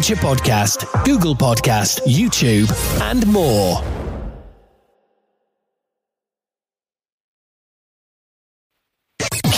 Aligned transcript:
Podcast, 0.00 1.04
Google 1.04 1.34
Podcast, 1.34 2.00
YouTube, 2.06 2.70
and 3.02 3.26
more. 3.26 3.99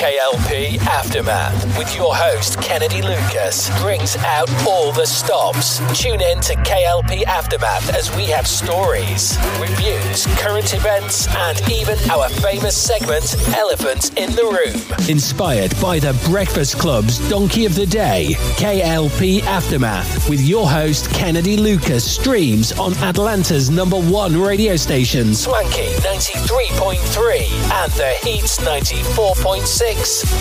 KLP 0.02 0.78
Aftermath 0.78 1.78
with 1.78 1.94
your 1.94 2.12
host 2.12 2.60
Kennedy 2.60 3.02
Lucas 3.02 3.70
brings 3.80 4.16
out 4.16 4.50
all 4.66 4.90
the 4.90 5.06
stops. 5.06 5.78
Tune 5.96 6.20
in 6.20 6.40
to 6.40 6.54
KLP 6.54 7.22
Aftermath 7.22 7.88
as 7.94 8.12
we 8.16 8.24
have 8.24 8.48
stories, 8.48 9.38
reviews, 9.60 10.26
current 10.40 10.74
events, 10.74 11.28
and 11.36 11.62
even 11.70 11.96
our 12.10 12.28
famous 12.28 12.76
segment, 12.76 13.36
Elephant 13.54 14.18
in 14.18 14.32
the 14.32 14.42
Room. 14.42 15.08
Inspired 15.08 15.72
by 15.80 16.00
the 16.00 16.20
Breakfast 16.28 16.80
Club's 16.80 17.20
Donkey 17.30 17.64
of 17.64 17.76
the 17.76 17.86
Day, 17.86 18.34
KLP 18.56 19.42
Aftermath 19.44 20.28
with 20.28 20.40
your 20.40 20.68
host 20.68 21.10
Kennedy 21.10 21.56
Lucas 21.56 22.02
streams 22.02 22.72
on 22.72 22.92
Atlanta's 23.04 23.70
number 23.70 24.00
one 24.00 24.36
radio 24.36 24.74
station, 24.74 25.32
Swanky 25.32 25.94
93.3 26.02 27.82
and 27.84 27.92
the 27.92 28.10
Heats 28.24 28.58
94.6 28.58 29.91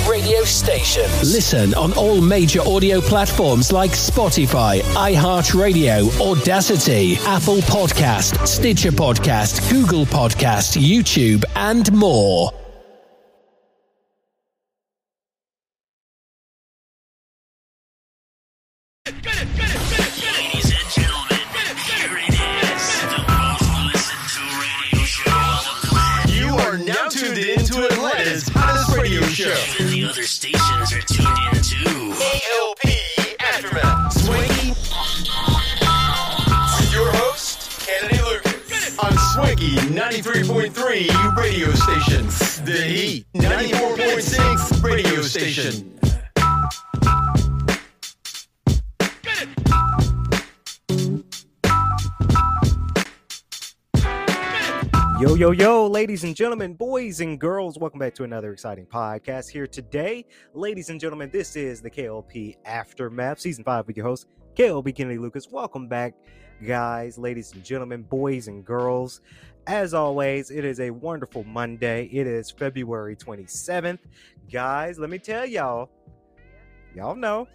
radio 0.09 0.43
station. 0.43 1.03
Listen 1.19 1.73
on 1.73 1.93
all 1.93 2.21
major 2.21 2.61
audio 2.61 3.01
platforms 3.01 3.71
like 3.71 3.91
Spotify, 3.91 4.81
iHeartRadio, 4.93 6.19
Audacity, 6.21 7.15
Apple 7.25 7.57
Podcast, 7.57 8.47
Stitcher 8.47 8.91
Podcast, 8.91 9.69
Google 9.71 10.05
Podcast, 10.05 10.79
YouTube, 10.81 11.43
and 11.55 11.91
more. 11.91 12.60
Yo, 55.53 55.85
ladies 55.85 56.23
and 56.23 56.33
gentlemen, 56.33 56.73
boys 56.73 57.19
and 57.19 57.37
girls, 57.37 57.77
welcome 57.77 57.99
back 57.99 58.15
to 58.15 58.23
another 58.23 58.53
exciting 58.53 58.85
podcast 58.85 59.49
here 59.49 59.67
today. 59.67 60.25
Ladies 60.53 60.89
and 60.89 60.97
gentlemen, 60.97 61.29
this 61.29 61.57
is 61.57 61.81
the 61.81 61.89
KLP 61.89 62.55
Aftermath, 62.63 63.41
Season 63.41 63.61
5 63.61 63.85
with 63.85 63.97
your 63.97 64.05
host, 64.05 64.27
KLP 64.55 64.95
Kennedy 64.95 65.17
Lucas. 65.17 65.49
Welcome 65.51 65.89
back, 65.89 66.13
guys, 66.65 67.17
ladies 67.17 67.51
and 67.51 67.65
gentlemen, 67.65 68.03
boys 68.03 68.47
and 68.47 68.63
girls. 68.63 69.19
As 69.67 69.93
always, 69.93 70.51
it 70.51 70.63
is 70.63 70.79
a 70.79 70.89
wonderful 70.89 71.43
Monday. 71.43 72.05
It 72.13 72.27
is 72.27 72.49
February 72.49 73.17
27th. 73.17 73.99
Guys, 74.49 74.97
let 74.99 75.09
me 75.09 75.19
tell 75.19 75.45
y'all, 75.45 75.89
y'all 76.95 77.15
know, 77.15 77.47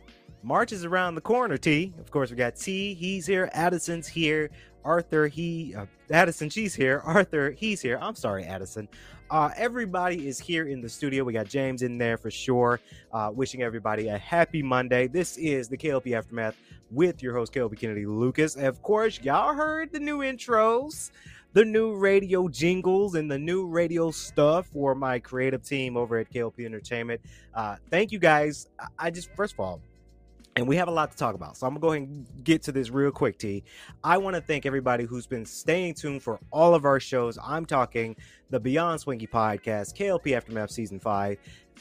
March 0.46 0.70
is 0.70 0.84
around 0.84 1.16
the 1.16 1.20
corner, 1.20 1.56
T. 1.56 1.92
Of 1.98 2.12
course, 2.12 2.30
we 2.30 2.36
got 2.36 2.54
T, 2.54 2.94
he's 2.94 3.26
here, 3.26 3.50
Addison's 3.52 4.06
here, 4.06 4.48
Arthur, 4.84 5.26
he, 5.26 5.74
uh, 5.74 5.86
Addison, 6.08 6.48
she's 6.48 6.72
here. 6.72 7.02
Arthur, 7.04 7.50
he's 7.50 7.80
here. 7.80 7.98
I'm 8.00 8.14
sorry, 8.14 8.44
Addison. 8.44 8.88
Uh, 9.28 9.50
everybody 9.56 10.28
is 10.28 10.38
here 10.38 10.68
in 10.68 10.80
the 10.80 10.88
studio. 10.88 11.24
We 11.24 11.32
got 11.32 11.48
James 11.48 11.82
in 11.82 11.98
there 11.98 12.16
for 12.16 12.30
sure. 12.30 12.78
Uh, 13.12 13.32
wishing 13.34 13.62
everybody 13.62 14.06
a 14.06 14.16
happy 14.16 14.62
Monday. 14.62 15.08
This 15.08 15.36
is 15.36 15.68
the 15.68 15.76
KLP 15.76 16.16
Aftermath 16.16 16.54
with 16.92 17.24
your 17.24 17.34
host, 17.34 17.52
KLP 17.52 17.76
Kennedy 17.76 18.06
Lucas. 18.06 18.54
Of 18.54 18.80
course, 18.82 19.20
y'all 19.20 19.52
heard 19.52 19.90
the 19.90 19.98
new 19.98 20.18
intros, 20.18 21.10
the 21.54 21.64
new 21.64 21.96
radio 21.96 22.46
jingles, 22.46 23.16
and 23.16 23.28
the 23.28 23.38
new 23.38 23.66
radio 23.66 24.12
stuff 24.12 24.68
for 24.68 24.94
my 24.94 25.18
creative 25.18 25.64
team 25.64 25.96
over 25.96 26.18
at 26.18 26.32
KLP 26.32 26.64
Entertainment. 26.64 27.20
Uh, 27.52 27.74
thank 27.90 28.12
you 28.12 28.20
guys. 28.20 28.68
I 28.96 29.10
just, 29.10 29.34
first 29.34 29.54
of 29.54 29.58
all, 29.60 29.80
and 30.56 30.66
we 30.66 30.74
have 30.76 30.88
a 30.88 30.90
lot 30.90 31.10
to 31.10 31.16
talk 31.16 31.34
about. 31.34 31.56
So 31.56 31.66
I'm 31.66 31.74
gonna 31.74 31.80
go 31.80 31.92
ahead 31.92 32.08
and 32.08 32.26
get 32.42 32.62
to 32.62 32.72
this 32.72 32.90
real 32.90 33.10
quick, 33.10 33.38
T. 33.38 33.62
I 34.02 34.16
want 34.16 34.34
to 34.36 34.40
thank 34.40 34.64
everybody 34.64 35.04
who's 35.04 35.26
been 35.26 35.44
staying 35.44 35.94
tuned 35.94 36.22
for 36.22 36.40
all 36.50 36.74
of 36.74 36.84
our 36.84 36.98
shows. 36.98 37.38
I'm 37.42 37.66
talking 37.66 38.16
the 38.48 38.58
Beyond 38.58 39.00
Swanky 39.00 39.26
podcast, 39.26 39.94
KLP 39.96 40.34
Aftermath 40.34 40.70
Season 40.70 40.98
5, 40.98 41.36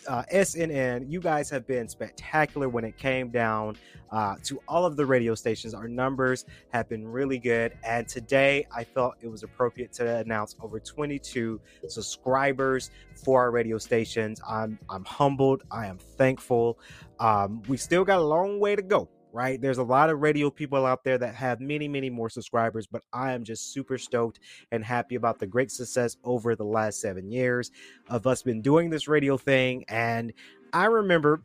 uh, 0.08 0.24
SNN. 0.32 1.12
You 1.12 1.20
guys 1.20 1.50
have 1.50 1.66
been 1.68 1.88
spectacular 1.88 2.70
when 2.70 2.84
it 2.84 2.98
came 2.98 3.30
down 3.30 3.78
uh, 4.12 4.36
to 4.44 4.62
all 4.68 4.86
of 4.86 4.96
the 4.96 5.06
radio 5.06 5.36
stations. 5.36 5.74
Our 5.74 5.88
numbers 5.88 6.46
have 6.70 6.88
been 6.88 7.08
really 7.08 7.40
good. 7.40 7.78
And 7.84 8.08
today 8.08 8.68
I 8.76 8.84
felt 8.84 9.16
it 9.22 9.28
was 9.28 9.44
appropriate 9.44 9.92
to 9.94 10.18
announce 10.18 10.56
over 10.62 10.80
22 10.80 11.60
subscribers 11.88 12.92
for 13.24 13.42
our 13.42 13.52
radio 13.52 13.78
stations. 13.78 14.42
I'm, 14.48 14.80
I'm 14.90 15.06
humbled. 15.06 15.64
I 15.72 15.88
am 15.88 15.98
thankful. 15.98 16.80
Um, 17.20 17.64
we 17.68 17.78
still 17.78 18.04
got 18.04 18.20
a 18.20 18.24
long 18.24 18.60
way 18.60 18.76
to 18.76 18.82
go 18.82 19.10
right? 19.36 19.60
There's 19.60 19.80
a 19.80 19.84
lot 19.84 20.10
of 20.10 20.22
radio 20.22 20.50
people 20.50 20.86
out 20.86 21.04
there 21.04 21.18
that 21.18 21.36
have 21.36 21.60
many, 21.60 21.90
many 21.90 22.10
more 22.10 22.30
subscribers, 22.30 22.88
but 22.88 23.02
I 23.12 23.34
am 23.34 23.44
just 23.44 23.74
super 23.74 23.98
stoked 23.98 24.40
and 24.72 24.82
happy 24.82 25.16
about 25.16 25.40
the 25.40 25.46
great 25.46 25.72
success 25.72 26.16
over 26.24 26.56
the 26.56 26.64
last 26.64 27.02
seven 27.02 27.30
years 27.30 27.70
of 28.08 28.26
us 28.28 28.44
been 28.44 28.62
doing 28.62 28.90
this 28.90 29.10
radio 29.10 29.36
thing. 29.36 29.84
And 29.90 30.32
I 30.72 30.86
remember 30.86 31.42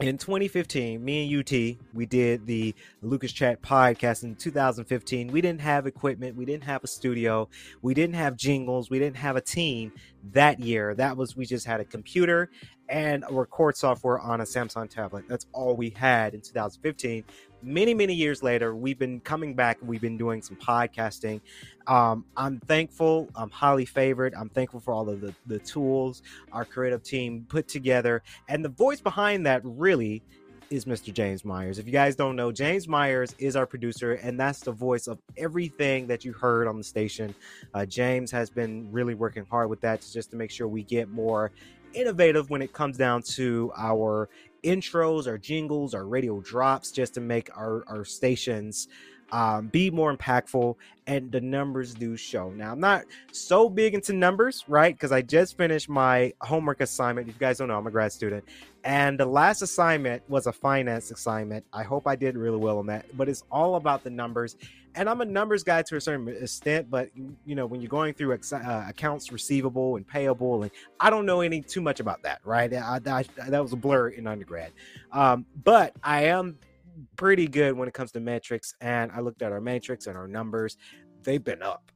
in 0.00 0.18
2015, 0.18 1.04
me 1.04 1.32
and 1.32 1.40
UT, 1.40 1.52
we 1.94 2.04
did 2.04 2.46
the 2.46 2.74
Lucas 3.00 3.30
Chat 3.30 3.62
podcast 3.62 4.24
in 4.24 4.34
2015. 4.34 5.28
We 5.30 5.40
didn't 5.40 5.60
have 5.60 5.86
equipment, 5.86 6.36
we 6.36 6.44
didn't 6.44 6.64
have 6.64 6.82
a 6.82 6.88
studio, 6.88 7.48
we 7.80 7.94
didn't 7.94 8.16
have 8.16 8.36
jingles, 8.36 8.90
we 8.90 8.98
didn't 8.98 9.18
have 9.18 9.36
a 9.36 9.40
team 9.40 9.92
that 10.32 10.58
year. 10.58 10.96
That 10.96 11.16
was 11.16 11.36
we 11.36 11.46
just 11.46 11.64
had 11.64 11.80
a 11.80 11.84
computer 11.84 12.50
and 12.88 13.24
a 13.28 13.32
record 13.32 13.76
software 13.76 14.18
on 14.18 14.40
a 14.40 14.44
Samsung 14.44 14.90
tablet. 14.90 15.26
That's 15.28 15.46
all 15.52 15.76
we 15.76 15.90
had 15.90 16.34
in 16.34 16.40
2015. 16.40 17.22
Many, 17.64 17.94
many 17.94 18.12
years 18.12 18.42
later, 18.42 18.76
we've 18.76 18.98
been 18.98 19.20
coming 19.20 19.54
back 19.54 19.78
we've 19.80 20.00
been 20.00 20.18
doing 20.18 20.42
some 20.42 20.56
podcasting. 20.56 21.40
Um, 21.86 22.26
I'm 22.36 22.60
thankful. 22.60 23.30
I'm 23.34 23.50
highly 23.50 23.86
favored. 23.86 24.34
I'm 24.34 24.50
thankful 24.50 24.80
for 24.80 24.92
all 24.92 25.08
of 25.08 25.22
the, 25.22 25.34
the 25.46 25.58
tools 25.58 26.22
our 26.52 26.66
creative 26.66 27.02
team 27.02 27.46
put 27.48 27.66
together. 27.66 28.22
And 28.48 28.62
the 28.62 28.68
voice 28.68 29.00
behind 29.00 29.46
that 29.46 29.62
really 29.64 30.22
is 30.68 30.84
Mr. 30.84 31.12
James 31.12 31.42
Myers. 31.44 31.78
If 31.78 31.86
you 31.86 31.92
guys 31.92 32.16
don't 32.16 32.36
know, 32.36 32.52
James 32.52 32.86
Myers 32.86 33.34
is 33.38 33.56
our 33.56 33.66
producer, 33.66 34.12
and 34.14 34.38
that's 34.38 34.60
the 34.60 34.72
voice 34.72 35.06
of 35.06 35.18
everything 35.36 36.06
that 36.08 36.24
you 36.24 36.32
heard 36.32 36.66
on 36.66 36.76
the 36.76 36.84
station. 36.84 37.34
Uh, 37.72 37.86
James 37.86 38.30
has 38.30 38.50
been 38.50 38.90
really 38.92 39.14
working 39.14 39.46
hard 39.50 39.70
with 39.70 39.80
that 39.82 40.06
just 40.12 40.30
to 40.32 40.36
make 40.36 40.50
sure 40.50 40.68
we 40.68 40.82
get 40.82 41.08
more 41.08 41.50
innovative 41.94 42.50
when 42.50 42.60
it 42.60 42.72
comes 42.72 42.96
down 42.96 43.22
to 43.22 43.72
our 43.76 44.28
intros, 44.64 45.26
our 45.26 45.38
jingles, 45.38 45.94
our 45.94 46.06
radio 46.06 46.40
drops, 46.40 46.90
just 46.90 47.14
to 47.14 47.20
make 47.20 47.50
our, 47.56 47.84
our 47.86 48.04
stations 48.04 48.88
um, 49.30 49.68
be 49.68 49.90
more 49.90 50.16
impactful. 50.16 50.76
And 51.06 51.30
the 51.30 51.40
numbers 51.40 51.94
do 51.94 52.16
show. 52.16 52.50
Now, 52.50 52.72
I'm 52.72 52.80
not 52.80 53.04
so 53.30 53.68
big 53.68 53.94
into 53.94 54.14
numbers, 54.14 54.64
right? 54.68 54.94
Because 54.94 55.12
I 55.12 55.20
just 55.22 55.56
finished 55.56 55.88
my 55.88 56.32
homework 56.40 56.80
assignment. 56.80 57.28
If 57.28 57.34
you 57.34 57.40
guys 57.40 57.58
don't 57.58 57.68
know, 57.68 57.76
I'm 57.76 57.86
a 57.86 57.90
grad 57.90 58.12
student. 58.12 58.44
And 58.84 59.20
the 59.20 59.26
last 59.26 59.60
assignment 59.60 60.22
was 60.28 60.46
a 60.46 60.52
finance 60.52 61.10
assignment. 61.10 61.64
I 61.72 61.82
hope 61.82 62.06
I 62.06 62.16
did 62.16 62.36
really 62.36 62.58
well 62.58 62.78
on 62.78 62.86
that, 62.86 63.06
but 63.16 63.28
it's 63.28 63.44
all 63.50 63.76
about 63.76 64.02
the 64.02 64.10
numbers. 64.10 64.56
And 64.94 65.08
I'm 65.08 65.20
a 65.20 65.24
numbers 65.24 65.62
guy 65.62 65.82
to 65.82 65.96
a 65.96 66.00
certain 66.00 66.28
extent, 66.28 66.90
but 66.90 67.10
you 67.44 67.54
know, 67.54 67.66
when 67.66 67.80
you're 67.80 67.88
going 67.88 68.14
through 68.14 68.34
ex- 68.34 68.52
uh, 68.52 68.86
accounts 68.88 69.32
receivable 69.32 69.96
and 69.96 70.06
payable, 70.06 70.62
and 70.62 70.70
I 71.00 71.10
don't 71.10 71.26
know 71.26 71.40
any 71.40 71.60
too 71.60 71.80
much 71.80 72.00
about 72.00 72.22
that, 72.22 72.40
right? 72.44 72.72
I, 72.72 73.00
I, 73.06 73.24
that 73.48 73.62
was 73.62 73.72
a 73.72 73.76
blur 73.76 74.08
in 74.10 74.26
undergrad. 74.26 74.72
Um, 75.12 75.46
but 75.64 75.94
I 76.02 76.24
am 76.24 76.58
pretty 77.16 77.46
good 77.46 77.76
when 77.76 77.88
it 77.88 77.94
comes 77.94 78.12
to 78.12 78.20
metrics. 78.20 78.74
And 78.80 79.10
I 79.12 79.20
looked 79.20 79.42
at 79.42 79.52
our 79.52 79.60
metrics 79.60 80.06
and 80.06 80.16
our 80.16 80.28
numbers, 80.28 80.76
they've 81.22 81.42
been 81.42 81.62
up 81.62 81.90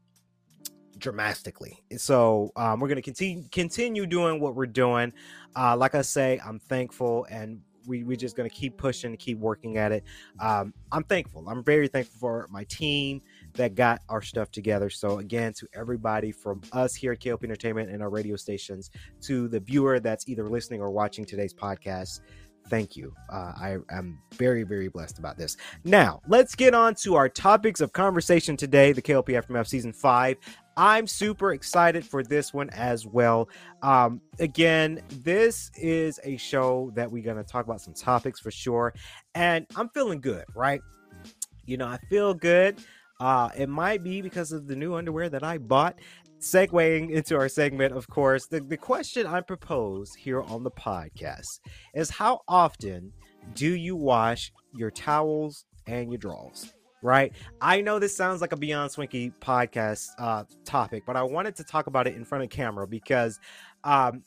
dramatically. 0.99 1.83
So 1.97 2.53
um, 2.57 2.81
we're 2.81 2.89
going 2.89 2.97
to 2.97 3.03
continue 3.03 3.45
continue 3.51 4.07
doing 4.07 4.41
what 4.41 4.55
we're 4.55 4.67
doing. 4.67 5.13
Uh, 5.57 5.77
like 5.77 5.95
I 5.95 6.03
say, 6.03 6.41
I'm 6.45 6.59
thankful, 6.59 7.27
and 7.31 7.61
we 7.89 8.05
we 8.05 8.17
just 8.17 8.37
going 8.37 8.49
to 8.49 8.55
keep 8.55 8.77
pushing, 8.77 9.17
keep 9.17 9.39
working 9.39 9.79
at 9.79 9.91
it. 9.91 10.05
Um, 10.39 10.73
I'm 10.93 11.05
thankful. 11.05 11.49
I'm 11.49 11.65
very 11.65 11.89
thankful 11.89 12.19
for 12.19 12.47
my 12.51 12.65
team 12.65 13.23
that 13.55 13.75
got 13.75 14.03
our 14.09 14.23
stuff 14.23 14.51
together. 14.51 14.91
So 14.91 15.19
again, 15.19 15.53
to 15.55 15.67
everybody 15.75 16.31
from 16.31 16.61
us 16.73 16.95
here 16.95 17.13
at 17.13 17.21
KLP 17.21 17.45
Entertainment 17.45 17.91
and 17.91 18.03
our 18.03 18.11
radio 18.11 18.37
stations, 18.37 18.91
to 19.23 19.49
the 19.49 19.61
viewer 19.61 19.99
that's 19.99 20.29
either 20.29 20.47
listening 20.47 20.81
or 20.81 20.91
watching 20.91 21.25
today's 21.25 21.55
podcast. 21.55 22.21
Thank 22.69 22.97
you. 22.97 23.15
Uh, 23.33 23.53
I 23.57 23.77
am 23.91 24.19
very, 24.35 24.63
very 24.63 24.89
blessed 24.89 25.19
about 25.19 25.39
this. 25.39 25.57
Now, 25.85 26.21
let's 26.29 26.55
get 26.55 26.75
on 26.75 26.95
to 26.97 27.15
our 27.15 27.29
topics 27.29 27.81
of 27.81 27.93
conversation 27.93 28.57
today 28.57 28.93
the 28.93 29.01
KLP 29.01 29.37
Aftermath 29.37 29.69
Season 29.69 29.93
5. 29.93 30.37
I'm 30.79 31.09
super 31.09 31.53
excited 31.53 32.07
for 32.07 32.23
this 32.23 32.55
one 32.55 32.71
as 32.71 33.05
well. 33.05 33.49
Um, 33.83 34.21
again, 34.39 35.03
this 35.11 35.73
is 35.75 36.21
a 36.23 36.37
show 36.37 36.93
that 36.95 37.11
we're 37.11 37.25
going 37.25 37.37
to 37.37 37.43
talk 37.43 37.65
about 37.65 37.81
some 37.81 37.95
topics 37.95 38.39
for 38.39 38.53
sure. 38.53 38.95
And 39.35 39.67
I'm 39.75 39.89
feeling 39.89 40.21
good, 40.21 40.45
right? 40.55 40.81
You 41.67 41.79
know, 41.79 41.89
I 41.89 41.99
feel 42.09 42.33
good. 42.33 42.79
Uh, 43.19 43.49
it 43.57 43.69
might 43.69 44.05
be 44.05 44.23
because 44.23 44.53
of 44.53 44.69
the 44.69 44.77
new 44.77 44.95
underwear 44.95 45.29
that 45.29 45.43
I 45.43 45.59
bought. 45.59 45.99
Segueing 46.39 47.11
into 47.11 47.37
our 47.37 47.49
segment, 47.49 47.93
of 47.93 48.07
course, 48.07 48.47
the, 48.47 48.61
the 48.61 48.77
question 48.77 49.27
I 49.27 49.41
propose 49.41 50.15
here 50.15 50.43
on 50.43 50.63
the 50.63 50.71
podcast 50.71 51.59
is 51.93 52.09
how 52.09 52.43
often 52.47 53.13
do 53.55 53.75
you 53.75 53.97
wash 53.97 54.53
your 54.73 54.93
towels 54.93 55.65
and 55.89 56.13
your 56.13 56.19
drawers? 56.19 56.73
Right? 57.03 57.33
I 57.61 57.81
know 57.81 57.99
this 57.99 58.17
sounds 58.17 58.41
like 58.41 58.53
a 58.53 58.57
Beyond 58.57 58.91
Swanky 58.91 59.33
podcast 59.41 60.09
uh, 60.19 60.45
topic, 60.65 61.05
but 61.07 61.17
I 61.17 61.23
wanted 61.23 61.55
to 61.57 61.65
talk 61.65 61.87
about 61.87 62.07
it 62.07 62.17
in 62.17 62.25
front 62.25 62.43
of 62.43 62.51
camera 62.51 62.89
because 62.89 63.39
um, 63.85 64.25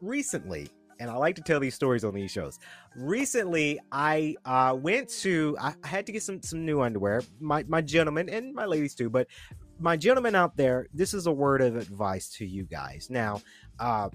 recently, 0.00 0.68
and 0.98 1.10
I 1.10 1.14
like 1.16 1.36
to 1.36 1.42
tell 1.42 1.60
these 1.60 1.74
stories 1.74 2.04
on 2.04 2.14
these 2.14 2.30
shows. 2.30 2.58
Recently, 2.96 3.78
I 3.92 4.34
uh, 4.46 4.74
went 4.80 5.10
to 5.20 5.56
I 5.60 5.74
had 5.84 6.06
to 6.06 6.12
get 6.12 6.22
some 6.22 6.42
some 6.42 6.64
new 6.64 6.80
underwear. 6.80 7.22
My 7.38 7.64
my 7.68 7.82
gentlemen 7.82 8.30
and 8.30 8.54
my 8.54 8.64
ladies 8.64 8.94
too, 8.94 9.10
but 9.10 9.26
my 9.78 9.96
gentlemen 9.96 10.34
out 10.34 10.56
there, 10.56 10.86
this 10.94 11.12
is 11.12 11.26
a 11.26 11.32
word 11.32 11.60
of 11.60 11.76
advice 11.76 12.30
to 12.30 12.46
you 12.46 12.64
guys. 12.64 13.08
Now, 13.10 13.42
uh, 13.78 14.08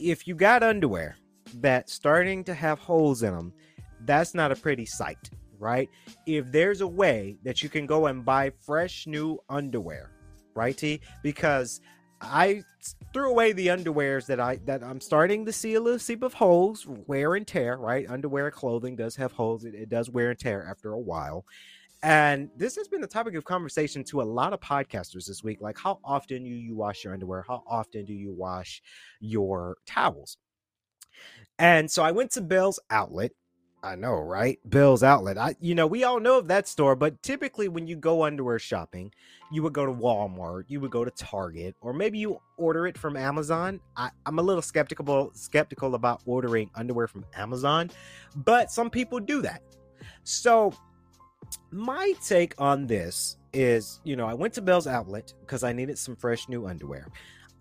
if 0.00 0.26
you 0.26 0.34
got 0.34 0.62
underwear 0.62 1.16
that's 1.56 1.92
starting 1.92 2.44
to 2.44 2.54
have 2.54 2.78
holes 2.78 3.22
in 3.22 3.34
them, 3.34 3.52
that's 4.04 4.34
not 4.34 4.52
a 4.52 4.56
pretty 4.56 4.86
sight, 4.86 5.30
right? 5.60 5.88
If 6.26 6.50
there's 6.50 6.80
a 6.80 6.86
way 6.86 7.36
that 7.44 7.62
you 7.62 7.68
can 7.68 7.86
go 7.86 8.06
and 8.06 8.24
buy 8.24 8.50
fresh 8.64 9.06
new 9.06 9.38
underwear, 9.48 10.10
right, 10.54 10.76
T? 10.76 11.00
Because 11.22 11.80
I 12.20 12.62
threw 13.12 13.30
away 13.30 13.52
the 13.52 13.68
underwears 13.68 14.26
that 14.26 14.40
I 14.40 14.56
that 14.64 14.82
I'm 14.82 15.00
starting 15.00 15.46
to 15.46 15.52
see 15.52 15.74
a 15.74 15.80
little 15.80 15.98
seep 15.98 16.22
of 16.22 16.34
holes, 16.34 16.86
wear 16.86 17.34
and 17.34 17.46
tear, 17.46 17.76
right? 17.76 18.08
Underwear 18.08 18.50
clothing 18.50 18.96
does 18.96 19.16
have 19.16 19.32
holes, 19.32 19.64
it, 19.64 19.74
it 19.74 19.88
does 19.88 20.10
wear 20.10 20.30
and 20.30 20.38
tear 20.38 20.66
after 20.68 20.92
a 20.92 20.98
while. 20.98 21.44
And 22.02 22.48
this 22.56 22.76
has 22.76 22.88
been 22.88 23.02
the 23.02 23.06
topic 23.06 23.34
of 23.34 23.44
conversation 23.44 24.04
to 24.04 24.22
a 24.22 24.24
lot 24.24 24.54
of 24.54 24.60
podcasters 24.60 25.26
this 25.26 25.44
week. 25.44 25.60
Like, 25.60 25.78
how 25.78 25.98
often 26.02 26.44
do 26.44 26.48
you 26.48 26.74
wash 26.74 27.04
your 27.04 27.12
underwear? 27.12 27.44
How 27.46 27.62
often 27.66 28.06
do 28.06 28.14
you 28.14 28.32
wash 28.32 28.82
your 29.20 29.76
towels? 29.86 30.38
And 31.58 31.90
so 31.90 32.02
I 32.02 32.12
went 32.12 32.30
to 32.32 32.40
Bealls 32.40 32.78
Outlet. 32.88 33.32
I 33.82 33.94
know, 33.94 34.14
right? 34.14 34.58
Bill's 34.68 35.02
Outlet. 35.02 35.38
I, 35.38 35.56
you 35.60 35.74
know, 35.74 35.86
we 35.86 36.04
all 36.04 36.20
know 36.20 36.38
of 36.38 36.48
that 36.48 36.68
store, 36.68 36.94
but 36.94 37.22
typically 37.22 37.68
when 37.68 37.86
you 37.86 37.96
go 37.96 38.24
underwear 38.24 38.58
shopping, 38.58 39.12
you 39.50 39.62
would 39.62 39.72
go 39.72 39.86
to 39.86 39.92
Walmart, 39.92 40.64
you 40.68 40.80
would 40.80 40.90
go 40.90 41.04
to 41.04 41.10
Target, 41.10 41.74
or 41.80 41.92
maybe 41.92 42.18
you 42.18 42.40
order 42.58 42.86
it 42.86 42.98
from 42.98 43.16
Amazon. 43.16 43.80
I, 43.96 44.10
I'm 44.26 44.38
a 44.38 44.42
little 44.42 44.62
skeptical 44.62 45.30
skeptical 45.34 45.94
about 45.94 46.20
ordering 46.26 46.70
underwear 46.74 47.08
from 47.08 47.24
Amazon, 47.34 47.90
but 48.36 48.70
some 48.70 48.90
people 48.90 49.18
do 49.18 49.40
that. 49.42 49.62
So 50.24 50.74
my 51.70 52.12
take 52.24 52.54
on 52.58 52.86
this 52.86 53.38
is, 53.52 54.00
you 54.04 54.14
know, 54.14 54.26
I 54.26 54.34
went 54.34 54.54
to 54.54 54.62
Bealls 54.62 54.86
Outlet 54.86 55.32
because 55.40 55.64
I 55.64 55.72
needed 55.72 55.98
some 55.98 56.16
fresh 56.16 56.48
new 56.48 56.66
underwear. 56.66 57.08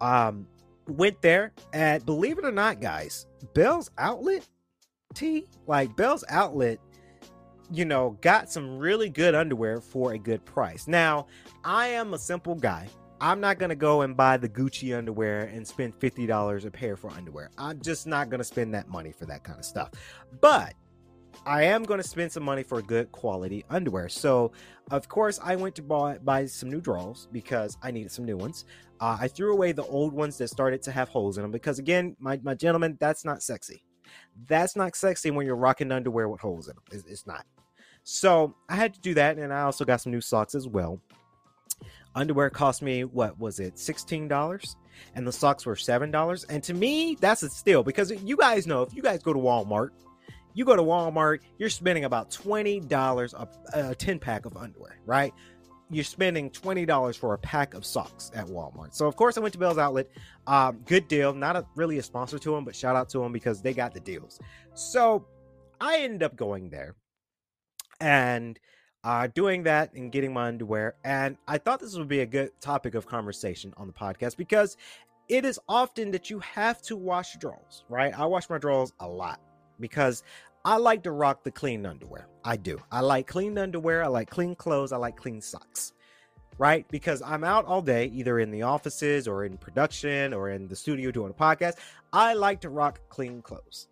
Um, 0.02 0.48
went 0.88 1.22
there, 1.22 1.54
and 1.74 2.06
believe 2.06 2.38
it 2.40 2.46
or 2.46 2.52
not, 2.52 2.82
guys, 2.82 3.26
Bealls 3.54 3.90
Outlet, 3.98 4.48
T, 5.14 5.46
like 5.68 5.96
Bealls 5.96 6.24
Outlet, 6.30 6.80
you 7.72 7.86
know, 7.86 8.18
got 8.22 8.52
some 8.52 8.78
really 8.78 9.10
good 9.10 9.36
underwear 9.36 9.82
for 9.82 10.14
a 10.14 10.18
good 10.18 10.44
price. 10.46 10.88
Now, 10.88 11.28
I 11.64 11.88
am 11.88 12.14
a 12.14 12.20
simple 12.20 12.56
guy. 12.56 12.88
I'm 13.22 13.42
not 13.42 13.60
gonna 13.60 13.76
go 13.76 14.02
and 14.02 14.16
buy 14.16 14.38
the 14.38 14.48
Gucci 14.48 14.98
underwear 14.98 15.42
and 15.42 15.68
spend 15.68 15.94
fifty 15.96 16.26
dollars 16.26 16.66
a 16.66 16.72
pair 16.72 16.96
for 16.96 17.10
underwear. 17.12 17.52
I'm 17.58 17.82
just 17.82 18.08
not 18.08 18.30
gonna 18.30 18.44
spend 18.44 18.74
that 18.74 18.88
money 18.88 19.12
for 19.12 19.26
that 19.26 19.44
kind 19.44 19.60
of 19.60 19.66
stuff. 19.66 19.92
But 20.40 20.74
I 21.46 21.64
am 21.64 21.84
going 21.84 22.02
to 22.02 22.08
spend 22.08 22.32
some 22.32 22.44
money 22.44 22.64
for 22.64 22.82
good 22.82 23.12
quality 23.12 23.64
underwear. 23.70 24.10
So, 24.10 24.52
of 24.92 25.08
course, 25.08 25.40
I 25.42 25.56
went 25.56 25.76
to 25.76 25.82
buy, 25.82 26.18
buy 26.18 26.46
some 26.46 26.70
new 26.70 26.82
drawers 26.82 27.28
because 27.32 27.78
I 27.82 27.92
needed 27.92 28.12
some 28.12 28.26
new 28.26 28.38
ones. 28.38 28.66
Uh, 29.00 29.18
I 29.20 29.28
threw 29.28 29.54
away 29.54 29.72
the 29.72 29.86
old 29.86 30.14
ones 30.14 30.38
that 30.40 30.50
started 30.50 30.82
to 30.84 30.92
have 30.92 31.10
holes 31.10 31.38
in 31.38 31.44
them 31.44 31.52
because, 31.52 31.80
again, 31.80 32.16
my, 32.20 32.40
my 32.44 32.56
gentleman, 32.56 32.98
that's 33.00 33.24
not 33.24 33.42
sexy. 33.42 33.84
That's 34.48 34.76
not 34.76 34.96
sexy 34.96 35.32
when 35.32 35.46
you're 35.46 35.56
rocking 35.56 35.92
underwear 35.92 36.30
with 36.30 36.42
holes 36.42 36.68
in 36.68 36.76
them. 36.76 36.84
It's, 36.92 37.06
it's 37.06 37.28
not. 37.28 37.46
So 38.04 38.56
I 38.70 38.76
had 38.76 38.94
to 38.94 39.00
do 39.02 39.14
that, 39.16 39.38
and 39.38 39.54
I 39.54 39.62
also 39.62 39.86
got 39.86 40.02
some 40.02 40.12
new 40.12 40.22
socks 40.22 40.56
as 40.56 40.68
well. 40.68 41.00
Underwear 42.16 42.50
cost 42.50 42.82
me 42.82 43.04
what 43.04 43.40
was 43.40 43.60
it, 43.60 43.78
sixteen 43.78 44.28
dollars, 44.28 44.76
and 45.16 45.28
the 45.28 45.32
socks 45.32 45.66
were 45.66 45.76
seven 45.76 46.10
dollars. 46.10 46.44
And 46.46 46.64
to 46.64 46.74
me, 46.74 47.18
that's 47.20 47.44
a 47.44 47.50
steal 47.50 47.84
because 47.84 48.12
you 48.24 48.36
guys 48.36 48.66
know 48.66 48.82
if 48.82 48.94
you 48.94 49.02
guys 49.02 49.22
go 49.22 49.34
to 49.34 49.40
Walmart 49.40 49.92
you 50.54 50.66
go 50.66 50.76
to 50.76 50.82
Walmart, 50.82 51.40
you're 51.58 51.70
spending 51.70 52.06
about 52.06 52.32
$20 52.32 53.34
a, 53.34 53.90
a 53.92 53.96
10 53.96 54.20
pack 54.20 54.46
of 54.46 54.58
underwear, 54.58 55.00
right? 55.06 55.34
You're 55.92 56.04
spending 56.04 56.52
$20 56.52 57.18
for 57.18 57.34
a 57.34 57.38
pack 57.38 57.74
of 57.74 57.86
socks 57.86 58.32
at 58.36 58.46
Walmart. 58.46 58.94
So, 58.94 59.08
of 59.08 59.16
course, 59.16 59.38
I 59.38 59.42
went 59.42 59.54
to 59.54 59.60
Bealls 59.60 59.78
Outlet. 59.78 60.08
Um, 60.46 60.82
good 60.86 61.08
deal. 61.08 61.34
Not 61.34 61.56
a, 61.56 61.66
really 61.76 61.98
a 61.98 62.04
sponsor 62.04 62.38
to 62.40 62.52
them, 62.52 62.64
but 62.64 62.76
shout 62.76 62.96
out 62.96 63.10
to 63.10 63.20
them 63.20 63.32
because 63.32 63.62
they 63.62 63.74
got 63.74 63.94
the 63.94 64.00
deals. 64.00 64.40
So, 64.76 65.26
I 65.82 66.00
ended 66.00 66.24
up 66.24 66.36
going 66.36 66.70
there 66.70 66.96
and 68.02 68.60
uh, 69.04 69.28
doing 69.34 69.64
that 69.64 69.94
and 69.94 70.12
getting 70.12 70.34
my 70.34 70.48
underwear. 70.48 70.96
And 71.04 71.38
I 71.48 71.58
thought 71.58 71.80
this 71.80 71.96
would 71.98 72.08
be 72.08 72.20
a 72.20 72.26
good 72.26 72.52
topic 72.62 72.96
of 72.96 73.06
conversation 73.08 73.74
on 73.78 73.88
the 73.88 73.94
podcast 73.94 74.38
because 74.38 74.78
it 75.28 75.46
is 75.46 75.60
often 75.70 76.12
that 76.12 76.30
you 76.30 76.40
have 76.40 76.82
to 76.84 76.98
wash 76.98 77.36
your 77.36 77.40
drawers, 77.40 77.84
right? 77.88 78.18
I 78.18 78.26
wash 78.26 78.50
my 78.50 78.58
drawers 78.58 78.92
a 79.00 79.08
lot 79.08 79.40
because 79.80 80.24
I 80.66 80.78
like 80.78 81.04
to 81.04 81.12
rock 81.12 81.44
the 81.44 81.52
clean 81.52 81.86
underwear. 81.86 82.28
I 82.44 82.58
do. 82.58 82.80
I 82.92 83.02
like 83.02 83.28
clean 83.28 83.58
underwear. 83.58 84.04
I 84.04 84.08
like 84.08 84.30
clean 84.30 84.56
clothes. 84.56 84.92
I 84.92 84.98
like 84.98 85.16
clean 85.16 85.42
socks. 85.42 85.94
Right? 86.58 86.86
Because 86.90 87.22
I'm 87.22 87.46
out 87.46 87.66
all 87.66 87.82
day, 87.82 88.08
either 88.08 88.40
in 88.40 88.52
the 88.52 88.64
offices 88.64 89.28
or 89.28 89.46
in 89.46 89.58
production 89.58 90.34
or 90.34 90.50
in 90.50 90.68
the 90.68 90.76
studio 90.76 91.10
doing 91.12 91.32
a 91.32 91.34
podcast. 91.34 91.76
I 92.12 92.34
like 92.34 92.60
to 92.62 92.70
rock 92.70 93.00
clean 93.08 93.42
clothes. 93.42 93.88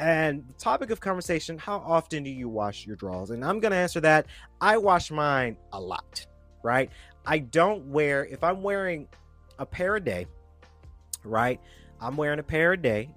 And 0.00 0.46
the 0.48 0.54
topic 0.54 0.90
of 0.90 1.00
conversation 1.00 1.56
how 1.56 1.76
often 1.78 2.24
do 2.24 2.30
you 2.30 2.48
wash 2.48 2.84
your 2.84 2.96
drawers? 2.96 3.30
And 3.30 3.44
I'm 3.44 3.60
going 3.60 3.70
to 3.70 3.78
answer 3.78 4.00
that. 4.00 4.26
I 4.60 4.76
wash 4.76 5.12
mine 5.12 5.56
a 5.72 5.80
lot, 5.80 6.26
right? 6.64 6.90
I 7.24 7.38
don't 7.38 7.86
wear, 7.86 8.26
if 8.26 8.42
I'm 8.42 8.62
wearing 8.62 9.06
a 9.60 9.66
pair 9.66 9.94
a 9.94 10.00
day, 10.00 10.26
right? 11.22 11.60
I'm 12.00 12.16
wearing 12.16 12.40
a 12.40 12.42
pair 12.42 12.72
a 12.72 12.76
day 12.76 13.08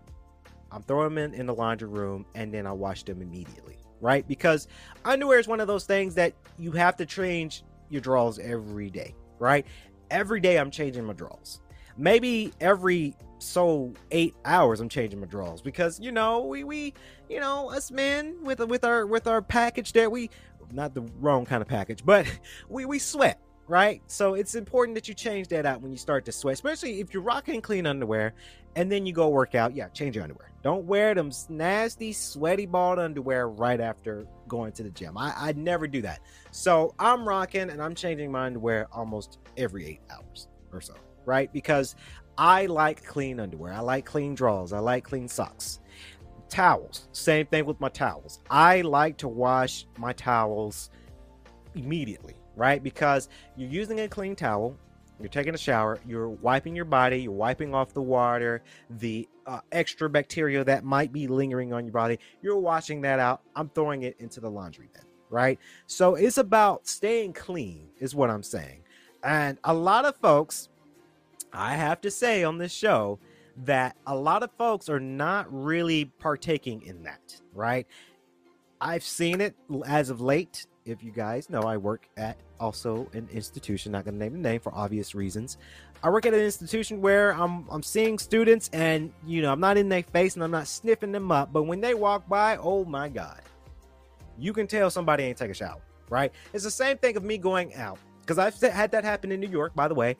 I'm 0.71 0.83
throwing 0.83 1.15
them 1.15 1.17
in, 1.17 1.39
in 1.39 1.45
the 1.45 1.53
laundry 1.53 1.87
room 1.87 2.25
and 2.35 2.53
then 2.53 2.67
I 2.67 2.71
wash 2.71 3.03
them 3.03 3.21
immediately, 3.21 3.77
right? 4.01 4.27
Because 4.27 4.67
underwear 5.05 5.39
is 5.39 5.47
one 5.47 5.59
of 5.59 5.67
those 5.67 5.85
things 5.85 6.15
that 6.15 6.33
you 6.57 6.71
have 6.71 6.95
to 6.97 7.05
change 7.05 7.63
your 7.89 8.01
drawers 8.01 8.39
every 8.39 8.89
day, 8.89 9.15
right? 9.39 9.65
Every 10.11 10.39
day 10.39 10.57
I'm 10.57 10.71
changing 10.71 11.05
my 11.05 11.13
drawers. 11.13 11.61
Maybe 11.97 12.53
every 12.61 13.15
so 13.39 13.93
eight 14.11 14.35
hours 14.45 14.79
I'm 14.79 14.89
changing 14.89 15.19
my 15.19 15.27
drawers 15.27 15.61
because 15.61 15.99
you 15.99 16.11
know 16.11 16.45
we 16.45 16.63
we 16.63 16.93
you 17.29 17.39
know 17.39 17.69
us 17.69 17.91
men 17.91 18.35
with 18.43 18.59
with 18.59 18.83
our 18.83 19.05
with 19.05 19.27
our 19.27 19.41
package 19.41 19.93
that 19.93 20.11
we 20.11 20.29
not 20.71 20.93
the 20.93 21.01
wrong 21.19 21.45
kind 21.45 21.61
of 21.61 21.67
package 21.67 22.03
but 22.03 22.25
we 22.69 22.85
we 22.85 22.99
sweat 22.99 23.39
right 23.67 24.01
so 24.07 24.33
it's 24.33 24.55
important 24.55 24.95
that 24.95 25.07
you 25.07 25.13
change 25.13 25.47
that 25.47 25.65
out 25.65 25.81
when 25.81 25.91
you 25.91 25.97
start 25.97 26.25
to 26.25 26.31
sweat 26.31 26.53
especially 26.53 26.99
if 26.99 27.13
you're 27.13 27.23
rocking 27.23 27.61
clean 27.61 27.85
underwear 27.85 28.33
and 28.75 28.91
then 28.91 29.05
you 29.05 29.13
go 29.13 29.27
work 29.29 29.55
out 29.55 29.75
yeah 29.75 29.89
change 29.89 30.15
your 30.15 30.23
underwear 30.23 30.51
don't 30.63 30.85
wear 30.85 31.13
them 31.13 31.31
nasty 31.49 32.13
sweaty 32.13 32.65
balled 32.65 32.99
underwear 32.99 33.49
right 33.49 33.81
after 33.81 34.25
going 34.47 34.71
to 34.71 34.83
the 34.83 34.89
gym 34.91 35.17
I, 35.17 35.33
I 35.35 35.53
never 35.53 35.87
do 35.87 36.01
that 36.03 36.21
so 36.51 36.93
i'm 36.97 37.27
rocking 37.27 37.69
and 37.69 37.81
i'm 37.81 37.93
changing 37.93 38.31
my 38.31 38.45
underwear 38.45 38.87
almost 38.91 39.39
every 39.57 39.85
eight 39.85 40.01
hours 40.09 40.47
or 40.71 40.79
so 40.79 40.95
right 41.25 41.51
because 41.51 41.95
I 42.37 42.67
like 42.67 43.03
clean 43.03 43.39
underwear. 43.39 43.73
I 43.73 43.79
like 43.79 44.05
clean 44.05 44.35
drawers. 44.35 44.71
I 44.71 44.79
like 44.79 45.03
clean 45.03 45.27
socks. 45.27 45.79
Towels, 46.49 47.09
same 47.11 47.47
thing 47.47 47.65
with 47.65 47.79
my 47.79 47.89
towels. 47.89 48.39
I 48.49 48.81
like 48.81 49.17
to 49.17 49.27
wash 49.27 49.85
my 49.97 50.13
towels 50.13 50.91
immediately, 51.75 52.35
right? 52.57 52.83
Because 52.83 53.29
you're 53.55 53.69
using 53.69 54.01
a 54.01 54.09
clean 54.09 54.35
towel, 54.35 54.75
you're 55.19 55.29
taking 55.29 55.55
a 55.55 55.57
shower, 55.57 55.99
you're 56.05 56.29
wiping 56.29 56.75
your 56.75 56.85
body, 56.85 57.21
you're 57.21 57.31
wiping 57.31 57.73
off 57.73 57.93
the 57.93 58.01
water, 58.01 58.61
the 58.89 59.27
uh, 59.45 59.61
extra 59.71 60.09
bacteria 60.09 60.63
that 60.63 60.83
might 60.83 61.13
be 61.13 61.27
lingering 61.27 61.71
on 61.71 61.85
your 61.85 61.93
body. 61.93 62.19
You're 62.41 62.57
washing 62.57 63.01
that 63.01 63.19
out. 63.19 63.41
I'm 63.55 63.69
throwing 63.69 64.03
it 64.03 64.17
into 64.19 64.41
the 64.41 64.49
laundry 64.49 64.89
bin, 64.93 65.03
right? 65.29 65.57
So 65.85 66.15
it's 66.15 66.37
about 66.37 66.87
staying 66.87 67.33
clean, 67.33 67.87
is 67.99 68.13
what 68.13 68.29
I'm 68.29 68.43
saying. 68.43 68.81
And 69.23 69.57
a 69.63 69.73
lot 69.73 70.05
of 70.05 70.15
folks, 70.17 70.69
I 71.53 71.75
have 71.75 72.01
to 72.01 72.11
say 72.11 72.43
on 72.43 72.57
this 72.57 72.73
show 72.73 73.19
that 73.65 73.95
a 74.05 74.15
lot 74.15 74.43
of 74.43 74.51
folks 74.57 74.89
are 74.89 74.99
not 74.99 75.47
really 75.49 76.05
partaking 76.05 76.83
in 76.83 77.03
that, 77.03 77.41
right? 77.53 77.87
I've 78.79 79.03
seen 79.03 79.41
it 79.41 79.55
as 79.85 80.09
of 80.09 80.21
late. 80.21 80.67
If 80.87 81.03
you 81.03 81.11
guys 81.11 81.49
know, 81.49 81.61
I 81.61 81.77
work 81.77 82.07
at 82.17 82.37
also 82.59 83.07
an 83.13 83.27
institution, 83.31 83.91
not 83.91 84.05
gonna 84.05 84.17
name 84.17 84.33
the 84.33 84.39
name 84.39 84.59
for 84.59 84.73
obvious 84.73 85.13
reasons. 85.13 85.57
I 86.01 86.09
work 86.09 86.25
at 86.25 86.33
an 86.33 86.39
institution 86.39 87.01
where 87.01 87.31
I'm 87.31 87.67
I'm 87.69 87.83
seeing 87.83 88.17
students 88.17 88.69
and 88.73 89.11
you 89.25 89.41
know 89.41 89.51
I'm 89.51 89.59
not 89.59 89.77
in 89.77 89.89
their 89.89 90.03
face 90.03 90.35
and 90.35 90.43
I'm 90.43 90.51
not 90.51 90.67
sniffing 90.67 91.11
them 91.11 91.31
up, 91.31 91.51
but 91.51 91.63
when 91.63 91.81
they 91.81 91.93
walk 91.93 92.27
by, 92.27 92.57
oh 92.57 92.85
my 92.85 93.09
god. 93.09 93.41
You 94.39 94.53
can 94.53 94.67
tell 94.67 94.89
somebody 94.91 95.23
ain't 95.23 95.37
take 95.37 95.49
a 95.49 95.53
shower, 95.55 95.81
right? 96.09 96.31
It's 96.53 96.63
the 96.63 96.71
same 96.71 96.97
thing 96.97 97.17
of 97.17 97.23
me 97.23 97.37
going 97.37 97.73
out. 97.75 97.97
Because 98.21 98.37
I've 98.37 98.59
had 98.71 98.91
that 98.91 99.03
happen 99.05 99.31
in 99.31 99.39
New 99.39 99.49
York, 99.49 99.73
by 99.73 99.87
the 99.87 99.95
way 99.95 100.17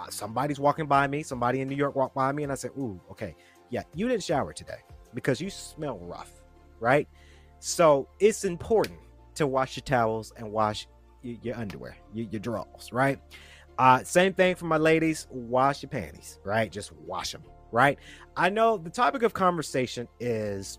uh, 0.00 0.08
somebody's 0.10 0.58
walking 0.58 0.86
by 0.86 1.06
me, 1.06 1.22
somebody 1.22 1.60
in 1.60 1.68
New 1.68 1.76
York 1.76 1.94
walked 1.94 2.14
by 2.14 2.32
me, 2.32 2.42
and 2.42 2.52
I 2.52 2.54
said, 2.54 2.70
Ooh, 2.78 3.00
okay, 3.10 3.34
yeah, 3.68 3.82
you 3.94 4.08
didn't 4.08 4.22
shower 4.22 4.52
today 4.52 4.78
because 5.14 5.40
you 5.40 5.50
smell 5.50 5.98
rough, 5.98 6.32
right? 6.78 7.08
So 7.58 8.08
it's 8.18 8.44
important 8.44 8.98
to 9.40 9.46
wash 9.46 9.76
your 9.76 9.82
towels 9.82 10.32
and 10.36 10.50
wash 10.50 10.86
your, 11.22 11.36
your 11.42 11.56
underwear, 11.56 11.96
your, 12.14 12.26
your 12.30 12.40
drawers, 12.40 12.92
right? 12.92 13.18
Uh, 13.78 14.02
same 14.04 14.32
thing 14.32 14.54
for 14.54 14.66
my 14.66 14.76
ladies, 14.76 15.26
wash 15.30 15.82
your 15.82 15.90
panties, 15.90 16.38
right? 16.44 16.70
Just 16.70 16.92
wash 16.92 17.32
them, 17.32 17.42
right? 17.72 17.98
I 18.36 18.50
know 18.50 18.76
the 18.76 18.90
topic 18.90 19.22
of 19.22 19.32
conversation 19.32 20.06
is 20.20 20.78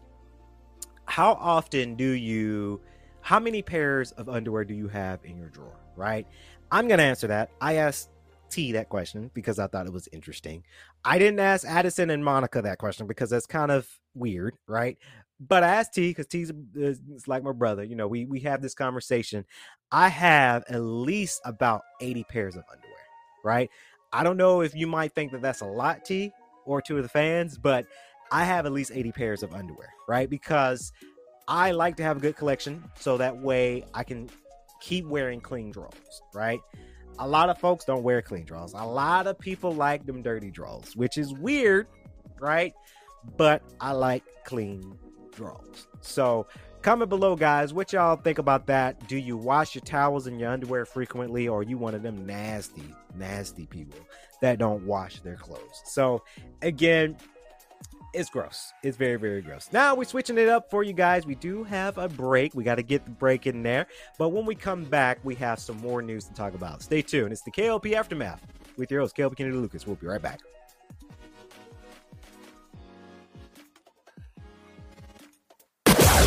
how 1.06 1.34
often 1.34 1.96
do 1.96 2.10
you, 2.12 2.80
how 3.22 3.40
many 3.40 3.62
pairs 3.62 4.12
of 4.14 4.30
underwear 4.30 4.64
do 4.64 4.74
you 4.74 4.88
have 4.88 5.20
in 5.24 5.38
your 5.38 5.50
drawer, 5.50 5.80
right? 5.96 6.28
I'm 6.72 6.88
going 6.88 7.00
to 7.00 7.04
answer 7.04 7.28
that. 7.28 7.50
I 7.60 7.76
asked 7.76 8.10
T 8.50 8.72
that 8.74 8.90
question 8.90 9.32
because 9.34 9.58
I 9.58 9.68
thought 9.68 9.88
it 9.88 9.94
was 9.94 10.08
interesting. 10.12 10.64
I 11.04 11.18
didn't 11.18 11.40
ask 11.40 11.68
Addison 11.68 12.12
and 12.12 12.24
Monica 12.24 12.62
that 12.62 12.78
question 12.78 13.08
because 13.08 13.32
that's 13.32 13.48
kind 13.48 13.72
of 13.72 13.88
weird, 14.14 14.56
right? 14.68 14.98
But 15.48 15.64
I 15.64 15.70
asked 15.76 15.94
T 15.94 16.10
because 16.10 16.28
T's 16.28 16.52
uh, 16.52 16.54
is 16.80 17.00
like 17.28 17.44
my 17.44 17.52
brother. 17.52 17.84
You 17.84 17.96
know, 17.96 18.08
we 18.08 18.26
we 18.26 18.42
have 18.42 18.62
this 18.62 18.74
conversation. 18.74 19.46
I 19.92 20.08
have 20.08 20.64
at 20.70 20.80
least 20.80 21.42
about 21.44 21.82
80 22.00 22.24
pairs 22.26 22.56
of 22.56 22.64
underwear, 22.72 22.94
right? 23.44 23.70
I 24.14 24.24
don't 24.24 24.38
know 24.38 24.62
if 24.62 24.76
you 24.76 24.88
might 24.88 25.14
think 25.14 25.32
that 25.32 25.42
that's 25.42 25.62
a 25.62 25.66
lot, 25.66 26.06
T, 26.06 26.32
or 26.66 26.82
to 26.84 26.98
of 26.98 27.04
the 27.04 27.10
fans, 27.10 27.58
but 27.58 27.86
I 28.32 28.46
have 28.46 28.66
at 28.66 28.72
least 28.72 28.92
80 28.94 29.12
pairs 29.14 29.44
of 29.44 29.54
underwear, 29.54 29.90
right? 30.08 30.30
Because 30.30 30.94
I 31.48 31.72
like 31.72 31.98
to 31.98 32.04
have 32.04 32.18
a 32.18 32.20
good 32.20 32.38
collection 32.38 32.84
so 33.00 33.18
that 33.18 33.38
way 33.38 33.84
I 33.94 34.04
can 34.04 34.30
keep 34.80 35.06
wearing 35.06 35.42
clean 35.42 35.72
drawers, 35.72 36.22
right? 36.34 36.60
a 37.20 37.28
lot 37.28 37.50
of 37.50 37.58
folks 37.60 37.86
don't 37.86 38.04
wear 38.04 38.22
clean 38.22 38.46
drawers. 38.46 38.74
A 38.74 38.84
lot 38.84 39.28
of 39.28 39.38
people 39.38 39.74
like 39.74 40.06
them 40.06 40.22
dirty 40.22 40.50
drawers, 40.50 40.96
which 40.96 41.18
is 41.18 41.34
weird, 41.34 41.88
right? 42.40 42.74
But 43.38 43.62
I 43.80 43.92
like 43.92 44.24
clean 44.44 44.98
drawers. 45.32 45.88
So 46.02 46.48
comment 46.82 47.10
below, 47.10 47.36
guys, 47.36 47.74
what 47.74 47.94
y'all 47.94 48.16
think 48.16 48.38
about 48.38 48.68
that. 48.68 49.08
Do 49.08 49.18
you 49.18 49.38
wash 49.38 49.76
your 49.76 49.84
towels 49.84 50.28
and 50.28 50.40
your 50.40 50.52
underwear 50.52 50.86
frequently, 50.86 51.48
or 51.48 51.60
are 51.60 51.64
you 51.64 51.78
one 51.78 51.96
of 51.96 52.04
them 52.04 52.26
nasty, 52.26 52.96
nasty 53.16 53.66
people 53.66 54.00
that 54.42 54.60
don't 54.60 54.86
wash 54.86 55.20
their 55.22 55.36
clothes? 55.36 55.82
So 55.86 56.24
again, 56.62 57.18
it's 58.14 58.30
gross. 58.30 58.74
It's 58.84 58.98
very, 58.98 59.16
very 59.16 59.42
gross. 59.42 59.70
Now 59.72 59.96
we're 59.96 60.04
switching 60.04 60.38
it 60.38 60.50
up 60.50 60.70
for 60.70 60.84
you 60.84 60.94
guys. 60.94 61.26
We 61.26 61.36
do 61.36 61.64
have 61.64 61.98
a 61.98 62.10
break. 62.10 62.54
We 62.54 62.64
got 62.64 62.76
to 62.76 62.84
get 62.84 63.06
the 63.06 63.12
break 63.12 63.48
in 63.48 63.64
there. 63.64 63.88
But 64.18 64.30
when 64.30 64.46
we 64.46 64.56
come 64.56 64.84
back, 64.84 65.20
we 65.24 65.36
have 65.36 65.60
some 65.60 65.78
more 65.78 66.02
news 66.02 66.26
to 66.26 66.34
talk 66.34 66.54
about. 66.54 66.82
Stay 66.82 67.02
tuned. 67.02 67.32
It's 67.32 67.44
the 67.44 67.52
KLP 67.52 67.94
Aftermath 67.94 68.46
with 68.78 68.92
your 68.92 69.02
host, 69.02 69.16
KLP 69.16 69.38
Kennedy 69.38 69.58
Lucas. 69.58 69.88
We'll 69.88 69.96
be 69.96 70.08
right 70.08 70.22
back. 70.22 70.42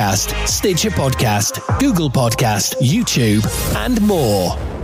Podcast, 0.00 0.48
Stitcher 0.48 0.90
Podcast, 0.90 1.78
Google 1.78 2.08
Podcast, 2.08 2.74
YouTube, 2.80 3.44
and 3.76 4.00
more. 4.00 4.79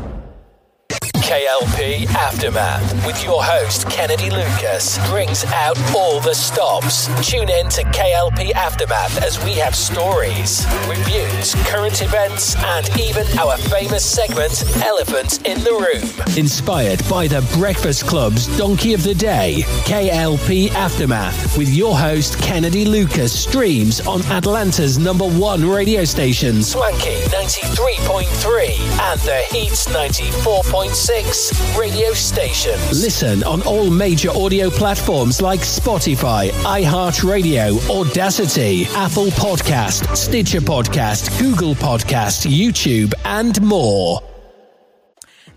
KLP 1.23 2.06
Aftermath 2.14 3.06
with 3.06 3.23
your 3.25 3.42
host 3.42 3.88
Kennedy 3.90 4.30
Lucas 4.30 4.99
brings 5.08 5.44
out 5.46 5.76
all 5.94 6.20
the 6.20 6.35
stops. 6.35 7.06
Tune 7.28 7.49
in 7.49 7.68
to 7.70 7.82
KLP 7.85 8.52
Aftermath 8.52 9.23
as 9.23 9.42
we 9.42 9.52
have 9.54 9.75
stories, 9.75 10.66
reviews, 10.87 11.54
current 11.66 12.02
events, 12.02 12.54
and 12.56 12.88
even 13.00 13.26
our 13.38 13.56
famous 13.56 14.04
segment 14.04 14.62
Elephant 14.85 15.44
in 15.46 15.58
the 15.64 15.73
Room. 15.73 16.37
Inspired 16.37 17.02
by 17.08 17.26
the 17.26 17.40
Breakfast 17.58 18.06
Club's 18.06 18.46
Donkey 18.58 18.92
of 18.92 19.02
the 19.02 19.14
Day, 19.14 19.62
KLP 19.85 20.70
Aftermath 20.73 21.56
with 21.56 21.70
your 21.70 21.96
host 21.96 22.38
Kennedy 22.40 22.85
Lucas 22.85 23.32
streams 23.32 24.06
on 24.06 24.20
Atlanta's 24.26 24.99
number 24.99 25.26
one 25.26 25.66
radio 25.66 26.04
station, 26.04 26.62
Swanky 26.62 27.23
93.3 27.30 28.68
and 29.00 29.20
The 29.20 29.38
Heat 29.50 29.73
94.6. 29.73 31.05
6 31.06 31.78
radio 31.78 32.12
stations. 32.14 33.00
Listen 33.00 33.44
on 33.44 33.62
all 33.62 33.88
major 33.90 34.28
audio 34.30 34.68
platforms 34.68 35.40
like 35.40 35.60
Spotify, 35.60 36.48
iHeartRadio, 36.64 37.78
Audacity, 37.88 38.86
Apple 38.86 39.26
Podcast, 39.26 40.16
Stitcher 40.16 40.58
Podcast, 40.60 41.38
Google 41.38 41.76
Podcast, 41.76 42.50
YouTube, 42.50 43.14
and 43.25 43.62
more. 43.62 44.20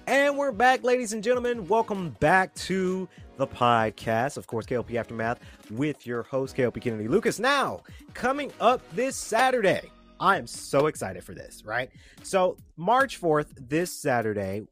And 0.06 0.38
we're 0.38 0.52
back, 0.52 0.84
ladies 0.84 1.14
and 1.14 1.24
gentlemen. 1.24 1.68
Welcome 1.68 2.12
back 2.20 2.54
to 2.54 3.10
the 3.38 3.48
podcast. 3.48 4.38
Of 4.38 4.46
course, 4.46 4.68
KLP 4.68 4.98
Aftermath 4.98 5.40
with 5.72 6.06
your 6.06 6.22
host, 6.22 6.56
KLP 6.56 6.80
Kennedy 6.80 7.08
Lucas. 7.08 7.40
Now, 7.40 7.82
coming 8.14 8.52
up 8.62 8.84
this 8.94 9.16
Saturday, 9.16 9.90
I 10.20 10.38
am 10.38 10.46
so 10.46 10.86
excited 10.86 11.24
for 11.24 11.34
this, 11.34 11.64
right? 11.66 11.90
So, 12.22 12.56
March 12.78 13.20
4th, 13.20 13.48
this 13.58 13.92
Saturday, 13.92 14.68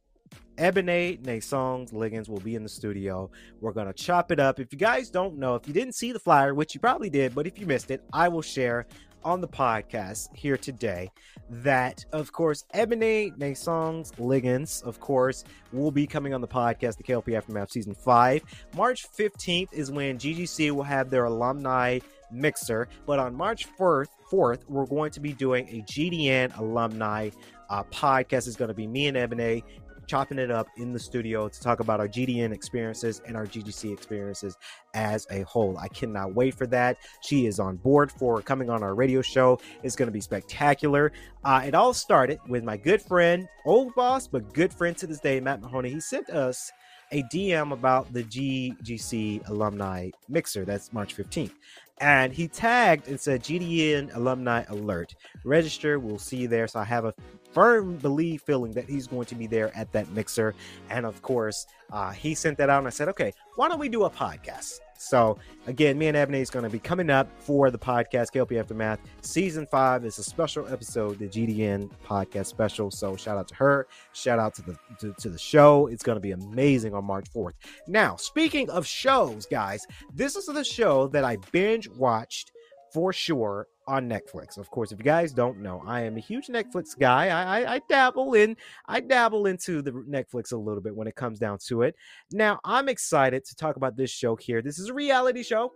Ebony 0.57 1.19
Nasongs 1.23 1.93
Liggins 1.93 2.29
will 2.29 2.39
be 2.39 2.55
in 2.55 2.63
the 2.63 2.69
studio. 2.69 3.29
We're 3.61 3.73
gonna 3.73 3.93
chop 3.93 4.31
it 4.31 4.39
up. 4.39 4.59
If 4.59 4.71
you 4.71 4.77
guys 4.77 5.09
don't 5.09 5.37
know, 5.37 5.55
if 5.55 5.67
you 5.67 5.73
didn't 5.73 5.95
see 5.95 6.11
the 6.11 6.19
flyer, 6.19 6.53
which 6.53 6.73
you 6.73 6.79
probably 6.79 7.09
did, 7.09 7.35
but 7.35 7.47
if 7.47 7.59
you 7.59 7.65
missed 7.65 7.91
it, 7.91 8.03
I 8.13 8.27
will 8.27 8.41
share 8.41 8.87
on 9.23 9.41
the 9.41 9.47
podcast 9.47 10.33
here 10.35 10.57
today 10.57 11.11
that 11.49 12.05
of 12.13 12.31
course 12.31 12.65
Ebony 12.73 13.31
Nasongs 13.37 14.17
Liggins, 14.19 14.81
of 14.83 14.99
course, 14.99 15.43
will 15.71 15.91
be 15.91 16.07
coming 16.07 16.33
on 16.33 16.41
the 16.41 16.47
podcast, 16.47 16.97
the 16.97 17.03
KLP 17.03 17.35
Aftermath 17.35 17.71
season 17.71 17.93
five. 17.93 18.41
March 18.75 19.05
15th 19.17 19.73
is 19.73 19.91
when 19.91 20.17
GGC 20.17 20.71
will 20.71 20.83
have 20.83 21.09
their 21.09 21.25
alumni 21.25 21.99
mixer, 22.31 22.87
but 23.05 23.19
on 23.19 23.35
March 23.35 23.67
4th, 23.77 24.09
4th, 24.31 24.59
we're 24.67 24.85
going 24.85 25.11
to 25.11 25.19
be 25.19 25.33
doing 25.33 25.67
a 25.69 25.81
GDN 25.83 26.57
alumni 26.57 27.29
uh, 27.69 27.83
podcast. 27.85 28.47
It's 28.47 28.55
going 28.55 28.69
to 28.69 28.73
be 28.73 28.87
me 28.87 29.07
and 29.07 29.17
Ebony 29.17 29.63
chopping 30.07 30.39
it 30.39 30.49
up 30.49 30.67
in 30.77 30.93
the 30.93 30.99
studio 30.99 31.47
to 31.47 31.61
talk 31.61 31.79
about 31.79 31.99
our 31.99 32.07
GDN 32.07 32.51
experiences 32.51 33.21
and 33.27 33.35
our 33.35 33.45
GGC 33.45 33.91
experiences 33.93 34.57
as 34.93 35.27
a 35.29 35.41
whole. 35.41 35.77
I 35.77 35.89
cannot 35.89 36.33
wait 36.33 36.55
for 36.55 36.65
that. 36.67 36.97
She 37.21 37.45
is 37.45 37.59
on 37.59 37.75
board 37.77 38.11
for 38.11 38.41
coming 38.41 38.69
on 38.69 38.81
our 38.81 38.95
radio 38.95 39.21
show. 39.21 39.59
It's 39.83 39.95
going 39.95 40.07
to 40.07 40.13
be 40.13 40.21
spectacular. 40.21 41.11
Uh, 41.43 41.63
it 41.65 41.75
all 41.75 41.93
started 41.93 42.39
with 42.47 42.63
my 42.63 42.77
good 42.77 43.01
friend, 43.01 43.47
old 43.65 43.93
boss, 43.95 44.27
but 44.27 44.53
good 44.53 44.73
friend 44.73 44.97
to 44.97 45.07
this 45.07 45.19
day, 45.19 45.39
Matt 45.39 45.61
Mahoney. 45.61 45.89
He 45.89 45.99
sent 45.99 46.29
us 46.29 46.71
a 47.11 47.23
DM 47.23 47.71
about 47.71 48.11
the 48.13 48.23
GGC 48.23 49.47
alumni 49.49 50.09
mixer. 50.27 50.65
That's 50.65 50.91
March 50.91 51.15
15th. 51.15 51.51
And 51.99 52.31
he 52.31 52.47
tagged 52.47 53.07
and 53.07 53.19
said 53.19 53.43
GDN 53.43 54.15
alumni 54.15 54.63
alert. 54.69 55.15
Register, 55.43 55.97
we'll 55.99 56.19
see 56.19 56.37
you 56.37 56.47
there. 56.47 56.67
So 56.67 56.79
I 56.79 56.83
have 56.83 57.05
a 57.05 57.13
firm 57.51 57.95
belief 57.97 58.41
feeling 58.41 58.71
that 58.73 58.85
he's 58.85 59.07
going 59.07 59.25
to 59.25 59.35
be 59.35 59.47
there 59.47 59.75
at 59.75 59.91
that 59.93 60.09
mixer. 60.11 60.53
And 60.89 61.05
of 61.05 61.21
course, 61.21 61.65
uh, 61.91 62.11
he 62.11 62.35
sent 62.35 62.57
that 62.59 62.69
out 62.69 62.79
and 62.79 62.87
I 62.87 62.91
said, 62.91 63.07
okay, 63.09 63.33
why 63.55 63.67
don't 63.67 63.79
we 63.79 63.89
do 63.89 64.03
a 64.03 64.09
podcast? 64.09 64.79
So 64.97 65.37
again, 65.65 65.97
me 65.97 66.07
and 66.07 66.17
Ebony 66.17 66.41
is 66.41 66.49
going 66.49 66.63
to 66.63 66.69
be 66.69 66.79
coming 66.79 67.09
up 67.09 67.29
for 67.39 67.71
the 67.71 67.77
podcast 67.77 68.31
KLP 68.31 68.59
Aftermath 68.59 68.99
season 69.21 69.67
five. 69.69 70.05
is 70.05 70.17
a 70.19 70.23
special 70.23 70.67
episode, 70.67 71.19
the 71.19 71.27
GDN 71.27 71.89
podcast 72.05 72.47
special. 72.47 72.91
So 72.91 73.15
shout 73.15 73.37
out 73.37 73.47
to 73.49 73.55
her, 73.55 73.87
shout 74.13 74.39
out 74.39 74.53
to 74.55 74.61
the 74.61 74.77
to, 74.99 75.13
to 75.19 75.29
the 75.29 75.37
show. 75.37 75.87
It's 75.87 76.03
going 76.03 76.15
to 76.15 76.21
be 76.21 76.31
amazing 76.31 76.93
on 76.93 77.05
March 77.05 77.27
fourth. 77.29 77.55
Now, 77.87 78.15
speaking 78.15 78.69
of 78.69 78.85
shows, 78.85 79.45
guys, 79.45 79.85
this 80.13 80.35
is 80.35 80.45
the 80.47 80.63
show 80.63 81.07
that 81.09 81.23
I 81.23 81.37
binge 81.51 81.89
watched 81.89 82.51
for 82.93 83.11
sure 83.13 83.67
on 83.87 84.09
Netflix. 84.09 84.57
Of 84.57 84.69
course, 84.69 84.91
if 84.91 84.99
you 84.99 85.05
guys 85.05 85.31
don't 85.31 85.59
know, 85.59 85.81
I 85.85 86.01
am 86.01 86.17
a 86.17 86.19
huge 86.19 86.47
Netflix 86.47 86.97
guy. 86.97 87.27
I, 87.27 87.61
I, 87.61 87.73
I 87.75 87.81
dabble 87.87 88.33
in, 88.33 88.57
I 88.85 88.99
dabble 88.99 89.45
into 89.45 89.81
the 89.81 89.91
Netflix 89.91 90.51
a 90.51 90.57
little 90.57 90.81
bit 90.81 90.95
when 90.95 91.07
it 91.07 91.15
comes 91.15 91.39
down 91.39 91.57
to 91.67 91.83
it. 91.83 91.95
Now, 92.31 92.59
I'm 92.63 92.89
excited 92.89 93.45
to 93.45 93.55
talk 93.55 93.77
about 93.77 93.95
this 93.95 94.11
show 94.11 94.35
here. 94.35 94.61
This 94.61 94.79
is 94.79 94.89
a 94.89 94.93
reality 94.93 95.43
show, 95.43 95.73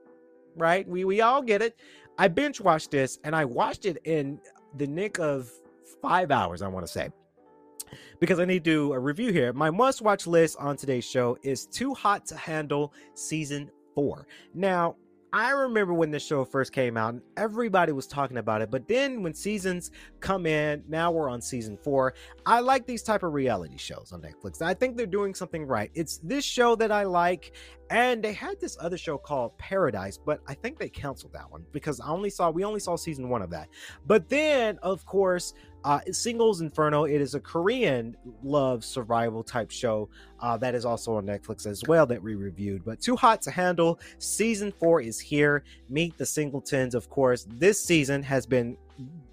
right? 0.55 0.87
We 0.87 1.05
we 1.05 1.21
all 1.21 1.41
get 1.41 1.61
it. 1.61 1.77
I 2.17 2.27
binge 2.27 2.59
watched 2.59 2.91
this, 2.91 3.19
and 3.23 3.35
I 3.35 3.45
watched 3.45 3.85
it 3.85 3.97
in 4.03 4.39
the 4.75 4.87
nick 4.87 5.19
of 5.19 5.49
five 6.01 6.31
hours. 6.31 6.61
I 6.61 6.67
want 6.67 6.85
to 6.85 6.91
say. 6.91 7.09
Because 8.19 8.39
I 8.39 8.45
need 8.45 8.63
to 8.63 8.71
do 8.71 8.93
a 8.93 8.99
review 8.99 9.33
here. 9.33 9.51
My 9.51 9.69
must 9.69 10.01
watch 10.01 10.25
list 10.27 10.55
on 10.59 10.77
today's 10.77 11.03
show 11.03 11.37
is 11.43 11.65
Too 11.65 11.93
Hot 11.93 12.25
to 12.27 12.37
Handle 12.37 12.93
season 13.15 13.69
four. 13.95 14.27
Now, 14.53 14.95
I 15.33 15.51
remember 15.51 15.93
when 15.93 16.11
this 16.11 16.25
show 16.25 16.43
first 16.43 16.73
came 16.73 16.97
out 16.97 17.13
and 17.13 17.21
everybody 17.37 17.93
was 17.93 18.05
talking 18.05 18.37
about 18.37 18.61
it. 18.61 18.69
But 18.69 18.89
then 18.89 19.23
when 19.23 19.33
seasons 19.33 19.91
come 20.19 20.45
in, 20.45 20.83
now 20.89 21.09
we're 21.09 21.29
on 21.29 21.41
season 21.41 21.77
four. 21.77 22.15
I 22.45 22.59
like 22.59 22.85
these 22.85 23.01
type 23.01 23.23
of 23.23 23.31
reality 23.31 23.77
shows 23.77 24.11
on 24.11 24.21
Netflix. 24.21 24.61
I 24.61 24.73
think 24.73 24.97
they're 24.97 25.05
doing 25.05 25.33
something 25.33 25.65
right. 25.65 25.89
It's 25.93 26.17
this 26.17 26.43
show 26.43 26.75
that 26.75 26.91
I 26.91 27.03
like. 27.03 27.53
And 27.89 28.21
they 28.21 28.33
had 28.33 28.59
this 28.59 28.77
other 28.79 28.97
show 28.97 29.17
called 29.17 29.57
Paradise, 29.57 30.17
but 30.17 30.41
I 30.47 30.53
think 30.53 30.79
they 30.79 30.89
canceled 30.89 31.33
that 31.33 31.49
one 31.49 31.65
because 31.71 31.99
I 31.99 32.07
only 32.07 32.29
saw 32.29 32.49
we 32.49 32.63
only 32.63 32.79
saw 32.79 32.95
season 32.95 33.27
one 33.29 33.41
of 33.41 33.49
that. 33.51 33.67
But 34.05 34.29
then, 34.29 34.79
of 34.81 35.05
course, 35.05 35.53
uh, 35.83 35.99
Singles 36.11 36.61
Inferno. 36.61 37.05
It 37.05 37.21
is 37.21 37.35
a 37.35 37.39
Korean 37.39 38.15
love 38.43 38.83
survival 38.83 39.43
type 39.43 39.71
show 39.71 40.09
uh, 40.39 40.57
that 40.57 40.75
is 40.75 40.85
also 40.85 41.15
on 41.15 41.25
Netflix 41.25 41.65
as 41.65 41.83
well 41.87 42.05
that 42.07 42.21
we 42.21 42.35
reviewed. 42.35 42.83
But 42.85 43.01
Too 43.01 43.15
Hot 43.15 43.41
to 43.43 43.51
Handle 43.51 43.99
season 44.17 44.71
four 44.79 45.01
is 45.01 45.19
here. 45.19 45.63
Meet 45.89 46.17
the 46.17 46.25
Singletons, 46.25 46.95
of 46.95 47.09
course. 47.09 47.47
This 47.49 47.83
season 47.83 48.23
has 48.23 48.45
been 48.45 48.77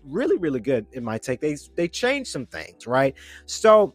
really, 0.04 0.38
really 0.38 0.60
good 0.60 0.86
in 0.92 1.04
my 1.04 1.18
take. 1.18 1.40
They 1.40 1.56
they 1.76 1.88
changed 1.88 2.30
some 2.30 2.46
things, 2.46 2.86
right? 2.86 3.14
So 3.46 3.94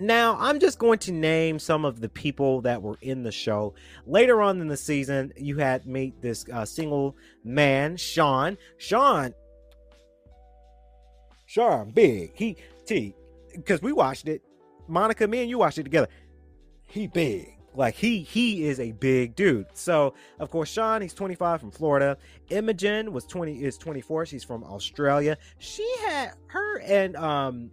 now, 0.00 0.36
I'm 0.38 0.60
just 0.60 0.78
going 0.78 1.00
to 1.00 1.12
name 1.12 1.58
some 1.58 1.84
of 1.84 2.00
the 2.00 2.08
people 2.08 2.60
that 2.60 2.80
were 2.80 2.96
in 3.00 3.24
the 3.24 3.32
show. 3.32 3.74
Later 4.06 4.40
on 4.42 4.60
in 4.60 4.68
the 4.68 4.76
season, 4.76 5.32
you 5.36 5.58
had 5.58 5.86
meet 5.86 6.22
this 6.22 6.46
uh, 6.52 6.64
single 6.64 7.16
man, 7.42 7.96
Sean. 7.96 8.56
Sean, 8.76 9.34
Sean, 11.48 11.90
big. 11.90 12.32
He 12.34 12.58
T, 12.84 13.14
because 13.54 13.80
we 13.80 13.90
watched 13.90 14.28
it. 14.28 14.42
Monica, 14.86 15.26
me 15.26 15.40
and 15.40 15.48
you 15.48 15.56
watched 15.56 15.78
it 15.78 15.82
together. 15.82 16.08
He 16.86 17.06
big. 17.06 17.56
Like 17.74 17.94
he 17.94 18.20
he 18.20 18.66
is 18.66 18.78
a 18.78 18.92
big 18.92 19.34
dude. 19.34 19.66
So 19.72 20.12
of 20.40 20.50
course 20.50 20.68
Sean, 20.68 21.00
he's 21.00 21.14
25 21.14 21.60
from 21.60 21.70
Florida. 21.70 22.18
Imogen 22.50 23.12
was 23.14 23.24
20 23.24 23.64
is 23.64 23.78
24. 23.78 24.26
She's 24.26 24.44
from 24.44 24.62
Australia. 24.62 25.38
She 25.58 25.90
had 26.00 26.32
her 26.48 26.80
and 26.80 27.16
um 27.16 27.70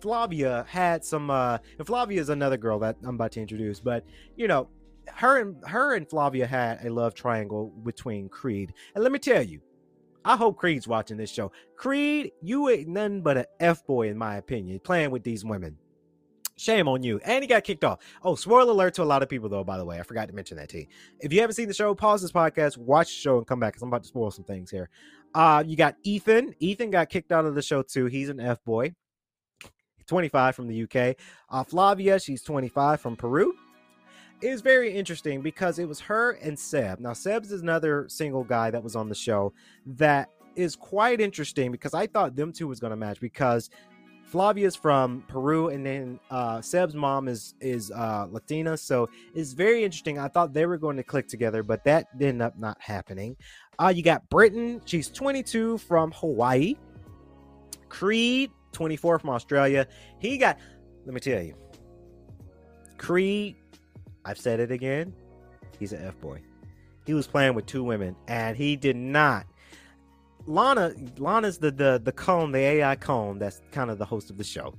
Flavia 0.00 0.66
had 0.68 1.04
some 1.04 1.30
uh 1.30 1.58
and 1.78 1.86
Flavia 1.86 2.20
is 2.20 2.30
another 2.30 2.56
girl 2.56 2.80
that 2.80 2.96
I'm 3.04 3.14
about 3.14 3.30
to 3.32 3.40
introduce, 3.40 3.78
but 3.78 4.04
you 4.34 4.48
know, 4.48 4.68
her 5.06 5.40
and 5.40 5.56
her 5.68 5.94
and 5.94 6.08
Flavia 6.08 6.48
had 6.48 6.84
a 6.84 6.90
love 6.90 7.14
triangle 7.14 7.72
between 7.84 8.28
Creed. 8.28 8.74
And 8.96 9.04
let 9.04 9.12
me 9.12 9.20
tell 9.20 9.42
you, 9.42 9.60
I 10.28 10.36
hope 10.36 10.58
Creed's 10.58 10.86
watching 10.86 11.16
this 11.16 11.32
show. 11.32 11.52
Creed, 11.74 12.32
you 12.42 12.68
ain't 12.68 12.86
nothing 12.86 13.22
but 13.22 13.38
an 13.38 13.44
F 13.60 13.86
boy, 13.86 14.10
in 14.10 14.18
my 14.18 14.36
opinion, 14.36 14.78
playing 14.78 15.10
with 15.10 15.24
these 15.24 15.42
women. 15.42 15.78
Shame 16.58 16.86
on 16.86 17.02
you. 17.02 17.18
And 17.24 17.42
he 17.42 17.48
got 17.48 17.64
kicked 17.64 17.82
off. 17.82 18.00
Oh, 18.22 18.34
spoiler 18.34 18.70
alert 18.70 18.92
to 18.94 19.02
a 19.02 19.04
lot 19.04 19.22
of 19.22 19.30
people, 19.30 19.48
though, 19.48 19.64
by 19.64 19.78
the 19.78 19.86
way. 19.86 19.98
I 19.98 20.02
forgot 20.02 20.28
to 20.28 20.34
mention 20.34 20.58
that 20.58 20.68
to 20.68 20.80
you. 20.80 20.86
If 21.20 21.32
you 21.32 21.40
haven't 21.40 21.54
seen 21.54 21.66
the 21.66 21.72
show, 21.72 21.94
pause 21.94 22.20
this 22.20 22.30
podcast, 22.30 22.76
watch 22.76 23.06
the 23.06 23.12
show, 23.20 23.38
and 23.38 23.46
come 23.46 23.58
back 23.58 23.72
because 23.72 23.82
I'm 23.82 23.88
about 23.88 24.02
to 24.02 24.08
spoil 24.08 24.30
some 24.30 24.44
things 24.44 24.70
here. 24.70 24.90
Uh, 25.34 25.64
you 25.66 25.76
got 25.76 25.96
Ethan. 26.02 26.54
Ethan 26.60 26.90
got 26.90 27.08
kicked 27.08 27.32
out 27.32 27.46
of 27.46 27.54
the 27.54 27.62
show, 27.62 27.80
too. 27.80 28.04
He's 28.04 28.28
an 28.28 28.38
F 28.38 28.62
boy. 28.64 28.94
25 30.08 30.54
from 30.54 30.68
the 30.68 30.82
UK. 30.82 31.16
Uh, 31.48 31.64
Flavia, 31.64 32.20
she's 32.20 32.42
25 32.42 33.00
from 33.00 33.16
Peru. 33.16 33.54
Was 34.42 34.60
very 34.60 34.94
interesting 34.94 35.42
because 35.42 35.78
it 35.78 35.88
was 35.88 36.00
her 36.00 36.32
and 36.32 36.58
Seb. 36.58 37.00
Now, 37.00 37.12
Seb's 37.12 37.50
is 37.50 37.62
another 37.62 38.06
single 38.08 38.44
guy 38.44 38.70
that 38.70 38.82
was 38.82 38.94
on 38.94 39.08
the 39.08 39.14
show 39.14 39.52
that 39.86 40.28
is 40.54 40.76
quite 40.76 41.20
interesting 41.20 41.72
because 41.72 41.94
I 41.94 42.06
thought 42.06 42.36
them 42.36 42.52
two 42.52 42.68
was 42.68 42.80
going 42.80 42.90
to 42.90 42.96
match 42.96 43.20
because 43.20 43.70
Flavia's 44.24 44.76
from 44.76 45.24
Peru 45.26 45.68
and 45.68 45.84
then 45.84 46.20
uh, 46.30 46.60
Seb's 46.60 46.94
mom 46.94 47.28
is 47.28 47.54
is 47.60 47.90
uh, 47.90 48.26
Latina, 48.30 48.76
so 48.76 49.08
it's 49.34 49.52
very 49.52 49.84
interesting. 49.84 50.18
I 50.18 50.28
thought 50.28 50.52
they 50.52 50.66
were 50.66 50.76
going 50.76 50.96
to 50.98 51.02
click 51.02 51.28
together, 51.28 51.62
but 51.62 51.82
that 51.84 52.08
ended 52.20 52.42
up 52.42 52.58
not 52.58 52.76
happening. 52.80 53.36
Uh, 53.78 53.92
you 53.94 54.02
got 54.02 54.28
Brittan, 54.28 54.82
she's 54.84 55.08
22 55.08 55.78
from 55.78 56.12
Hawaii. 56.12 56.74
Creed, 57.88 58.50
24 58.72 59.18
from 59.18 59.30
Australia. 59.30 59.86
He 60.18 60.36
got, 60.36 60.58
let 61.06 61.14
me 61.14 61.20
tell 61.20 61.42
you, 61.42 61.54
Creed, 62.98 63.56
I've 64.24 64.38
said 64.38 64.60
it 64.60 64.70
again, 64.70 65.12
he's 65.78 65.92
an 65.92 66.04
F 66.04 66.20
boy. 66.20 66.40
He 67.06 67.14
was 67.14 67.26
playing 67.26 67.54
with 67.54 67.66
two 67.66 67.82
women 67.82 68.16
and 68.26 68.56
he 68.56 68.76
did 68.76 68.96
not. 68.96 69.46
Lana, 70.46 70.94
Lana's 71.18 71.58
the 71.58 71.70
the 71.70 72.00
the 72.02 72.12
cone, 72.12 72.52
the 72.52 72.58
AI 72.58 72.96
cone. 72.96 73.38
That's 73.38 73.60
kind 73.70 73.90
of 73.90 73.98
the 73.98 74.04
host 74.04 74.30
of 74.30 74.38
the 74.38 74.44
show. 74.44 74.74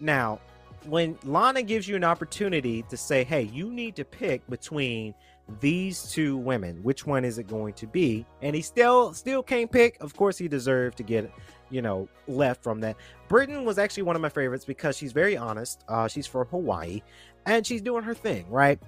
Now, 0.00 0.40
when 0.86 1.18
Lana 1.24 1.62
gives 1.62 1.86
you 1.86 1.96
an 1.96 2.04
opportunity 2.04 2.82
to 2.82 2.96
say, 2.96 3.22
"Hey, 3.22 3.42
you 3.42 3.70
need 3.70 3.94
to 3.96 4.04
pick 4.04 4.48
between 4.48 5.14
these 5.60 6.10
two 6.10 6.36
women, 6.36 6.82
which 6.82 7.06
one 7.06 7.24
is 7.24 7.38
it 7.38 7.48
going 7.48 7.74
to 7.74 7.86
be?" 7.86 8.26
and 8.42 8.54
he 8.54 8.62
still 8.62 9.12
still 9.12 9.42
can't 9.42 9.70
pick. 9.70 9.96
Of 10.00 10.14
course, 10.16 10.38
he 10.38 10.48
deserved 10.48 10.96
to 10.98 11.02
get 11.02 11.30
you 11.70 11.82
know 11.82 12.08
left 12.28 12.62
from 12.62 12.80
that. 12.80 12.96
Brittan 13.28 13.64
was 13.64 13.78
actually 13.78 14.04
one 14.04 14.16
of 14.16 14.22
my 14.22 14.28
favorites 14.28 14.64
because 14.64 14.96
she's 14.96 15.12
very 15.12 15.36
honest. 15.36 15.84
Uh, 15.88 16.08
she's 16.08 16.26
from 16.26 16.46
Hawaii, 16.48 17.02
and 17.46 17.66
she's 17.66 17.82
doing 17.82 18.02
her 18.04 18.14
thing 18.14 18.48
right. 18.50 18.78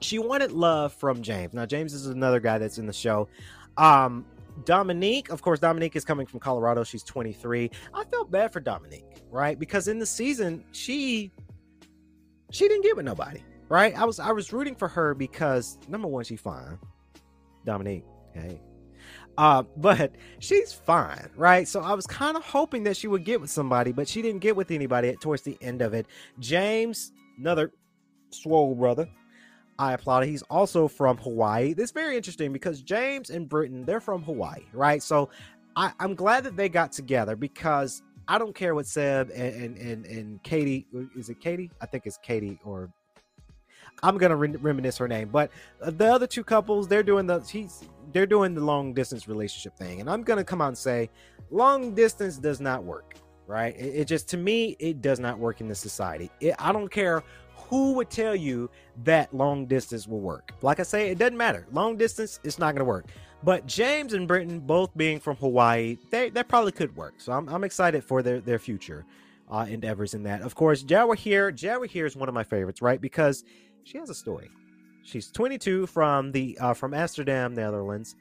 She 0.00 0.18
wanted 0.18 0.52
love 0.52 0.92
from 0.94 1.22
James. 1.22 1.52
Now, 1.52 1.66
James 1.66 1.92
is 1.92 2.06
another 2.06 2.40
guy 2.40 2.58
that's 2.58 2.78
in 2.78 2.86
the 2.86 2.92
show. 2.92 3.28
Um, 3.76 4.24
Dominique, 4.64 5.30
of 5.30 5.42
course, 5.42 5.58
Dominique 5.58 5.96
is 5.96 6.04
coming 6.04 6.26
from 6.26 6.40
Colorado. 6.40 6.84
She's 6.84 7.02
23. 7.02 7.70
I 7.92 8.04
felt 8.04 8.30
bad 8.30 8.52
for 8.52 8.60
Dominique, 8.60 9.22
right? 9.30 9.58
Because 9.58 9.88
in 9.88 9.98
the 9.98 10.06
season, 10.06 10.64
she 10.72 11.32
she 12.50 12.68
didn't 12.68 12.82
get 12.82 12.96
with 12.96 13.04
nobody, 13.04 13.42
right? 13.74 13.98
I 13.98 14.04
was 14.04 14.20
I 14.20 14.30
was 14.30 14.52
rooting 14.52 14.76
for 14.76 14.86
her 14.86 15.14
because 15.14 15.78
number 15.88 16.06
one, 16.06 16.22
she's 16.22 16.40
fine. 16.40 16.78
Dominique, 17.66 18.04
hey. 18.32 18.60
Uh, 19.36 19.64
but 19.76 20.14
she's 20.38 20.72
fine, 20.72 21.28
right? 21.36 21.66
So 21.66 21.80
I 21.80 21.92
was 21.92 22.06
kind 22.06 22.36
of 22.36 22.44
hoping 22.44 22.84
that 22.84 22.96
she 22.96 23.08
would 23.08 23.24
get 23.24 23.40
with 23.40 23.50
somebody, 23.50 23.90
but 23.90 24.06
she 24.06 24.22
didn't 24.22 24.42
get 24.42 24.54
with 24.54 24.70
anybody 24.70 25.08
at, 25.08 25.20
towards 25.20 25.42
the 25.42 25.58
end 25.60 25.82
of 25.82 25.92
it. 25.92 26.06
James, 26.38 27.10
another 27.36 27.72
swole 28.30 28.76
brother. 28.76 29.08
I 29.76 29.94
applaud 29.94 30.22
it. 30.22 30.28
He's 30.28 30.42
also 30.42 30.86
from 30.86 31.16
Hawaii. 31.16 31.74
This 31.74 31.86
is 31.86 31.90
very 31.90 32.16
interesting 32.16 32.52
because 32.52 32.80
James 32.80 33.30
and 33.30 33.48
Brittan, 33.48 33.84
they're 33.84 34.00
from 34.00 34.22
Hawaii, 34.22 34.62
right? 34.72 35.02
So 35.02 35.30
I, 35.74 35.90
I'm 35.98 36.14
glad 36.14 36.44
that 36.44 36.56
they 36.56 36.68
got 36.68 36.92
together 36.92 37.34
because 37.34 38.04
I 38.28 38.38
don't 38.38 38.54
care 38.54 38.76
what 38.76 38.86
Seb 38.86 39.30
and 39.34 39.52
and 39.52 39.78
and, 39.78 40.06
and 40.06 40.42
Katie 40.44 40.86
is 41.16 41.28
it 41.28 41.40
Katie? 41.40 41.72
I 41.80 41.86
think 41.86 42.06
it's 42.06 42.18
Katie 42.18 42.60
or 42.64 42.88
I'm 44.02 44.18
gonna 44.18 44.36
re- 44.36 44.56
reminisce 44.56 44.98
her 44.98 45.08
name, 45.08 45.28
but 45.30 45.50
uh, 45.82 45.90
the 45.90 46.12
other 46.12 46.26
two 46.26 46.44
couples 46.44 46.88
they're 46.88 47.02
doing 47.02 47.26
the 47.26 47.40
he's 47.40 47.82
they're 48.12 48.26
doing 48.26 48.54
the 48.54 48.60
long 48.60 48.92
distance 48.92 49.28
relationship 49.28 49.76
thing, 49.76 50.00
and 50.00 50.10
I'm 50.10 50.22
gonna 50.22 50.44
come 50.44 50.60
out 50.60 50.68
and 50.68 50.78
say 50.78 51.10
long 51.50 51.94
distance 51.94 52.36
does 52.36 52.60
not 52.60 52.84
work, 52.84 53.14
right? 53.46 53.74
It, 53.76 54.00
it 54.00 54.04
just 54.06 54.28
to 54.30 54.36
me 54.36 54.76
it 54.78 55.00
does 55.00 55.20
not 55.20 55.38
work 55.38 55.60
in 55.60 55.68
this 55.68 55.80
society. 55.80 56.30
It, 56.40 56.54
I 56.58 56.72
don't 56.72 56.90
care 56.90 57.22
who 57.54 57.92
would 57.94 58.10
tell 58.10 58.36
you 58.36 58.70
that 59.04 59.32
long 59.34 59.66
distance 59.66 60.06
will 60.06 60.20
work. 60.20 60.52
Like 60.60 60.80
I 60.80 60.82
say, 60.82 61.10
it 61.10 61.18
doesn't 61.18 61.36
matter. 61.36 61.66
Long 61.72 61.96
distance, 61.96 62.40
it's 62.44 62.58
not 62.58 62.74
gonna 62.74 62.84
work. 62.84 63.06
But 63.42 63.66
James 63.66 64.14
and 64.14 64.26
Brittan, 64.26 64.60
both 64.60 64.96
being 64.96 65.20
from 65.20 65.36
Hawaii, 65.36 65.98
they 66.10 66.30
that 66.30 66.48
probably 66.48 66.72
could 66.72 66.94
work. 66.96 67.14
So 67.18 67.32
I'm, 67.32 67.48
I'm 67.48 67.64
excited 67.64 68.04
for 68.04 68.22
their 68.22 68.40
their 68.40 68.58
future 68.58 69.04
uh, 69.50 69.66
endeavors 69.68 70.14
in 70.14 70.22
that. 70.24 70.42
Of 70.42 70.54
course, 70.54 70.82
Jawahir, 70.82 71.52
Jawa 71.52 71.86
here 71.86 72.06
is 72.06 72.16
one 72.16 72.28
of 72.28 72.34
my 72.34 72.44
favorites, 72.44 72.80
right? 72.80 73.00
Because 73.00 73.44
she 73.84 73.98
has 73.98 74.10
a 74.10 74.14
story. 74.14 74.50
She's 75.04 75.30
22 75.30 75.86
from 75.86 76.32
the 76.32 76.58
uh, 76.58 76.74
from 76.74 76.94
Amsterdam, 76.94 77.54
Netherlands. 77.54 78.16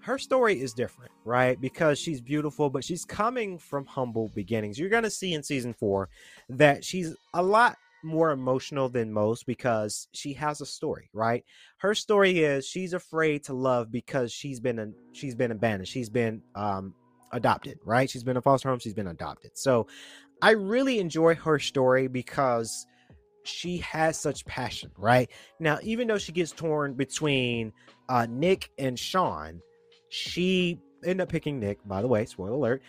Her 0.00 0.18
story 0.18 0.60
is 0.60 0.72
different, 0.72 1.12
right? 1.24 1.60
Because 1.60 1.98
she's 1.98 2.20
beautiful, 2.20 2.68
but 2.68 2.84
she's 2.84 3.04
coming 3.04 3.58
from 3.58 3.86
humble 3.86 4.30
beginnings. 4.34 4.78
You're 4.78 4.90
gonna 4.90 5.10
see 5.10 5.32
in 5.32 5.42
season 5.42 5.72
four 5.72 6.08
that 6.50 6.84
she's 6.84 7.14
a 7.34 7.42
lot 7.42 7.76
more 8.04 8.32
emotional 8.32 8.88
than 8.88 9.12
most 9.12 9.46
because 9.46 10.08
she 10.12 10.32
has 10.34 10.60
a 10.60 10.66
story, 10.66 11.08
right? 11.12 11.44
Her 11.78 11.94
story 11.94 12.40
is 12.40 12.66
she's 12.66 12.92
afraid 12.92 13.44
to 13.44 13.54
love 13.54 13.92
because 13.92 14.32
she's 14.32 14.60
been 14.60 14.78
a, 14.78 14.88
she's 15.12 15.34
been 15.34 15.52
abandoned. 15.52 15.88
She's 15.88 16.10
been 16.10 16.42
um 16.54 16.94
adopted, 17.32 17.78
right? 17.84 18.10
She's 18.10 18.24
been 18.24 18.36
a 18.36 18.42
foster 18.42 18.68
home, 18.68 18.78
she's 18.78 18.94
been 18.94 19.06
adopted. 19.06 19.52
So 19.54 19.86
I 20.42 20.50
really 20.50 20.98
enjoy 20.98 21.34
her 21.36 21.58
story 21.58 22.08
because 22.08 22.86
she 23.44 23.78
has 23.78 24.18
such 24.18 24.44
passion, 24.44 24.90
right? 24.96 25.30
Now, 25.58 25.78
even 25.82 26.08
though 26.08 26.18
she 26.18 26.32
gets 26.32 26.52
torn 26.52 26.94
between 26.94 27.72
uh 28.08 28.26
Nick 28.28 28.70
and 28.78 28.98
Sean, 28.98 29.60
she 30.08 30.78
end 31.04 31.20
up 31.20 31.28
picking 31.28 31.58
Nick, 31.58 31.78
by 31.86 32.02
the 32.02 32.08
way, 32.08 32.24
spoiler 32.26 32.52
alert. 32.52 32.82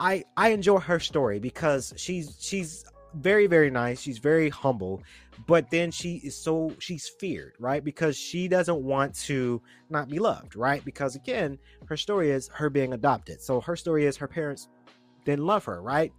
I 0.00 0.24
I 0.36 0.50
enjoy 0.50 0.78
her 0.78 1.00
story 1.00 1.38
because 1.38 1.94
she's 1.96 2.36
she's 2.40 2.84
very 3.14 3.46
very 3.46 3.70
nice. 3.70 4.00
She's 4.00 4.18
very 4.18 4.48
humble 4.50 5.02
but 5.46 5.70
then 5.70 5.90
she 5.90 6.16
is 6.24 6.34
so 6.36 6.72
she's 6.78 7.08
feared 7.08 7.54
right? 7.58 7.84
Because 7.84 8.16
she 8.16 8.48
doesn't 8.48 8.82
want 8.82 9.14
to 9.14 9.60
not 9.90 10.08
be 10.08 10.18
loved 10.18 10.56
right? 10.56 10.84
Because 10.84 11.14
again 11.16 11.58
her 11.86 11.96
story 11.96 12.30
is 12.30 12.48
her 12.54 12.70
being 12.70 12.92
adopted. 12.92 13.40
So 13.40 13.60
her 13.60 13.76
story 13.76 14.06
is 14.06 14.16
her 14.16 14.28
parents 14.28 14.68
didn't 15.24 15.46
love 15.46 15.64
her 15.64 15.80
right? 15.80 16.12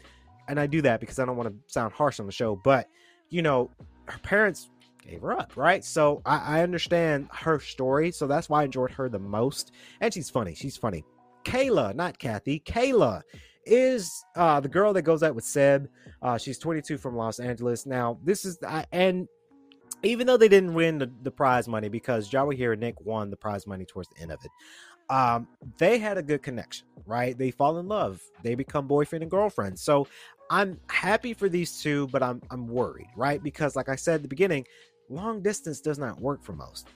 And 0.50 0.60
i 0.60 0.66
do 0.66 0.82
that 0.82 1.02
because 1.02 1.20
i 1.20 1.26
don't 1.26 1.36
want 1.36 1.50
to 1.50 1.56
sound 1.74 1.92
harsh 1.92 2.22
on 2.22 2.26
the 2.26 2.32
show 2.32 2.56
but 2.56 2.88
you 3.30 3.42
know 3.42 3.70
her 4.06 4.20
parents 4.20 4.70
gave 5.06 5.22
her 5.22 5.34
up 5.34 5.56
right 5.56 5.84
so 5.86 6.22
i, 6.26 6.60
I 6.60 6.64
understand 6.64 7.30
her 7.32 7.60
story 7.60 8.12
so 8.12 8.28
that's 8.28 8.50
why 8.50 8.62
i 8.62 8.66
enjoyed 8.66 8.92
her 8.92 9.10
the 9.10 9.20
most 9.20 9.72
and 10.02 10.14
she's 10.14 10.30
funny 10.30 10.54
she's 10.54 10.78
funny 10.78 11.04
kayla 11.44 11.96
not 11.96 12.20
kathy 12.20 12.60
kayla 12.60 13.22
is 13.68 14.24
uh 14.36 14.60
the 14.60 14.70
girl 14.70 14.94
that 14.94 15.04
goes 15.04 15.24
out 15.24 15.36
with 15.36 15.44
Seb. 15.44 15.90
Uh 16.22 16.38
she's 16.38 16.58
22 16.58 16.98
from 16.98 17.16
Los 17.16 17.40
Angeles. 17.40 17.86
Now, 17.86 18.18
this 18.24 18.46
is 18.46 18.58
I 18.66 18.86
and 18.92 19.28
even 20.04 20.28
though 20.28 20.38
they 20.38 20.48
didn't 20.48 20.74
win 20.74 20.98
the, 21.00 21.12
the 21.24 21.32
prize 21.32 21.68
money 21.68 21.90
because 21.90 22.30
Jawahir 22.30 22.74
and 22.74 22.82
Nick 22.82 23.00
won 23.02 23.30
the 23.30 23.38
prize 23.38 23.66
money 23.66 23.86
towards 23.86 24.10
the 24.10 24.22
end 24.22 24.32
of 24.32 24.40
it. 24.44 24.52
Um, 25.10 25.48
they 25.78 25.98
had 25.98 26.18
a 26.18 26.24
good 26.24 26.44
connection, 26.44 26.86
right? 27.06 27.38
They 27.38 27.50
fall 27.52 27.78
in 27.80 27.88
love, 27.88 28.22
they 28.44 28.56
become 28.56 28.88
boyfriend 28.88 29.24
and 29.24 29.32
girlfriend. 29.32 29.80
So 29.80 30.08
I'm 30.50 30.80
happy 30.90 31.34
for 31.34 31.50
these 31.50 31.82
two, 31.82 32.08
but 32.08 32.24
I'm 32.24 32.42
I'm 32.52 32.68
worried, 32.68 33.10
right? 33.16 33.42
Because 33.42 33.76
like 33.76 33.90
I 33.90 33.96
said 33.96 34.16
at 34.16 34.22
the 34.22 34.28
beginning, 34.28 34.66
long 35.10 35.42
distance 35.42 35.82
does 35.82 35.98
not 35.98 36.20
work 36.20 36.44
for 36.44 36.54
most. 36.54 36.88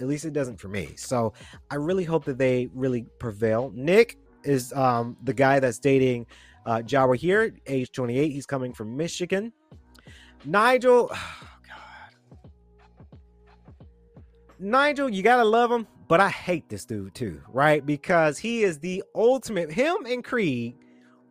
At 0.00 0.08
least 0.08 0.24
it 0.24 0.32
doesn't 0.32 0.58
for 0.58 0.68
me. 0.68 0.94
So 0.96 1.32
I 1.70 1.74
really 1.74 2.04
hope 2.04 2.24
that 2.24 2.38
they 2.38 2.68
really 2.74 3.06
prevail. 3.18 3.72
Nick 3.74 4.18
is 4.44 4.72
um 4.72 5.16
the 5.24 5.34
guy 5.34 5.60
that's 5.60 5.78
dating 5.78 6.26
uh 6.66 6.78
Jawahir, 6.78 7.56
age 7.66 7.92
28. 7.92 8.30
He's 8.30 8.46
coming 8.46 8.72
from 8.72 8.96
Michigan. 8.96 9.52
Nigel, 10.44 11.10
oh 11.12 11.58
God. 11.66 12.38
Nigel, 14.58 15.08
you 15.08 15.22
gotta 15.22 15.44
love 15.44 15.70
him, 15.70 15.86
but 16.08 16.20
I 16.20 16.28
hate 16.28 16.68
this 16.68 16.84
dude 16.84 17.14
too, 17.14 17.42
right? 17.48 17.84
Because 17.84 18.38
he 18.38 18.62
is 18.62 18.78
the 18.78 19.02
ultimate. 19.14 19.70
Him 19.72 20.06
and 20.06 20.24
Creed 20.24 20.76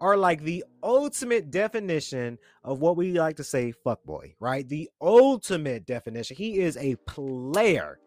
are 0.01 0.17
like 0.17 0.43
the 0.43 0.63
ultimate 0.83 1.51
definition 1.51 2.37
of 2.63 2.79
what 2.79 2.97
we 2.97 3.11
like 3.11 3.35
to 3.37 3.43
say 3.43 3.73
fuckboy, 3.85 4.33
right? 4.39 4.67
The 4.67 4.89
ultimate 5.01 5.85
definition. 5.85 6.37
He 6.37 6.59
is 6.59 6.77
a 6.77 6.95
player, 7.05 7.99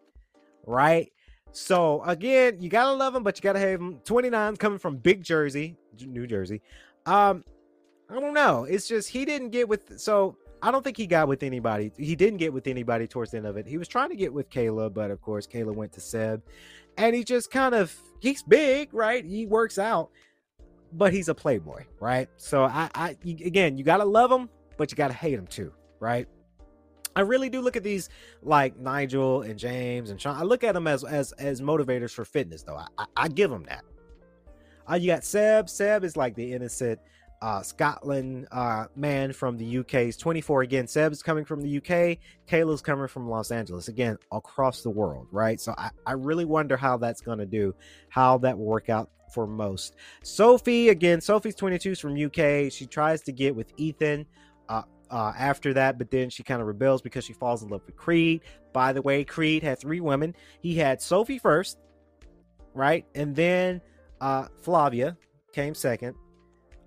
right? 0.65 1.11
So 1.51 2.03
again, 2.03 2.59
you 2.59 2.69
gotta 2.69 2.93
love 2.93 3.15
him, 3.15 3.23
but 3.23 3.37
you 3.37 3.41
gotta 3.41 3.59
hate 3.59 3.73
him. 3.73 3.99
29 4.05 4.55
coming 4.57 4.79
from 4.79 4.97
Big 4.97 5.23
Jersey, 5.23 5.77
New 6.05 6.25
Jersey. 6.25 6.61
Um, 7.05 7.43
I 8.09 8.19
don't 8.19 8.33
know. 8.33 8.63
It's 8.63 8.87
just 8.87 9.09
he 9.09 9.25
didn't 9.25 9.49
get 9.49 9.69
with 9.69 9.99
so 9.99 10.37
I 10.63 10.71
don't 10.71 10.83
think 10.83 10.97
he 10.97 11.07
got 11.07 11.27
with 11.27 11.43
anybody. 11.43 11.91
He 11.97 12.15
didn't 12.15 12.37
get 12.37 12.53
with 12.53 12.67
anybody 12.67 13.05
towards 13.05 13.31
the 13.31 13.37
end 13.37 13.45
of 13.45 13.57
it. 13.57 13.67
He 13.67 13.77
was 13.77 13.87
trying 13.87 14.09
to 14.09 14.15
get 14.15 14.33
with 14.33 14.49
Kayla, 14.49 14.93
but 14.93 15.11
of 15.11 15.21
course 15.21 15.45
Kayla 15.45 15.75
went 15.75 15.91
to 15.93 16.01
Seb. 16.01 16.41
And 16.97 17.15
he 17.15 17.23
just 17.23 17.51
kind 17.51 17.75
of 17.75 17.95
he's 18.19 18.41
big, 18.41 18.93
right? 18.93 19.23
He 19.23 19.45
works 19.45 19.77
out, 19.77 20.09
but 20.93 21.13
he's 21.13 21.29
a 21.29 21.35
playboy, 21.35 21.85
right? 21.99 22.29
So 22.37 22.63
I 22.63 22.89
I 22.95 23.17
again, 23.25 23.77
you 23.77 23.83
gotta 23.83 24.05
love 24.05 24.31
him, 24.31 24.49
but 24.77 24.91
you 24.91 24.97
gotta 24.97 25.13
hate 25.13 25.33
him 25.33 25.47
too, 25.47 25.73
right? 25.99 26.27
I 27.15 27.21
really 27.21 27.49
do 27.49 27.61
look 27.61 27.75
at 27.75 27.83
these 27.83 28.09
like 28.41 28.77
Nigel 28.79 29.43
and 29.43 29.57
James 29.59 30.09
and 30.09 30.19
Sean. 30.19 30.35
I 30.35 30.43
look 30.43 30.63
at 30.63 30.73
them 30.73 30.87
as 30.87 31.03
as 31.03 31.31
as 31.33 31.61
motivators 31.61 32.11
for 32.11 32.25
fitness, 32.25 32.63
though. 32.63 32.75
I 32.77 32.87
I, 32.97 33.05
I 33.17 33.27
give 33.27 33.49
them 33.49 33.63
that. 33.63 33.83
Uh, 34.89 34.95
you 34.95 35.07
got 35.07 35.23
Seb. 35.23 35.69
Seb 35.69 36.03
is 36.03 36.17
like 36.17 36.35
the 36.35 36.53
innocent 36.53 36.99
uh, 37.43 37.61
Scotland 37.61 38.47
uh, 38.53 38.85
man 38.95 39.33
from 39.33 39.57
the 39.57 39.79
UK. 39.79 40.05
He's 40.05 40.15
24 40.15 40.61
again. 40.61 40.87
Seb's 40.87 41.21
coming 41.21 41.43
from 41.43 41.59
the 41.59 41.77
UK. 41.77 42.17
Kayla's 42.47 42.81
coming 42.81 43.09
from 43.09 43.29
Los 43.29 43.51
Angeles 43.51 43.89
again, 43.89 44.17
across 44.31 44.81
the 44.81 44.89
world, 44.89 45.27
right? 45.29 45.59
So 45.59 45.75
I, 45.77 45.89
I 46.05 46.13
really 46.13 46.45
wonder 46.45 46.77
how 46.77 46.95
that's 46.95 47.19
going 47.19 47.39
to 47.39 47.45
do, 47.45 47.75
how 48.07 48.37
that 48.37 48.57
will 48.57 48.63
work 48.63 48.89
out 48.89 49.09
for 49.33 49.45
most. 49.45 49.97
Sophie 50.23 50.87
again. 50.87 51.19
Sophie's 51.19 51.55
22 51.55 51.91
is 51.91 51.99
from 51.99 52.13
UK. 52.13 52.71
She 52.71 52.85
tries 52.89 53.21
to 53.23 53.33
get 53.33 53.53
with 53.53 53.73
Ethan. 53.75 54.25
Uh, 54.69 54.83
uh, 55.11 55.33
after 55.37 55.73
that, 55.73 55.99
but 55.99 56.09
then 56.09 56.27
she 56.27 56.41
kind 56.41 56.59
of 56.59 56.65
rebels 56.65 56.99
because 57.01 57.23
she 57.23 57.33
falls 57.33 57.61
in 57.61 57.69
love 57.69 57.81
with 57.85 57.95
Creed. 57.95 58.41
By 58.71 58.93
the 58.93 59.01
way, 59.01 59.23
Creed 59.23 59.61
had 59.61 59.77
three 59.77 59.99
women. 59.99 60.33
He 60.61 60.75
had 60.75 61.01
Sophie 61.01 61.37
first, 61.37 61.77
right? 62.73 63.05
And 63.13 63.35
then 63.35 63.81
uh, 64.21 64.47
Flavia 64.63 65.15
came 65.51 65.75
second. 65.75 66.15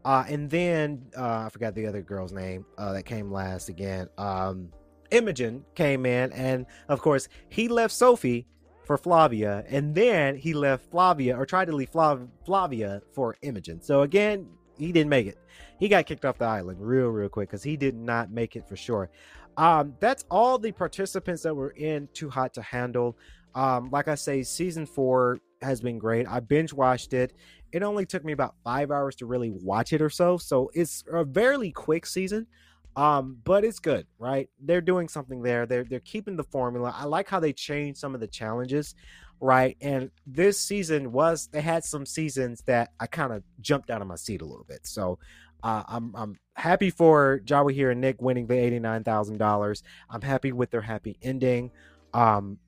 Uh, 0.07 0.25
and 0.29 0.49
then 0.49 1.05
uh, 1.19 1.45
I 1.47 1.49
forgot 1.51 1.75
the 1.75 1.87
other 1.87 2.01
girl's 2.01 2.33
name 2.33 2.65
uh, 2.79 2.93
that 2.93 3.03
came 3.03 3.31
last 3.31 3.69
again. 3.69 4.09
Um, 4.17 4.71
Imogen 5.11 5.65
came 5.75 6.07
in, 6.07 6.33
and 6.33 6.65
of 6.89 7.01
course, 7.01 7.29
he 7.49 7.69
left 7.69 7.93
Sophie 7.93 8.47
for 8.85 8.97
Flavia, 8.97 9.65
and 9.69 9.95
then 9.95 10.37
he 10.37 10.55
left 10.55 10.91
Flavia 10.91 11.37
or 11.37 11.45
tried 11.45 11.67
to 11.67 11.73
leave 11.73 11.91
Flav- 11.91 12.29
Flavia 12.45 13.03
for 13.13 13.37
Imogen. 13.43 13.83
So 13.83 14.03
again, 14.03 14.49
he 14.79 14.93
didn't 14.93 15.11
make 15.11 15.27
it 15.27 15.39
he 15.79 15.89
got 15.89 16.07
kicked 16.07 16.25
off 16.25 16.39
the 16.39 16.45
island 16.45 16.79
real 16.81 17.09
real 17.09 17.29
quick 17.29 17.49
because 17.49 17.63
he 17.63 17.77
did 17.77 17.95
not 17.95 18.31
make 18.31 18.57
it 18.57 18.69
for 18.69 18.77
sure 18.77 19.11
um 19.57 19.95
that's 20.01 20.25
all 20.31 20.59
the 20.59 20.73
participants 20.73 21.43
that 21.43 21.55
were 21.55 21.71
in 21.71 22.09
too 22.13 22.29
hot 22.29 22.53
to 22.55 22.63
handle 22.63 23.17
um 23.55 23.91
like 23.91 24.09
i 24.09 24.15
say 24.15 24.43
season 24.43 24.87
four 24.87 25.39
has 25.63 25.81
been 25.81 25.99
great. 25.99 26.27
I 26.29 26.41
binge 26.41 26.73
watched 26.73 27.13
it. 27.13 27.33
It 27.73 27.83
only 27.83 28.07
took 28.07 28.25
me 28.25 28.33
about 28.33 28.55
five 28.65 28.91
hours 28.91 29.17
to 29.17 29.27
really 29.27 29.51
watch 29.51 29.93
it 29.93 30.01
or 30.01 30.11
so 30.11 30.39
so 30.39 30.71
it's 30.75 31.05
a 31.13 31.27
fairly 31.27 31.73
quick 31.73 32.07
season 32.07 32.47
um 32.95 33.39
but 33.45 33.65
it's 33.65 33.79
good 33.79 34.07
right? 34.19 34.49
They're 34.61 34.81
doing 34.81 35.09
something 35.09 35.43
there. 35.43 35.67
They're 35.67 35.85
they're 35.85 36.01
keeping 36.01 36.37
the 36.37 36.45
formula. 36.45 36.95
I 36.97 37.05
like 37.05 37.29
how 37.29 37.41
they 37.41 37.53
changed 37.53 37.99
some 37.99 38.15
of 38.15 38.21
the 38.21 38.29
challenges 38.29 38.95
right? 39.41 39.77
And 39.81 40.11
this 40.27 40.61
season 40.61 41.13
was 41.13 41.49
they 41.53 41.61
had 41.61 41.85
some 41.85 42.07
seasons 42.07 42.63
that 42.67 42.91
i 43.01 43.07
kind 43.07 43.33
of 43.33 43.43
jumped 43.61 43.91
out 43.91 44.01
of 44.01 44.09
my 44.09 44.17
seat 44.17 44.41
a 44.41 44.47
little 44.47 44.65
bit. 44.65 44.87
So 44.87 45.19
uh, 45.63 45.83
I'm 45.89 46.15
I'm 46.15 46.39
happy 46.55 46.91
for 46.91 47.41
Jawahir 47.45 47.91
and 47.91 48.01
Nick 48.01 48.21
winning 48.21 48.47
the 48.47 48.55
eighty 48.55 48.79
nine 48.79 49.05
thousand 49.05 49.39
dollars. 49.39 49.83
I'm 50.11 50.23
happy 50.23 50.53
with 50.53 50.71
their 50.71 50.81
happy 50.81 51.19
ending. 51.23 51.71
Um, 52.15 52.59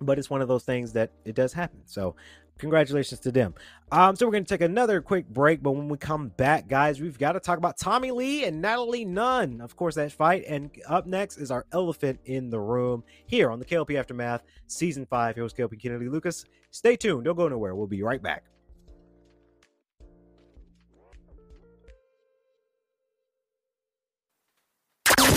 but 0.00 0.18
it's 0.18 0.30
one 0.30 0.42
of 0.42 0.48
those 0.48 0.64
things 0.64 0.92
that 0.92 1.10
it 1.24 1.34
does 1.34 1.52
happen. 1.52 1.80
So 1.86 2.14
congratulations 2.58 3.20
to 3.20 3.32
them. 3.32 3.54
Um, 3.90 4.16
so 4.16 4.26
we're 4.26 4.32
gonna 4.32 4.44
take 4.44 4.60
another 4.60 5.00
quick 5.00 5.28
break, 5.28 5.62
but 5.62 5.72
when 5.72 5.88
we 5.88 5.98
come 5.98 6.28
back, 6.28 6.68
guys, 6.68 7.00
we've 7.00 7.18
got 7.18 7.32
to 7.32 7.40
talk 7.40 7.58
about 7.58 7.78
Tommie 7.78 8.10
Lee 8.10 8.44
and 8.44 8.60
Natalie 8.60 9.04
Nunn. 9.04 9.60
Of 9.60 9.76
course, 9.76 9.94
that 9.96 10.12
fight. 10.12 10.44
And 10.48 10.70
up 10.88 11.06
next 11.06 11.38
is 11.38 11.50
our 11.50 11.66
elephant 11.72 12.20
in 12.24 12.50
the 12.50 12.60
room 12.60 13.04
here 13.26 13.50
on 13.50 13.58
the 13.58 13.64
KLP 13.64 13.98
Aftermath 13.98 14.42
Season 14.66 15.06
5. 15.06 15.36
Here's 15.36 15.52
KLP 15.52 15.80
Kennedy 15.80 16.08
Lucas. 16.08 16.44
Stay 16.70 16.96
tuned. 16.96 17.24
Don't 17.24 17.36
go 17.36 17.48
nowhere. 17.48 17.74
We'll 17.74 17.86
be 17.86 18.02
right 18.02 18.22
back. 18.22 18.44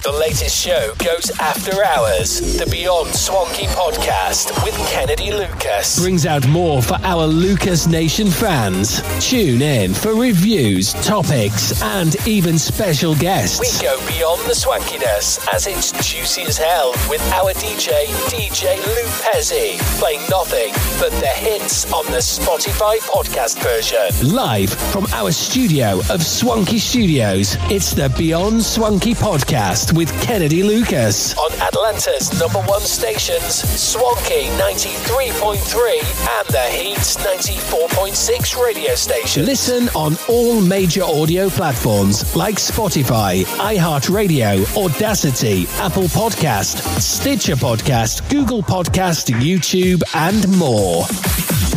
The 0.07 0.13
latest 0.13 0.55
show 0.55 0.93
goes 0.99 1.31
after 1.37 1.83
hours. 1.83 2.57
The 2.57 2.65
Beyond 2.71 3.13
Swanky 3.13 3.65
podcast 3.65 4.63
with 4.63 4.73
Kennedy 4.87 5.33
Lucas. 5.33 5.99
brings 5.99 6.25
out 6.25 6.47
more 6.47 6.81
for 6.81 6.97
our 7.03 7.25
Lucas 7.25 7.87
Nation 7.87 8.27
fans. 8.31 9.01
Tune 9.19 9.61
in 9.61 9.93
for 9.93 10.15
reviews, 10.15 10.93
topics, 11.05 11.83
and 11.83 12.15
even 12.25 12.57
special 12.57 13.15
guests. 13.15 13.59
We 13.59 13.85
go 13.85 13.99
beyond 14.07 14.43
the 14.47 14.53
swankiness 14.53 15.45
as 15.53 15.67
it's 15.67 15.91
juicy 15.91 16.43
as 16.43 16.57
hell 16.57 16.93
with 17.09 17.21
our 17.33 17.51
DJ, 17.55 18.05
DJ 18.31 18.77
Lou 18.77 19.07
Pezzi, 19.27 19.77
playing 19.99 20.21
nothing 20.29 20.71
but 21.01 21.11
the 21.19 21.27
hits 21.27 21.91
on 21.91 22.05
the 22.05 22.19
Spotify 22.19 22.99
podcast 22.99 23.61
version. 23.61 24.33
Live 24.33 24.69
from 24.69 25.05
our 25.07 25.33
studio 25.33 25.99
of 26.09 26.23
Swanky 26.23 26.79
Studios, 26.79 27.57
it's 27.69 27.91
the 27.93 28.07
Beyond 28.17 28.63
Swanky 28.63 29.13
podcast 29.13 29.96
with 29.97 30.21
Kennedy 30.21 30.61
Lucas. 30.61 31.35
On 31.37 31.51
Atlanta's 31.59 32.39
number 32.39 32.59
one 32.69 32.81
stations, 32.81 33.55
Swanky 33.55 34.47
93.3 34.59 36.37
and 36.37 36.47
the 36.49 36.61
Heat 36.69 36.97
94.6 36.97 38.63
radio 38.63 38.93
station. 38.93 39.43
Listen 39.45 39.89
on 39.95 40.15
all 40.29 40.61
major 40.61 41.03
audio 41.03 41.49
platforms 41.49 42.35
like 42.35 42.55
Spotify, 42.55 43.43
iHeartRadio, 43.57 44.63
Audacity, 44.77 45.65
Apple 45.79 46.03
Podcast, 46.03 46.77
Stitcher 47.01 47.55
Podcast, 47.55 48.29
Google 48.29 48.61
Podcast, 48.61 49.33
YouTube, 49.41 50.03
and 50.13 50.47
more. 50.59 51.76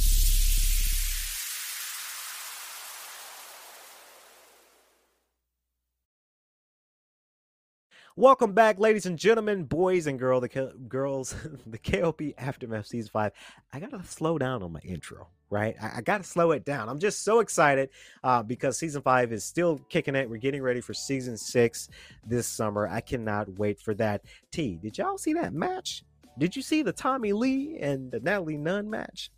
Welcome 8.17 8.51
back, 8.51 8.77
ladies 8.77 9.05
and 9.05 9.17
gentlemen, 9.17 9.63
boys 9.63 10.05
and 10.05 10.19
girl, 10.19 10.41
the 10.41 10.49
K- 10.49 10.73
girls, 10.89 11.33
the 11.65 11.77
KLP 11.77 12.33
Aftermath 12.37 12.87
Season 12.87 13.09
5. 13.09 13.31
I 13.71 13.79
got 13.79 13.91
to 13.91 14.03
slow 14.03 14.37
down 14.37 14.61
on 14.63 14.73
my 14.73 14.81
intro, 14.81 15.29
right? 15.49 15.77
I, 15.81 15.91
I 15.95 16.01
got 16.01 16.17
to 16.17 16.25
slow 16.25 16.51
it 16.51 16.65
down. 16.65 16.89
I'm 16.89 16.99
just 16.99 17.23
so 17.23 17.39
excited 17.39 17.89
uh, 18.21 18.43
because 18.43 18.77
Season 18.77 19.01
5 19.01 19.31
is 19.31 19.45
still 19.45 19.79
kicking 19.87 20.15
it. 20.15 20.29
We're 20.29 20.41
getting 20.41 20.61
ready 20.61 20.81
for 20.81 20.93
Season 20.93 21.37
6 21.37 21.87
this 22.27 22.47
summer. 22.47 22.85
I 22.85 22.99
cannot 22.99 23.47
wait 23.57 23.79
for 23.79 23.93
that. 23.93 24.25
T, 24.51 24.77
did 24.81 24.97
y'all 24.97 25.17
see 25.17 25.31
that 25.35 25.53
match? 25.53 26.03
Did 26.37 26.53
you 26.53 26.61
see 26.61 26.81
the 26.81 26.91
Tommie 26.91 27.31
Lee 27.31 27.77
and 27.79 28.11
the 28.11 28.19
Natalie 28.19 28.57
Nunn 28.57 28.89
match? 28.89 29.31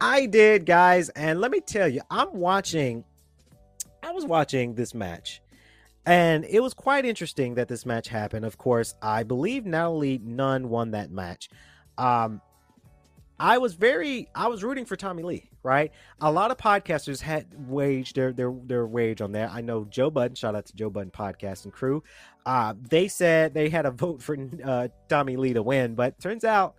I 0.00 0.26
did, 0.26 0.64
guys. 0.64 1.08
And 1.08 1.40
let 1.40 1.50
me 1.50 1.60
tell 1.60 1.88
you, 1.88 2.02
I'm 2.08 2.32
watching, 2.34 3.04
I 4.00 4.12
was 4.12 4.24
watching 4.24 4.76
this 4.76 4.94
match. 4.94 5.42
And 6.06 6.44
it 6.44 6.60
was 6.60 6.72
quite 6.72 7.04
interesting 7.04 7.56
that 7.56 7.66
this 7.66 7.84
match 7.84 8.08
happened. 8.08 8.44
Of 8.46 8.56
course, 8.58 8.94
I 9.02 9.24
believe 9.24 9.66
Natalie 9.66 10.20
Nunn 10.22 10.68
won 10.68 10.92
that 10.92 11.10
match. 11.10 11.50
Um, 11.98 12.40
I 13.40 13.58
was 13.58 13.74
very, 13.74 14.28
I 14.34 14.46
was 14.46 14.62
rooting 14.62 14.86
for 14.86 14.94
Tommie 14.96 15.24
Lee, 15.24 15.50
right? 15.64 15.90
A 16.20 16.30
lot 16.30 16.52
of 16.52 16.56
podcasters 16.56 17.20
had 17.20 17.46
waged 17.68 18.14
their 18.16 18.32
their 18.32 18.54
their 18.64 18.86
wage 18.86 19.20
on 19.20 19.32
that. 19.32 19.50
I 19.50 19.60
know 19.60 19.84
Joe 19.84 20.08
Budden, 20.08 20.36
shout 20.36 20.54
out 20.54 20.64
to 20.66 20.76
Joe 20.76 20.88
Budden 20.90 21.10
podcast 21.10 21.64
and 21.64 21.72
crew. 21.72 22.02
Uh, 22.46 22.74
they 22.88 23.08
said 23.08 23.52
they 23.52 23.68
had 23.68 23.84
a 23.84 23.90
vote 23.90 24.22
for 24.22 24.36
uh, 24.64 24.88
Tommie 25.08 25.36
Lee 25.36 25.52
to 25.54 25.62
win, 25.62 25.96
but 25.96 26.18
turns 26.20 26.44
out 26.44 26.76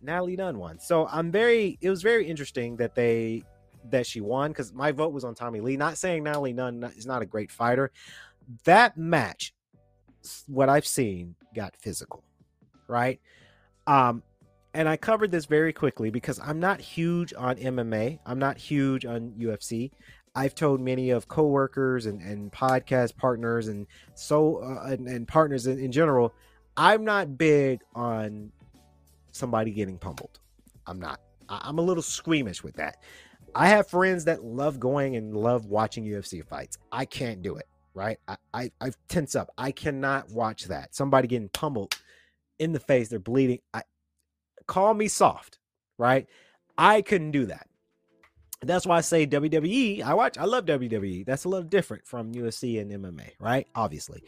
Natalie 0.00 0.36
Nunn 0.36 0.58
won. 0.58 0.78
So 0.78 1.08
I'm 1.08 1.30
very, 1.30 1.78
it 1.80 1.90
was 1.90 2.00
very 2.00 2.26
interesting 2.26 2.76
that 2.76 2.94
they 2.94 3.42
that 3.90 4.06
she 4.06 4.20
won 4.20 4.50
because 4.50 4.72
my 4.72 4.92
vote 4.92 5.12
was 5.12 5.24
on 5.24 5.34
Tommie 5.34 5.60
Lee. 5.60 5.76
Not 5.76 5.98
saying 5.98 6.22
Natalie 6.22 6.52
Nunn 6.52 6.84
is 6.96 7.04
not 7.04 7.20
a 7.20 7.26
great 7.26 7.50
fighter 7.50 7.90
that 8.64 8.96
match 8.96 9.54
what 10.46 10.68
i've 10.68 10.86
seen 10.86 11.34
got 11.54 11.76
physical 11.76 12.22
right? 12.88 13.20
Um 13.86 14.22
and 14.74 14.88
i 14.88 14.96
covered 14.96 15.30
this 15.30 15.46
very 15.46 15.72
quickly 15.72 16.10
because 16.10 16.40
i'm 16.40 16.60
not 16.60 16.80
huge 16.80 17.34
on 17.36 17.56
mma 17.56 18.18
i'm 18.24 18.38
not 18.38 18.56
huge 18.56 19.04
on 19.04 19.32
ufc 19.38 19.90
i've 20.34 20.54
told 20.54 20.80
many 20.80 21.10
of 21.10 21.28
coworkers 21.28 22.06
and, 22.06 22.22
and 22.22 22.50
podcast 22.52 23.16
partners 23.16 23.68
and 23.68 23.86
so 24.14 24.58
uh, 24.58 24.86
and, 24.86 25.06
and 25.08 25.28
partners 25.28 25.66
in, 25.66 25.78
in 25.78 25.92
general 25.92 26.32
i'm 26.76 27.04
not 27.04 27.36
big 27.36 27.80
on 27.94 28.50
somebody 29.32 29.72
getting 29.72 29.98
pummeled. 29.98 30.38
I'm 30.86 31.00
not. 31.00 31.20
I'm 31.48 31.78
a 31.78 31.82
little 31.82 32.02
squeamish 32.02 32.62
with 32.62 32.76
that. 32.76 32.98
I 33.54 33.68
have 33.68 33.88
friends 33.88 34.24
that 34.26 34.44
love 34.44 34.78
going 34.78 35.16
and 35.16 35.36
love 35.36 35.66
watching 35.66 36.04
ufc 36.06 36.46
fights. 36.46 36.78
I 36.90 37.04
can't 37.04 37.42
do 37.42 37.56
it 37.56 37.66
right? 37.94 38.18
I, 38.28 38.36
I 38.54 38.70
I 38.80 38.90
tense 39.08 39.34
up. 39.34 39.50
I 39.58 39.70
cannot 39.72 40.30
watch 40.30 40.64
that. 40.64 40.94
Somebody 40.94 41.28
getting 41.28 41.48
pummeled 41.48 41.94
in 42.58 42.72
the 42.72 42.80
face, 42.80 43.08
they're 43.08 43.18
bleeding. 43.18 43.60
I 43.74 43.82
call 44.66 44.94
me 44.94 45.08
soft, 45.08 45.58
right? 45.98 46.26
I 46.78 47.02
couldn't 47.02 47.32
do 47.32 47.46
that. 47.46 47.66
That's 48.62 48.86
why 48.86 48.98
I 48.98 49.00
say 49.00 49.26
WWE. 49.26 50.02
I 50.02 50.14
watch. 50.14 50.38
I 50.38 50.44
love 50.44 50.66
WWE. 50.66 51.26
That's 51.26 51.44
a 51.44 51.48
little 51.48 51.68
different 51.68 52.06
from 52.06 52.32
UFC 52.32 52.80
and 52.80 52.92
MMA, 52.92 53.30
right? 53.40 53.66
Obviously. 53.74 54.22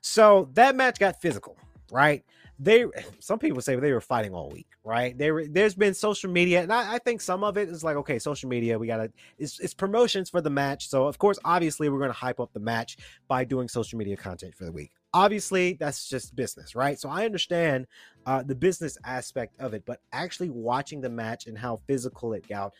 So 0.00 0.50
that 0.54 0.76
match 0.76 0.98
got 0.98 1.20
physical, 1.20 1.56
right? 1.90 2.24
They 2.58 2.86
some 3.18 3.38
people 3.38 3.60
say 3.60 3.76
they 3.76 3.92
were 3.92 4.00
fighting 4.00 4.32
all 4.32 4.48
week, 4.50 4.68
right? 4.82 5.16
There 5.16 5.46
there's 5.46 5.74
been 5.74 5.92
social 5.92 6.30
media, 6.30 6.62
and 6.62 6.72
I, 6.72 6.94
I 6.94 6.98
think 6.98 7.20
some 7.20 7.44
of 7.44 7.58
it 7.58 7.68
is 7.68 7.84
like 7.84 7.96
okay, 7.96 8.18
social 8.18 8.48
media. 8.48 8.78
We 8.78 8.86
gotta 8.86 9.12
it's, 9.38 9.60
it's 9.60 9.74
promotions 9.74 10.30
for 10.30 10.40
the 10.40 10.50
match. 10.50 10.88
So 10.88 11.06
of 11.06 11.18
course, 11.18 11.38
obviously, 11.44 11.88
we're 11.88 12.00
gonna 12.00 12.12
hype 12.12 12.40
up 12.40 12.52
the 12.54 12.60
match 12.60 12.96
by 13.28 13.44
doing 13.44 13.68
social 13.68 13.98
media 13.98 14.16
content 14.16 14.54
for 14.54 14.64
the 14.64 14.72
week. 14.72 14.92
Obviously, 15.12 15.74
that's 15.74 16.08
just 16.08 16.34
business, 16.34 16.74
right? 16.74 16.98
So 16.98 17.08
I 17.10 17.24
understand 17.24 17.86
uh, 18.24 18.42
the 18.42 18.54
business 18.54 18.98
aspect 19.04 19.58
of 19.60 19.74
it, 19.74 19.84
but 19.86 20.00
actually 20.12 20.50
watching 20.50 21.00
the 21.00 21.10
match 21.10 21.46
and 21.46 21.56
how 21.56 21.80
physical 21.86 22.32
it 22.32 22.46
got, 22.48 22.72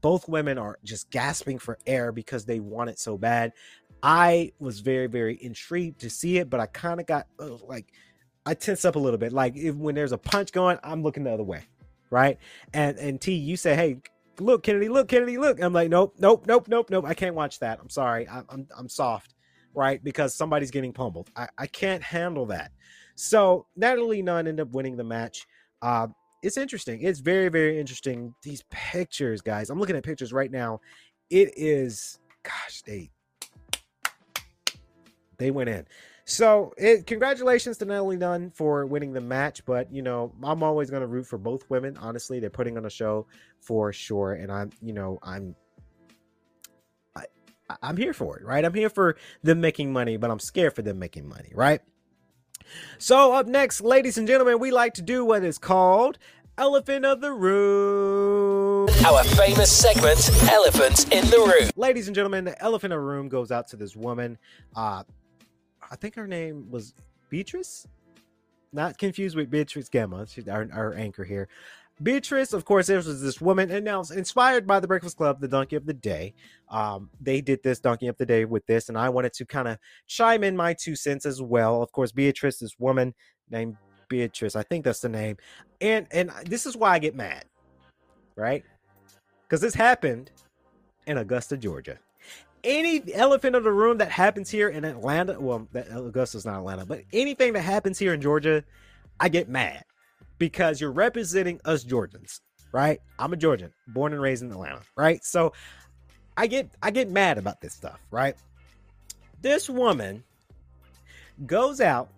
both 0.00 0.28
women 0.28 0.58
are 0.58 0.78
just 0.84 1.10
gasping 1.10 1.58
for 1.58 1.78
air 1.86 2.12
because 2.12 2.44
they 2.44 2.60
want 2.60 2.90
it 2.90 2.98
so 2.98 3.18
bad. 3.18 3.52
I 4.02 4.52
was 4.58 4.80
very, 4.80 5.06
very 5.06 5.38
intrigued 5.42 6.00
to 6.00 6.10
see 6.10 6.38
it, 6.38 6.50
but 6.50 6.60
I 6.60 6.66
kind 6.66 6.98
of 6.98 7.06
got 7.06 7.26
uh, 7.38 7.56
like 7.66 7.92
I 8.44 8.54
tense 8.54 8.84
up 8.84 8.96
a 8.96 8.98
little 8.98 9.18
bit. 9.18 9.32
Like 9.32 9.56
if 9.56 9.74
when 9.74 9.94
there's 9.94 10.12
a 10.12 10.18
punch 10.18 10.52
going, 10.52 10.78
I'm 10.82 11.02
looking 11.02 11.24
the 11.24 11.32
other 11.32 11.44
way, 11.44 11.64
right? 12.10 12.38
And 12.74 12.98
and 12.98 13.20
T, 13.20 13.32
you 13.34 13.56
say, 13.56 13.74
hey, 13.74 13.98
look, 14.40 14.62
Kennedy, 14.62 14.88
look, 14.88 15.08
Kennedy, 15.08 15.38
look. 15.38 15.60
I'm 15.60 15.72
like, 15.72 15.90
nope, 15.90 16.14
nope, 16.18 16.44
nope, 16.46 16.68
nope, 16.68 16.90
nope. 16.90 17.04
I 17.06 17.14
can't 17.14 17.34
watch 17.34 17.58
that. 17.60 17.78
I'm 17.80 17.90
sorry. 17.90 18.28
I, 18.28 18.42
I'm 18.48 18.66
I'm 18.76 18.88
soft, 18.88 19.34
right? 19.74 20.02
Because 20.02 20.34
somebody's 20.34 20.70
getting 20.70 20.92
pummeled. 20.92 21.30
I, 21.36 21.48
I 21.58 21.66
can't 21.66 22.02
handle 22.02 22.46
that. 22.46 22.72
So 23.14 23.66
Natalie 23.76 24.22
Nunn 24.22 24.48
ended 24.48 24.66
up 24.66 24.72
winning 24.74 24.96
the 24.96 25.04
match. 25.04 25.46
Uh, 25.80 26.08
it's 26.42 26.56
interesting. 26.56 27.02
It's 27.02 27.20
very, 27.20 27.48
very 27.48 27.78
interesting. 27.78 28.34
These 28.42 28.64
pictures, 28.70 29.40
guys. 29.40 29.70
I'm 29.70 29.78
looking 29.78 29.96
at 29.96 30.02
pictures 30.02 30.32
right 30.32 30.50
now. 30.50 30.80
It 31.30 31.52
is, 31.56 32.18
gosh, 32.42 32.82
they 32.82 33.10
they 35.38 35.50
went 35.50 35.70
in. 35.70 35.86
So, 36.32 36.72
it, 36.78 37.06
congratulations 37.06 37.76
to 37.76 37.84
Natalie 37.84 38.16
Nunn 38.16 38.50
for 38.54 38.86
winning 38.86 39.12
the 39.12 39.20
match. 39.20 39.66
But 39.66 39.92
you 39.92 40.00
know, 40.00 40.32
I'm 40.42 40.62
always 40.62 40.88
going 40.88 41.02
to 41.02 41.06
root 41.06 41.26
for 41.26 41.36
both 41.36 41.68
women. 41.68 41.98
Honestly, 41.98 42.40
they're 42.40 42.48
putting 42.48 42.78
on 42.78 42.86
a 42.86 42.90
show 42.90 43.26
for 43.60 43.92
sure, 43.92 44.32
and 44.32 44.50
I'm, 44.50 44.70
you 44.80 44.94
know, 44.94 45.18
I'm, 45.22 45.54
I, 47.14 47.24
I'm 47.82 47.98
here 47.98 48.14
for 48.14 48.38
it, 48.38 48.46
right? 48.46 48.64
I'm 48.64 48.72
here 48.72 48.88
for 48.88 49.18
them 49.42 49.60
making 49.60 49.92
money, 49.92 50.16
but 50.16 50.30
I'm 50.30 50.38
scared 50.38 50.74
for 50.74 50.80
them 50.80 50.98
making 50.98 51.28
money, 51.28 51.52
right? 51.54 51.82
So, 52.96 53.34
up 53.34 53.46
next, 53.46 53.82
ladies 53.82 54.16
and 54.16 54.26
gentlemen, 54.26 54.58
we 54.58 54.70
like 54.70 54.94
to 54.94 55.02
do 55.02 55.26
what 55.26 55.44
is 55.44 55.58
called 55.58 56.16
elephant 56.56 57.04
of 57.04 57.20
the 57.20 57.30
room. 57.30 58.88
Our 59.04 59.22
famous 59.24 59.70
segment, 59.70 60.30
Elephants 60.50 61.04
in 61.10 61.26
the 61.26 61.40
Room. 61.40 61.68
Ladies 61.76 62.06
and 62.06 62.14
gentlemen, 62.14 62.46
the 62.46 62.62
elephant 62.62 62.94
in 62.94 62.98
the 62.98 63.04
room 63.04 63.28
goes 63.28 63.52
out 63.52 63.68
to 63.68 63.76
this 63.76 63.94
woman. 63.94 64.38
Uh, 64.74 65.02
I 65.92 65.96
think 65.96 66.14
her 66.14 66.26
name 66.26 66.70
was 66.70 66.94
Beatrice. 67.28 67.86
Not 68.72 68.96
confused 68.96 69.36
with 69.36 69.50
Beatrice 69.50 69.90
Gemma, 69.90 70.26
she's 70.26 70.48
our, 70.48 70.66
our 70.72 70.94
anchor 70.94 71.22
here. 71.22 71.48
Beatrice, 72.02 72.54
of 72.54 72.64
course, 72.64 72.86
there 72.86 72.96
was 72.96 73.20
this 73.20 73.42
woman, 73.42 73.70
and 73.70 73.84
now 73.84 74.00
inspired 74.00 74.66
by 74.66 74.80
the 74.80 74.88
Breakfast 74.88 75.18
Club, 75.18 75.38
the 75.38 75.46
Donkey 75.46 75.76
of 75.76 75.84
the 75.84 75.92
Day. 75.92 76.32
Um, 76.70 77.10
they 77.20 77.42
did 77.42 77.62
this 77.62 77.78
Donkey 77.78 78.06
of 78.06 78.16
the 78.16 78.24
Day 78.24 78.46
with 78.46 78.64
this, 78.66 78.88
and 78.88 78.96
I 78.96 79.10
wanted 79.10 79.34
to 79.34 79.44
kind 79.44 79.68
of 79.68 79.76
chime 80.06 80.42
in 80.42 80.56
my 80.56 80.72
two 80.72 80.96
cents 80.96 81.26
as 81.26 81.42
well. 81.42 81.82
Of 81.82 81.92
course, 81.92 82.10
Beatrice, 82.10 82.58
this 82.58 82.78
woman 82.78 83.12
named 83.50 83.76
Beatrice, 84.08 84.56
I 84.56 84.62
think 84.62 84.86
that's 84.86 85.00
the 85.00 85.10
name, 85.10 85.36
and 85.82 86.06
and 86.10 86.30
this 86.46 86.64
is 86.64 86.74
why 86.74 86.92
I 86.92 86.98
get 86.98 87.14
mad, 87.14 87.44
right? 88.34 88.64
Because 89.42 89.60
this 89.60 89.74
happened 89.74 90.30
in 91.06 91.18
Augusta, 91.18 91.58
Georgia. 91.58 91.98
Any 92.64 93.02
elephant 93.12 93.56
in 93.56 93.64
the 93.64 93.72
room 93.72 93.98
that 93.98 94.10
happens 94.10 94.48
here 94.48 94.68
in 94.68 94.84
Atlanta, 94.84 95.40
well, 95.40 95.66
that 95.72 95.90
Augusta's 95.90 96.44
not 96.44 96.58
Atlanta, 96.58 96.86
but 96.86 97.02
anything 97.12 97.54
that 97.54 97.62
happens 97.62 97.98
here 97.98 98.14
in 98.14 98.20
Georgia, 98.20 98.62
I 99.18 99.28
get 99.28 99.48
mad 99.48 99.84
because 100.38 100.80
you're 100.80 100.92
representing 100.92 101.60
us 101.64 101.82
Georgians, 101.82 102.40
right? 102.72 103.00
I'm 103.18 103.32
a 103.32 103.36
Georgian, 103.36 103.72
born 103.88 104.12
and 104.12 104.22
raised 104.22 104.42
in 104.42 104.52
Atlanta, 104.52 104.82
right? 104.96 105.24
So 105.24 105.52
I 106.36 106.46
get 106.46 106.70
I 106.82 106.90
get 106.90 107.10
mad 107.10 107.38
about 107.38 107.60
this 107.60 107.74
stuff, 107.74 107.98
right? 108.10 108.36
This 109.40 109.68
woman 109.68 110.22
goes 111.46 111.80
out 111.80 112.10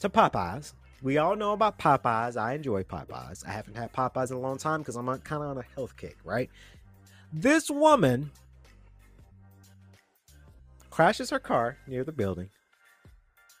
to 0.00 0.08
Popeyes. 0.08 0.72
We 1.02 1.18
all 1.18 1.36
know 1.36 1.52
about 1.52 1.78
Popeyes. 1.78 2.36
I 2.36 2.54
enjoy 2.54 2.84
Popeyes. 2.84 3.46
I 3.46 3.50
haven't 3.50 3.76
had 3.76 3.92
Popeyes 3.92 4.30
in 4.30 4.36
a 4.36 4.40
long 4.40 4.56
time 4.56 4.80
because 4.80 4.96
I'm 4.96 5.06
kind 5.06 5.42
of 5.42 5.50
on 5.50 5.58
a 5.58 5.64
health 5.74 5.96
kick, 5.96 6.16
right? 6.24 6.48
This 7.32 7.68
woman 7.70 8.30
crashes 10.94 11.30
her 11.30 11.40
car 11.40 11.76
near 11.88 12.04
the 12.04 12.12
building 12.12 12.48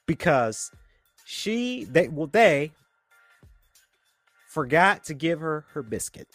because 0.06 0.70
she 1.24 1.82
they 1.90 2.06
well 2.06 2.28
they 2.28 2.70
forgot 4.46 5.02
to 5.02 5.14
give 5.14 5.40
her 5.40 5.64
her 5.72 5.82
biscuit. 5.82 6.28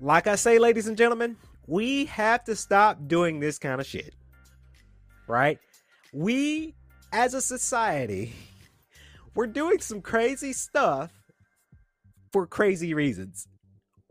Like 0.00 0.26
I 0.26 0.36
say, 0.36 0.58
ladies 0.58 0.86
and 0.86 0.96
gentlemen, 0.96 1.36
we 1.66 2.06
have 2.06 2.44
to 2.44 2.56
stop 2.56 3.06
doing 3.06 3.40
this 3.40 3.58
kind 3.58 3.78
of 3.78 3.86
shit. 3.86 4.14
Right? 5.28 5.58
We, 6.14 6.74
as 7.12 7.34
a 7.34 7.42
society, 7.42 8.32
we're 9.34 9.48
doing 9.48 9.80
some 9.80 10.00
crazy 10.00 10.54
stuff 10.54 11.12
for 12.32 12.46
crazy 12.46 12.94
reasons. 12.94 13.48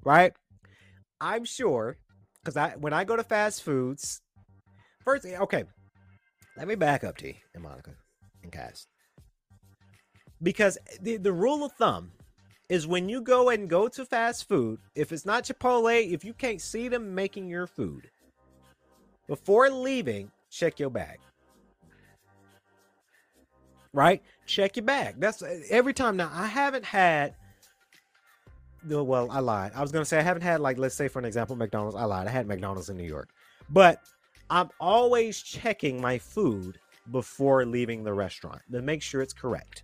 Right? 0.05 0.33
I'm 1.19 1.45
sure, 1.45 1.97
because 2.43 2.57
I 2.57 2.75
when 2.77 2.93
I 2.93 3.05
go 3.05 3.15
to 3.15 3.23
fast 3.23 3.63
foods, 3.63 4.21
first 5.03 5.25
eh, 5.25 5.37
okay, 5.37 5.63
let 6.57 6.67
me 6.67 6.75
back 6.75 7.03
up 7.03 7.17
T 7.17 7.37
and 7.53 7.63
Monica 7.63 7.91
and 8.43 8.51
Cass 8.51 8.87
because 10.43 10.77
the, 11.01 11.17
the 11.17 11.31
rule 11.31 11.63
of 11.63 11.71
thumb 11.73 12.11
is 12.69 12.85
when 12.85 13.09
you 13.09 13.21
go 13.21 13.49
and 13.49 13.69
go 13.69 13.87
to 13.87 14.05
fast 14.05 14.47
food, 14.47 14.79
if 14.95 15.11
it's 15.11 15.25
not 15.25 15.43
Chipotle, 15.43 16.11
if 16.11 16.23
you 16.23 16.33
can't 16.33 16.61
see 16.61 16.87
them 16.87 17.15
making 17.15 17.47
your 17.47 17.67
food, 17.67 18.09
before 19.27 19.69
leaving, 19.69 20.31
check 20.49 20.79
your 20.79 20.89
bag. 20.89 21.19
Right? 23.93 24.21
Check 24.45 24.75
your 24.75 24.85
bag. 24.85 25.15
That's 25.19 25.41
eh, 25.41 25.61
every 25.69 25.93
time. 25.93 26.17
Now, 26.17 26.31
I 26.33 26.47
haven't 26.47 26.83
had. 26.83 27.35
Well, 28.89 29.29
I 29.31 29.39
lied. 29.39 29.71
I 29.75 29.81
was 29.81 29.91
gonna 29.91 30.03
say 30.03 30.17
I 30.17 30.23
haven't 30.23 30.41
had 30.41 30.59
like, 30.59 30.77
let's 30.77 30.95
say 30.95 31.07
for 31.07 31.19
an 31.19 31.25
example, 31.25 31.55
McDonald's. 31.55 31.95
I 31.95 32.05
lied. 32.05 32.27
I 32.27 32.31
had 32.31 32.47
McDonald's 32.47 32.89
in 32.89 32.97
New 32.97 33.03
York, 33.03 33.29
but 33.69 33.99
I'm 34.53 34.69
always 34.79 35.41
checking 35.41 35.99
my 35.99 36.19
food 36.19 36.77
before 37.09 37.65
leaving 37.65 38.03
the 38.03 38.13
restaurant 38.13 38.61
to 38.71 38.83
make 38.83 39.01
sure 39.01 39.19
it's 39.23 39.33
correct 39.33 39.81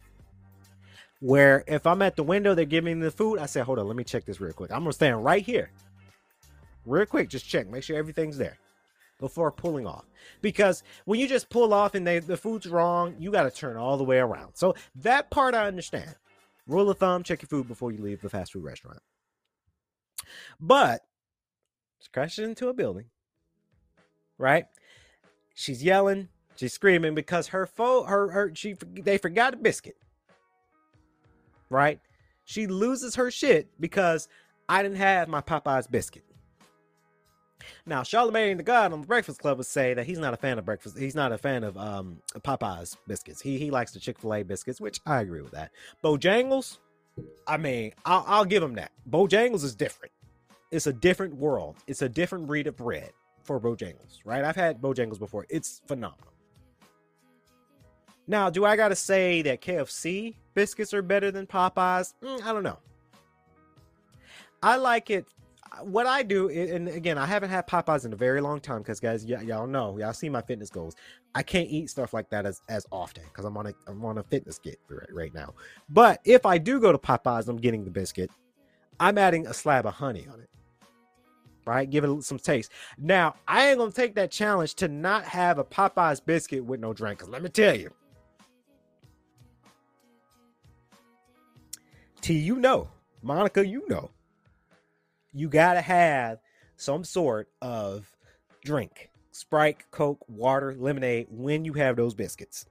where 1.21 1.63
if 1.65 1.87
I'm 1.87 2.03
at 2.03 2.15
the 2.15 2.23
window, 2.23 2.53
they're 2.53 2.65
giving 2.65 2.99
me 2.99 3.03
the 3.03 3.09
food. 3.11 3.39
I 3.39 3.47
say, 3.47 3.61
hold 3.61 3.79
on, 3.79 3.87
let 3.87 3.95
me 3.95 4.03
check 4.03 4.25
this 4.25 4.39
real 4.39 4.53
quick. 4.53 4.71
I'm 4.71 4.81
gonna 4.81 4.93
stand 4.93 5.25
right 5.25 5.43
here, 5.43 5.71
real 6.85 7.07
quick. 7.07 7.29
Just 7.29 7.47
check, 7.49 7.67
make 7.67 7.81
sure 7.81 7.97
everything's 7.97 8.37
there 8.37 8.59
before 9.19 9.51
pulling 9.51 9.87
off. 9.87 10.05
Because 10.43 10.83
when 11.05 11.19
you 11.19 11.27
just 11.27 11.49
pull 11.49 11.73
off 11.73 11.95
and 11.95 12.05
they, 12.05 12.19
the 12.19 12.37
food's 12.37 12.67
wrong, 12.67 13.15
you 13.17 13.31
got 13.31 13.43
to 13.43 13.51
turn 13.51 13.75
all 13.75 13.97
the 13.97 14.03
way 14.03 14.19
around. 14.19 14.53
So 14.53 14.75
that 14.97 15.31
part 15.31 15.55
I 15.55 15.65
understand. 15.65 16.15
Rule 16.67 16.91
of 16.91 16.99
thumb: 16.99 17.23
check 17.23 17.41
your 17.41 17.49
food 17.49 17.67
before 17.67 17.91
you 17.91 17.97
leave 18.03 18.21
the 18.21 18.29
fast 18.29 18.53
food 18.53 18.63
restaurant. 18.63 18.99
But 20.59 21.01
she 21.99 22.09
crashes 22.13 22.47
into 22.47 22.69
a 22.69 22.73
building, 22.73 23.05
right? 24.39 24.65
She's 25.53 25.83
yelling, 25.83 26.29
she's 26.55 26.73
screaming 26.73 27.13
because 27.13 27.49
her 27.49 27.67
phone, 27.67 28.07
her, 28.07 28.31
her, 28.31 28.51
she, 28.55 28.75
they 28.95 29.19
forgot 29.19 29.53
a 29.53 29.57
biscuit 29.57 29.97
right? 31.69 31.99
She 32.45 32.67
loses 32.67 33.15
her 33.15 33.29
shit 33.31 33.69
because 33.79 34.27
I 34.67 34.81
didn't 34.83 34.97
have 34.97 35.27
my 35.27 35.41
Popeyes 35.41 35.89
biscuit. 35.89 36.23
Now, 37.85 38.03
Charlemagne 38.03 38.57
the 38.57 38.63
God 38.63 38.93
on 38.93 39.01
the 39.01 39.07
Breakfast 39.07 39.39
Club 39.41 39.57
would 39.57 39.67
say 39.67 39.93
that 39.93 40.05
he's 40.05 40.19
not 40.19 40.33
a 40.33 40.37
fan 40.37 40.57
of 40.57 40.65
breakfast. 40.65 40.97
He's 40.97 41.15
not 41.15 41.31
a 41.31 41.37
fan 41.37 41.63
of 41.63 41.77
um 41.77 42.21
Popeyes 42.39 42.95
biscuits. 43.07 43.41
He 43.41 43.57
he 43.57 43.69
likes 43.69 43.91
the 43.91 43.99
Chick 43.99 44.19
Fil 44.19 44.33
A 44.33 44.43
biscuits, 44.43 44.81
which 44.81 44.99
I 45.05 45.21
agree 45.21 45.41
with 45.41 45.51
that. 45.51 45.71
Bojangles, 46.03 46.77
I 47.47 47.57
mean, 47.57 47.93
I'll, 48.05 48.23
I'll 48.27 48.45
give 48.45 48.63
him 48.63 48.75
that. 48.75 48.91
Bojangles 49.09 49.63
is 49.63 49.75
different. 49.75 50.13
It's 50.71 50.87
a 50.87 50.93
different 50.93 51.35
world. 51.35 51.75
It's 51.87 52.01
a 52.01 52.09
different 52.09 52.47
breed 52.47 52.67
of 52.67 52.77
bread 52.77 53.11
for 53.49 53.59
Bojangles, 53.59 54.19
right? 54.25 54.43
I've 54.43 54.55
had 54.55 54.79
Bojangles 54.79 55.17
before. 55.17 55.47
It's 55.49 55.81
phenomenal. 55.87 56.33
Now, 58.27 58.51
do 58.51 58.63
I 58.63 58.75
gotta 58.75 58.95
say 58.95 59.41
that 59.41 59.59
KFC 59.59 60.35
biscuits 60.53 60.93
are 60.93 61.01
better 61.01 61.31
than 61.31 61.47
Popeyes? 61.47 62.13
Mm, 62.23 62.43
I 62.43 62.53
don't 62.53 62.61
know. 62.61 62.77
I 64.61 64.75
like 64.75 65.09
it. 65.09 65.27
What 65.81 66.05
I 66.05 66.21
do, 66.21 66.49
and 66.49 66.89
again, 66.89 67.17
I 67.17 67.25
haven't 67.25 67.49
had 67.49 67.67
Popeyes 67.67 68.05
in 68.05 68.13
a 68.13 68.15
very 68.15 68.39
long 68.39 68.59
time 68.59 68.83
because, 68.83 68.99
guys, 68.99 69.25
y- 69.25 69.41
y'all 69.41 69.65
know, 69.65 69.97
y'all 69.97 70.13
see 70.13 70.29
my 70.29 70.43
fitness 70.43 70.69
goals. 70.69 70.95
I 71.33 71.41
can't 71.41 71.69
eat 71.69 71.89
stuff 71.89 72.13
like 72.13 72.29
that 72.29 72.45
as, 72.45 72.61
as 72.69 72.85
often 72.91 73.23
because 73.23 73.45
I'm 73.45 73.57
on 73.57 73.65
a 73.65 73.73
I'm 73.87 74.05
on 74.05 74.19
a 74.19 74.23
fitness 74.23 74.59
get 74.59 74.79
right, 74.89 75.11
right 75.11 75.33
now. 75.33 75.55
But 75.89 76.21
if 76.23 76.45
I 76.45 76.59
do 76.59 76.79
go 76.79 76.91
to 76.91 76.99
Popeyes, 76.99 77.47
I'm 77.47 77.57
getting 77.57 77.83
the 77.83 77.91
biscuit. 77.91 78.29
I'm 78.99 79.17
adding 79.17 79.47
a 79.47 79.55
slab 79.55 79.87
of 79.87 79.95
honey 79.95 80.27
on 80.31 80.39
it. 80.39 80.49
Right, 81.69 81.87
give 81.87 82.03
it 82.03 82.23
some 82.23 82.39
taste. 82.39 82.71
Now, 82.97 83.35
I 83.47 83.69
ain't 83.69 83.77
gonna 83.77 83.91
take 83.91 84.15
that 84.15 84.31
challenge 84.31 84.73
to 84.75 84.87
not 84.87 85.23
have 85.25 85.59
a 85.59 85.63
Popeyes 85.63 86.19
biscuit 86.25 86.65
with 86.65 86.79
no 86.79 86.93
drink. 86.93 87.19
Cause 87.19 87.29
let 87.29 87.43
me 87.43 87.49
tell 87.49 87.77
you, 87.77 87.91
T, 92.21 92.33
you 92.33 92.55
know, 92.55 92.89
Monica, 93.21 93.63
you 93.63 93.83
know, 93.87 94.09
you 95.31 95.47
gotta 95.47 95.81
have 95.81 96.39
some 96.75 97.03
sort 97.03 97.49
of 97.61 98.11
drink 98.65 99.11
Sprite, 99.31 99.91
Coke, 99.91 100.27
water, 100.27 100.73
lemonade 100.73 101.27
when 101.29 101.65
you 101.65 101.73
have 101.73 101.95
those 101.95 102.15
biscuits. 102.15 102.65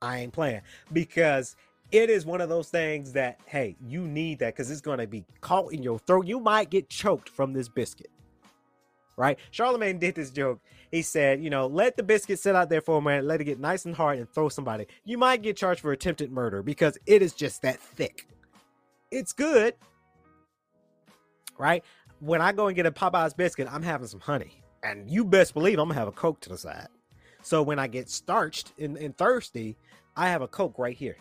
I 0.00 0.18
ain't 0.18 0.32
playing 0.32 0.62
because 0.92 1.56
it 1.94 2.10
is 2.10 2.26
one 2.26 2.40
of 2.40 2.48
those 2.48 2.70
things 2.70 3.12
that, 3.12 3.38
hey, 3.46 3.76
you 3.86 4.00
need 4.00 4.40
that 4.40 4.54
because 4.54 4.68
it's 4.68 4.80
gonna 4.80 5.06
be 5.06 5.24
caught 5.40 5.72
in 5.72 5.80
your 5.80 6.00
throat. 6.00 6.26
You 6.26 6.40
might 6.40 6.68
get 6.68 6.88
choked 6.88 7.28
from 7.28 7.52
this 7.52 7.68
biscuit. 7.68 8.10
Right? 9.16 9.38
Charlemagne 9.52 10.00
did 10.00 10.16
this 10.16 10.32
joke. 10.32 10.60
He 10.90 11.02
said, 11.02 11.40
you 11.40 11.50
know, 11.50 11.68
let 11.68 11.96
the 11.96 12.02
biscuit 12.02 12.40
sit 12.40 12.56
out 12.56 12.68
there 12.68 12.80
for 12.80 12.98
a 12.98 13.00
minute, 13.00 13.24
let 13.24 13.40
it 13.40 13.44
get 13.44 13.60
nice 13.60 13.84
and 13.84 13.94
hard, 13.94 14.18
and 14.18 14.28
throw 14.28 14.48
somebody. 14.48 14.88
You 15.04 15.18
might 15.18 15.42
get 15.42 15.56
charged 15.56 15.82
for 15.82 15.92
attempted 15.92 16.32
murder 16.32 16.64
because 16.64 16.98
it 17.06 17.22
is 17.22 17.32
just 17.32 17.62
that 17.62 17.78
thick. 17.78 18.26
It's 19.12 19.32
good. 19.32 19.74
Right? 21.56 21.84
When 22.18 22.40
I 22.40 22.50
go 22.50 22.66
and 22.66 22.74
get 22.74 22.86
a 22.86 22.90
Popeyes 22.90 23.36
biscuit, 23.36 23.68
I'm 23.70 23.82
having 23.82 24.08
some 24.08 24.18
honey. 24.18 24.60
And 24.82 25.08
you 25.08 25.24
best 25.24 25.54
believe 25.54 25.78
I'm 25.78 25.86
gonna 25.86 26.00
have 26.00 26.08
a 26.08 26.12
Coke 26.12 26.40
to 26.40 26.48
the 26.48 26.58
side. 26.58 26.88
So 27.42 27.62
when 27.62 27.78
I 27.78 27.86
get 27.86 28.10
starched 28.10 28.72
and, 28.80 28.96
and 28.96 29.16
thirsty, 29.16 29.76
I 30.16 30.28
have 30.30 30.42
a 30.42 30.48
Coke 30.48 30.76
right 30.76 30.96
here. 30.96 31.16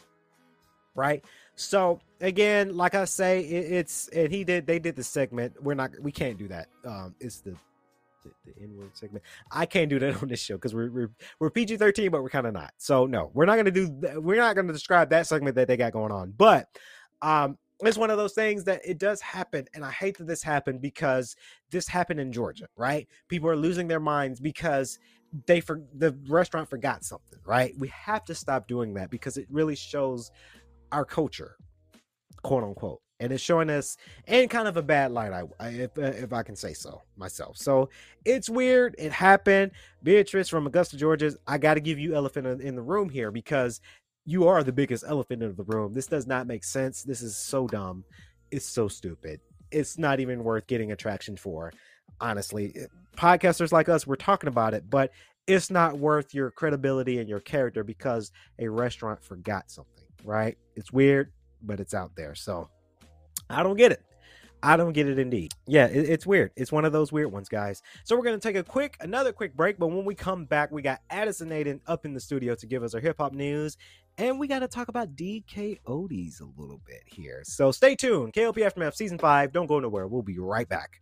Right? 0.96 1.24
So 1.56 2.00
again, 2.22 2.76
like 2.76 2.96
I 2.96 3.06
say, 3.06 3.42
it, 3.42 3.72
it's 3.72 4.08
and 4.10 4.32
he 4.32 4.44
did 4.44 4.68
they 4.68 4.80
did 4.80 4.96
the 4.96 5.04
segment. 5.04 5.62
We're 5.62 5.76
not 5.76 5.92
we 6.02 6.12
can't 6.12 6.38
do 6.38 6.48
that. 6.50 6.68
Um 6.86 7.16
it's 7.20 7.42
the 7.42 7.56
the, 8.24 8.32
the 8.46 8.64
N-word 8.64 8.92
segment. 8.94 9.24
I 9.52 9.66
can't 9.66 9.90
do 9.90 10.00
that 10.00 10.16
on 10.22 10.28
this 10.28 10.42
show 10.42 10.56
because 10.56 10.74
we're 10.74 10.92
we're, 10.92 11.12
we're 11.40 11.50
PG 11.50 11.78
thirteen, 11.78 12.12
but 12.12 12.24
we're 12.24 12.30
kind 12.30 12.48
of 12.48 12.54
not. 12.54 12.74
So 12.78 13.06
no, 13.06 13.32
we're 13.34 13.46
not 13.46 13.58
gonna 13.58 13.72
do. 13.72 13.90
We're 14.16 14.38
not 14.38 14.56
gonna 14.56 14.74
describe 14.74 15.10
that 15.10 15.28
segment 15.28 15.56
that 15.56 15.68
they 15.68 15.78
got 15.78 15.94
going 15.94 16.12
on. 16.12 16.34
But 16.38 16.68
um, 17.22 17.58
it's 17.82 17.98
one 17.98 18.10
of 18.10 18.18
those 18.18 18.34
things 18.34 18.64
that 18.66 18.82
it 18.86 18.98
does 18.98 19.22
happen, 19.22 19.66
and 19.74 19.84
I 19.84 19.92
hate 19.92 20.18
that 20.18 20.28
this 20.28 20.44
happened 20.44 20.82
because 20.82 21.36
this 21.70 21.88
happened 21.88 22.20
in 22.20 22.32
Georgia, 22.32 22.68
right? 22.78 23.08
People 23.28 23.50
are 23.50 23.56
losing 23.56 23.88
their 23.88 24.00
minds 24.00 24.40
because 24.40 25.00
they 25.48 25.60
for 25.60 25.82
the 25.96 26.16
restaurant 26.28 26.70
forgot 26.70 27.04
something, 27.04 27.40
right? 27.46 27.74
We 27.78 27.88
have 27.90 28.24
to 28.26 28.36
stop 28.36 28.68
doing 28.68 28.94
that 28.96 29.10
because 29.10 29.38
it 29.38 29.48
really 29.50 29.76
shows 29.76 30.32
our 30.94 31.06
culture. 31.06 31.58
quote 32.44 32.64
unquote. 32.64 33.02
And 33.20 33.32
it's 33.32 33.44
showing 33.44 33.70
us 33.70 33.96
in 34.28 34.50
kind 34.50 34.68
of 34.68 34.76
a 34.76 34.82
bad 34.82 35.12
light, 35.12 35.32
I, 35.32 35.68
if, 35.70 35.98
uh, 35.98 36.02
if 36.02 36.34
I 36.34 36.44
can 36.44 36.56
say 36.58 36.74
so 36.74 37.04
myself. 37.16 37.58
So 37.58 37.90
it's 38.26 38.50
weird. 38.50 38.96
It 38.98 39.14
happened. 39.14 39.72
Beatrice 40.04 40.50
from 40.50 40.68
Augusta, 40.68 40.98
Georgia. 40.98 41.32
I 41.48 41.58
got 41.58 41.76
to 41.76 41.80
give 41.80 42.00
you 42.00 42.16
elephant 42.16 42.62
in 42.62 42.76
the 42.76 42.82
room 42.82 43.10
here 43.10 43.32
because 43.32 43.80
you 44.26 44.48
are 44.48 44.64
the 44.64 44.74
biggest 44.74 45.06
elephant 45.08 45.42
in 45.42 45.56
the 45.56 45.64
room. 45.64 45.94
This 45.94 46.08
does 46.08 46.28
not 46.28 46.48
make 46.48 46.66
sense. 46.66 47.04
This 47.04 47.22
is 47.22 47.38
so 47.38 47.68
dumb. 47.68 48.04
It's 48.52 48.66
so 48.66 48.88
stupid. 48.90 49.40
It's 49.72 49.98
not 49.98 50.20
even 50.20 50.44
worth 50.44 50.68
getting 50.68 50.92
attraction 50.92 51.38
for. 51.38 51.72
Honestly, 52.20 52.76
podcasters 53.16 53.72
like 53.72 53.88
us, 53.90 54.06
we're 54.06 54.16
talking 54.16 54.50
about 54.50 54.74
it, 54.74 54.90
but 54.90 55.12
it's 55.48 55.70
not 55.70 55.98
worth 55.98 56.34
your 56.34 56.52
credibility 56.52 57.20
and 57.20 57.30
your 57.30 57.42
character 57.42 57.84
because 57.84 58.32
a 58.60 58.68
restaurant 58.68 59.22
forgot 59.22 59.70
something, 59.70 59.93
right? 60.24 60.58
It's 60.76 60.92
weird, 60.92 61.32
but 61.62 61.80
it's 61.80 61.94
out 61.94 62.16
there. 62.16 62.36
So 62.36 62.70
I 63.50 63.64
don't 63.64 63.78
get 63.78 63.92
it. 63.92 64.02
I 64.66 64.78
don't 64.78 64.94
get 64.94 65.10
it 65.10 65.20
indeed. 65.20 65.54
Yeah, 65.68 65.88
it- 65.88 66.10
it's 66.10 66.26
weird. 66.26 66.52
It's 66.56 66.72
one 66.72 66.86
of 66.86 66.94
those 66.94 67.12
weird 67.12 67.32
ones, 67.34 67.50
guys. 67.50 67.82
So 68.06 68.16
we're 68.16 68.24
gonna 68.24 68.40
take 68.40 68.56
a 68.56 68.64
quick, 68.64 68.96
another 69.02 69.34
quick 69.34 69.56
break. 69.56 69.78
But 69.78 69.88
when 69.88 70.06
we 70.06 70.16
come 70.16 70.46
back, 70.46 70.72
we 70.72 70.82
got 70.82 71.02
Addison 71.10 71.52
Hayden 71.52 71.82
up 71.86 72.06
in 72.06 72.14
the 72.14 72.20
studio 72.22 72.56
to 72.56 72.66
give 72.66 72.82
us 72.82 72.94
our 72.96 73.02
hip 73.02 73.18
hop 73.20 73.34
news, 73.34 73.76
and 74.18 74.40
we 74.40 74.48
got 74.48 74.60
to 74.60 74.70
talk 74.70 74.88
about 74.88 75.16
DK 75.18 75.80
Oldies 75.86 76.40
a 76.40 76.46
little 76.62 76.80
bit 76.86 77.02
here. 77.06 77.42
So 77.44 77.72
stay 77.74 77.96
tuned. 77.96 78.32
KLP 78.34 78.62
Aftermath 78.64 78.96
Season 78.96 79.18
Five. 79.18 79.52
Don't 79.52 79.68
go 79.68 79.80
nowhere. 79.82 80.08
We'll 80.08 80.22
be 80.22 80.40
right 80.40 80.70
back. 80.70 81.02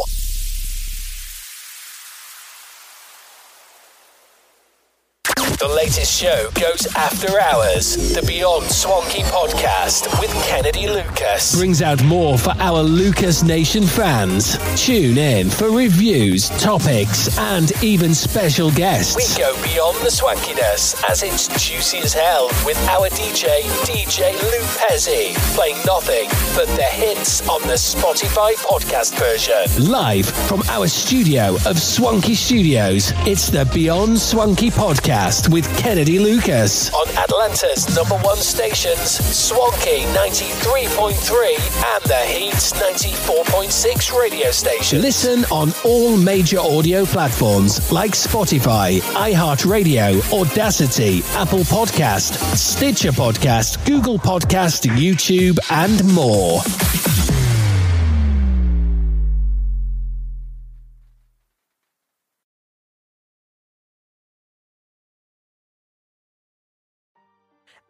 The 5.61 5.67
latest 5.67 6.19
show 6.19 6.49
goes 6.59 6.87
after 6.95 7.39
hours. 7.39 8.15
The 8.15 8.25
Beyond 8.25 8.65
Swanky 8.65 9.21
podcast 9.21 10.09
with 10.19 10.31
Kennedy 10.47 10.87
Lucas. 10.87 11.55
Brings 11.55 11.83
out 11.83 12.03
more 12.03 12.35
for 12.39 12.55
our 12.57 12.81
Lucas 12.81 13.43
Nation 13.43 13.83
fans. 13.83 14.57
Tune 14.75 15.19
in 15.19 15.51
for 15.51 15.69
reviews, 15.69 16.49
topics, 16.59 17.37
and 17.37 17.71
even 17.83 18.15
special 18.15 18.71
guests. 18.71 19.15
We 19.15 19.39
go 19.39 19.53
beyond 19.61 19.97
the 19.97 20.09
swankiness 20.09 21.07
as 21.07 21.21
it's 21.21 21.47
juicy 21.63 21.99
as 21.99 22.13
hell 22.13 22.47
with 22.65 22.79
our 22.89 23.09
DJ, 23.09 23.61
DJ 23.85 24.33
Lou 24.41 24.63
Pezzi, 24.79 25.35
playing 25.53 25.77
nothing 25.85 26.27
but 26.55 26.65
the 26.75 26.89
hits 26.89 27.47
on 27.47 27.61
the 27.67 27.75
Spotify 27.75 28.53
podcast 28.65 29.13
version. 29.19 29.91
Live 29.91 30.25
from 30.25 30.63
our 30.69 30.87
studio 30.87 31.57
of 31.67 31.77
Swanky 31.77 32.33
Studios, 32.33 33.13
it's 33.27 33.51
the 33.51 33.69
Beyond 33.71 34.19
Swanky 34.19 34.71
podcast 34.71 35.50
with 35.51 35.67
Kennedy 35.77 36.17
Lucas. 36.19 36.93
On 36.93 37.07
Atlanta's 37.17 37.93
number 37.95 38.15
one 38.25 38.37
stations, 38.37 39.11
Swanky 39.35 40.05
93.3 40.15 41.95
and 41.95 42.03
the 42.05 42.17
Heat 42.25 42.53
94.6 42.53 44.19
radio 44.19 44.51
station. 44.51 45.01
Listen 45.01 45.45
on 45.51 45.71
all 45.83 46.17
major 46.17 46.59
audio 46.59 47.05
platforms 47.05 47.91
like 47.91 48.11
Spotify, 48.11 48.99
iHeartRadio, 49.13 50.21
Audacity, 50.33 51.21
Apple 51.35 51.59
Podcast, 51.59 52.33
Stitcher 52.55 53.11
Podcast, 53.11 53.85
Google 53.85 54.17
Podcast, 54.17 54.89
YouTube, 54.97 55.59
and 55.69 56.03
more. 56.13 57.40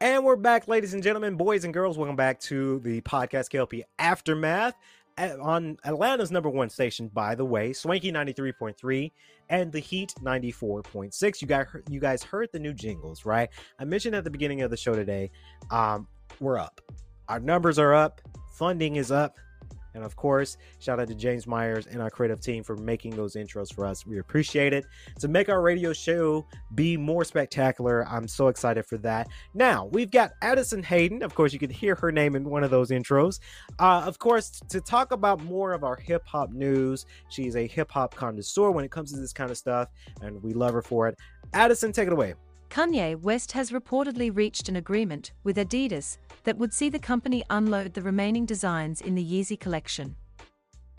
And 0.02 0.26
we're 0.26 0.36
back, 0.36 0.68
ladies 0.68 0.96
and 0.96 1.04
gentlemen, 1.04 1.36
boys 1.36 1.64
and 1.64 1.72
girls. 1.72 1.96
Welcome 1.96 2.16
back 2.16 2.40
to 2.40 2.80
the 2.80 3.02
podcast 3.02 3.52
KLP 3.52 3.84
Aftermath 4.00 4.74
at- 5.16 5.40
on 5.40 5.78
Atlanta's 5.86 6.32
number 6.32 6.50
one 6.50 6.72
station, 6.72 7.08
by 7.10 7.36
the 7.36 7.46
way, 7.46 7.72
Swanky 7.72 8.12
93.3 8.12 9.12
and 9.50 9.72
the 9.72 9.78
Heat 9.80 10.16
94.6. 10.20 11.40
You 11.44 11.48
guys, 11.48 11.68
you 11.88 12.00
guys 12.00 12.24
heard 12.24 12.50
the 12.52 12.58
new 12.58 12.74
jingles, 12.74 13.28
right? 13.28 13.48
I 13.78 13.86
mentioned 13.86 14.16
at 14.16 14.24
the 14.24 14.32
beginning 14.32 14.64
of 14.64 14.72
the 14.72 14.78
show 14.78 14.96
today, 14.96 15.30
um, 15.70 16.08
we're 16.40 16.58
up. 16.58 16.82
Our 17.30 17.40
numbers 17.40 17.78
are 17.78 17.94
up, 17.94 18.22
funding 18.54 18.96
is 18.96 19.12
up. 19.12 19.38
And 19.94 20.04
of 20.04 20.16
course, 20.16 20.58
shout 20.80 21.00
out 21.00 21.08
to 21.08 21.16
James 21.16 21.48
Myers 21.48 21.88
and 21.88 22.02
our 22.02 22.10
creative 22.10 22.40
team 22.40 22.64
for 22.64 22.76
making 22.78 23.16
those 23.16 23.36
intros 23.36 23.74
for 23.74 23.86
us. 23.86 24.06
We 24.06 24.20
appreciate 24.20 24.74
it. 24.74 24.86
To 25.20 25.28
make 25.28 25.50
our 25.50 25.62
radio 25.62 25.94
show 25.94 26.46
be 26.76 26.98
more 26.98 27.24
spectacular, 27.24 28.08
I'm 28.08 28.28
so 28.28 28.48
excited 28.48 28.86
for 28.86 28.98
that. 29.00 29.28
Now, 29.54 29.86
we've 29.86 30.12
got 30.12 30.32
Addison 30.42 30.84
Hayden. 30.84 31.24
Of 31.24 31.36
course, 31.36 31.54
you 31.54 31.60
could 31.60 31.72
hear 31.72 31.96
her 31.96 32.12
name 32.12 32.36
in 32.36 32.44
one 32.50 32.64
of 32.64 32.72
those 32.72 32.90
intros. 32.90 33.40
Uh, 33.80 34.04
of 34.06 34.20
course, 34.20 34.62
to 34.70 34.82
talk 34.82 35.12
about 35.12 35.44
more 35.44 35.74
of 35.74 35.84
our 35.84 35.96
hip 35.96 36.26
hop 36.26 36.52
news, 36.52 37.06
she's 37.30 37.56
a 37.56 37.68
hip 37.68 37.92
hop 37.92 38.16
connoisseur 38.16 38.72
when 38.72 38.86
it 38.86 38.92
comes 38.92 39.12
to 39.12 39.20
this 39.20 39.34
kind 39.34 39.52
of 39.52 39.58
stuff, 39.58 39.90
and 40.22 40.42
we 40.42 40.54
love 40.54 40.74
her 40.74 40.82
for 40.82 41.08
it. 41.08 41.18
Addison, 41.54 41.92
take 41.92 42.08
it 42.08 42.14
away. 42.14 42.36
Kanye 42.70 43.22
West 43.22 43.52
has 43.52 43.72
reportedly 43.72 44.34
reached 44.34 44.70
an 44.70 44.78
agreement 44.78 45.34
with 45.44 45.58
Adidas 45.58 46.18
that 46.44 46.58
would 46.58 46.74
see 46.74 46.90
the 46.90 47.00
company 47.00 47.44
unload 47.50 47.94
the 47.94 48.02
remaining 48.02 48.46
designs 48.46 49.02
in 49.02 49.16
the 49.16 49.24
Yeezy 49.24 49.60
collection. 49.60 50.16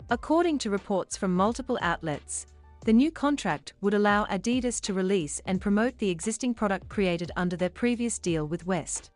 According 0.09 0.57
to 0.59 0.69
reports 0.69 1.17
from 1.17 1.35
multiple 1.35 1.79
outlets, 1.81 2.45
the 2.85 2.93
new 2.93 3.11
contract 3.11 3.73
would 3.81 3.93
allow 3.93 4.25
Adidas 4.25 4.81
to 4.81 4.93
release 4.93 5.41
and 5.45 5.61
promote 5.61 5.97
the 5.97 6.09
existing 6.09 6.53
product 6.53 6.89
created 6.89 7.31
under 7.37 7.55
their 7.55 7.69
previous 7.69 8.19
deal 8.19 8.45
with 8.45 8.65
West. 8.65 9.11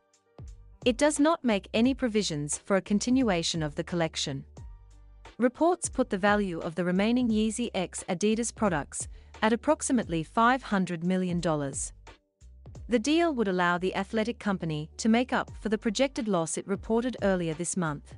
It 0.86 0.98
does 0.98 1.20
not 1.20 1.44
make 1.44 1.68
any 1.74 1.94
provisions 1.94 2.58
for 2.58 2.78
a 2.78 2.82
continuation 2.82 3.62
of 3.62 3.76
the 3.76 3.84
collection. 3.84 4.46
Reports 5.38 5.90
put 5.90 6.10
the 6.10 6.18
value 6.18 6.60
of 6.60 6.76
the 6.76 6.86
remaining 6.86 7.30
Yeezy 7.30 7.70
X 7.76 8.06
Adidas 8.08 8.56
products 8.56 9.08
at 9.42 9.54
approximately 9.54 10.24
$500 10.24 11.04
million. 11.04 11.42
The 12.90 13.00
deal 13.00 13.34
would 13.34 13.48
allow 13.48 13.78
the 13.78 13.96
athletic 13.96 14.40
company 14.40 14.90
to 14.98 15.10
make 15.10 15.34
up 15.34 15.52
for 15.62 15.70
the 15.70 15.78
projected 15.78 16.28
loss 16.28 16.58
it 16.58 16.68
reported 16.68 17.18
earlier 17.22 17.54
this 17.54 17.76
month. 17.76 18.14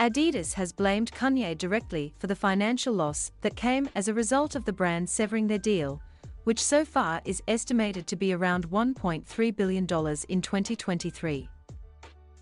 Adidas 0.00 0.54
has 0.54 0.72
blamed 0.72 1.12
Kanye 1.12 1.56
directly 1.56 2.14
for 2.18 2.26
the 2.26 2.34
financial 2.34 2.92
loss 2.92 3.30
that 3.42 3.56
came 3.56 3.88
as 3.94 4.08
a 4.08 4.14
result 4.14 4.54
of 4.54 4.64
the 4.64 4.72
brand 4.72 5.08
severing 5.08 5.46
their 5.46 5.58
deal, 5.58 6.02
which 6.44 6.62
so 6.62 6.84
far 6.84 7.20
is 7.24 7.42
estimated 7.48 8.06
to 8.06 8.16
be 8.16 8.32
around 8.32 8.70
$1.3 8.70 9.56
billion 9.56 9.84
in 9.84 10.42
2023. 10.42 11.48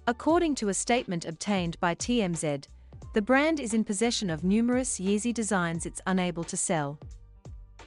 According 0.06 0.54
to 0.56 0.68
a 0.68 0.74
statement 0.74 1.24
obtained 1.24 1.78
by 1.78 1.94
TMZ, 1.94 2.66
the 3.14 3.22
brand 3.22 3.60
is 3.60 3.74
in 3.74 3.84
possession 3.84 4.30
of 4.30 4.42
numerous 4.42 4.98
Yeezy 4.98 5.32
designs 5.32 5.86
it's 5.86 6.00
unable 6.06 6.44
to 6.44 6.56
sell. 6.56 6.98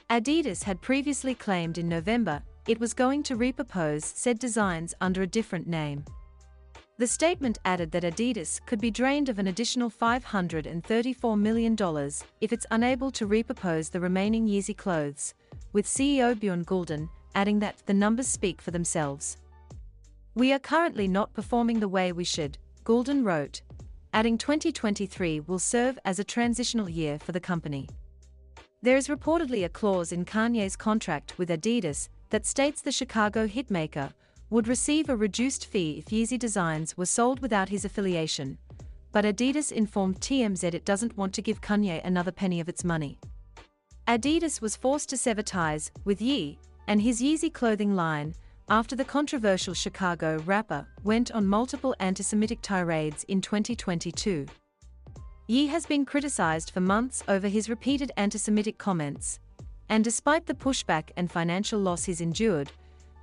Adidas 0.08 0.62
had 0.62 0.80
previously 0.80 1.34
claimed 1.34 1.76
in 1.76 1.88
November 1.88 2.42
it 2.66 2.80
was 2.80 2.94
going 2.94 3.22
to 3.22 3.36
repropose 3.36 4.02
said 4.02 4.38
designs 4.38 4.94
under 5.00 5.22
a 5.22 5.26
different 5.26 5.66
name. 5.66 6.04
The 6.98 7.06
statement 7.06 7.58
added 7.64 7.90
that 7.92 8.04
Adidas 8.04 8.64
could 8.66 8.80
be 8.80 8.90
drained 8.90 9.28
of 9.28 9.38
an 9.38 9.48
additional 9.48 9.90
$534 9.90 11.38
million 11.38 11.76
if 12.40 12.52
it's 12.52 12.66
unable 12.70 13.10
to 13.12 13.28
repropose 13.28 13.90
the 13.90 14.00
remaining 14.00 14.46
Yeezy 14.46 14.76
clothes, 14.76 15.34
with 15.72 15.86
CEO 15.86 16.38
Bjorn 16.38 16.64
Gulden 16.64 17.08
adding 17.36 17.58
that 17.58 17.76
the 17.84 17.94
numbers 17.94 18.26
speak 18.26 18.62
for 18.62 18.70
themselves. 18.70 19.36
We 20.34 20.52
are 20.54 20.58
currently 20.58 21.06
not 21.06 21.34
performing 21.34 21.78
the 21.78 21.88
way 21.88 22.10
we 22.12 22.24
should, 22.24 22.56
Gulden 22.82 23.24
wrote, 23.24 23.60
adding 24.14 24.38
2023 24.38 25.40
will 25.40 25.58
serve 25.58 25.98
as 26.06 26.18
a 26.18 26.24
transitional 26.24 26.88
year 26.88 27.18
for 27.18 27.32
the 27.32 27.40
company. 27.40 27.88
There 28.80 28.96
is 28.96 29.08
reportedly 29.08 29.66
a 29.66 29.68
clause 29.68 30.12
in 30.12 30.24
Kanye's 30.24 30.76
contract 30.76 31.38
with 31.38 31.50
Adidas 31.50 32.08
that 32.30 32.46
states 32.46 32.82
the 32.82 32.92
Chicago 32.92 33.46
hitmaker 33.46 34.12
would 34.50 34.68
receive 34.68 35.08
a 35.08 35.16
reduced 35.16 35.66
fee 35.66 35.98
if 35.98 36.06
Yeezy 36.06 36.38
designs 36.38 36.96
were 36.96 37.06
sold 37.06 37.40
without 37.40 37.68
his 37.68 37.84
affiliation, 37.84 38.58
but 39.12 39.24
Adidas 39.24 39.72
informed 39.72 40.20
TMZ 40.20 40.74
it 40.74 40.84
doesn't 40.84 41.16
want 41.16 41.32
to 41.34 41.42
give 41.42 41.60
Kanye 41.60 42.04
another 42.04 42.32
penny 42.32 42.60
of 42.60 42.68
its 42.68 42.84
money. 42.84 43.18
Adidas 44.06 44.60
was 44.60 44.76
forced 44.76 45.08
to 45.08 45.16
sever 45.16 45.42
ties 45.42 45.90
with 46.04 46.22
Ye 46.22 46.58
and 46.86 47.02
his 47.02 47.20
Yeezy 47.20 47.52
clothing 47.52 47.96
line 47.96 48.34
after 48.68 48.96
the 48.96 49.04
controversial 49.04 49.74
Chicago 49.74 50.38
rapper 50.44 50.86
went 51.04 51.30
on 51.32 51.46
multiple 51.46 51.94
anti 52.00 52.22
Semitic 52.22 52.60
tirades 52.62 53.24
in 53.24 53.40
2022. 53.40 54.46
Ye 55.48 55.66
has 55.68 55.86
been 55.86 56.04
criticized 56.04 56.70
for 56.72 56.80
months 56.80 57.22
over 57.28 57.48
his 57.48 57.68
repeated 57.68 58.10
anti 58.16 58.38
Semitic 58.38 58.78
comments, 58.78 59.38
and 59.88 60.02
despite 60.02 60.46
the 60.46 60.54
pushback 60.54 61.10
and 61.16 61.30
financial 61.30 61.78
loss 61.78 62.04
he's 62.04 62.20
endured, 62.20 62.70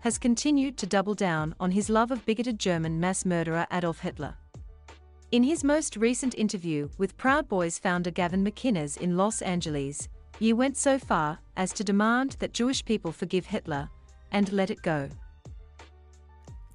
has 0.01 0.17
continued 0.17 0.77
to 0.77 0.85
double 0.85 1.13
down 1.13 1.55
on 1.59 1.71
his 1.71 1.89
love 1.89 2.11
of 2.11 2.25
bigoted 2.25 2.59
German 2.59 2.99
mass 2.99 3.25
murderer 3.25 3.65
Adolf 3.71 3.99
Hitler. 3.99 4.35
In 5.31 5.43
his 5.43 5.63
most 5.63 5.97
recent 5.97 6.35
interview 6.35 6.89
with 6.97 7.17
Proud 7.17 7.47
Boys 7.47 7.79
founder 7.79 8.11
Gavin 8.11 8.45
McInnes 8.45 8.97
in 8.97 9.17
Los 9.17 9.41
Angeles, 9.41 10.09
he 10.39 10.53
went 10.53 10.77
so 10.77 10.99
far 10.99 11.39
as 11.55 11.73
to 11.73 11.83
demand 11.83 12.35
that 12.39 12.53
Jewish 12.53 12.83
people 12.83 13.11
forgive 13.11 13.45
Hitler 13.45 13.89
and 14.31 14.51
let 14.51 14.69
it 14.69 14.81
go. 14.81 15.09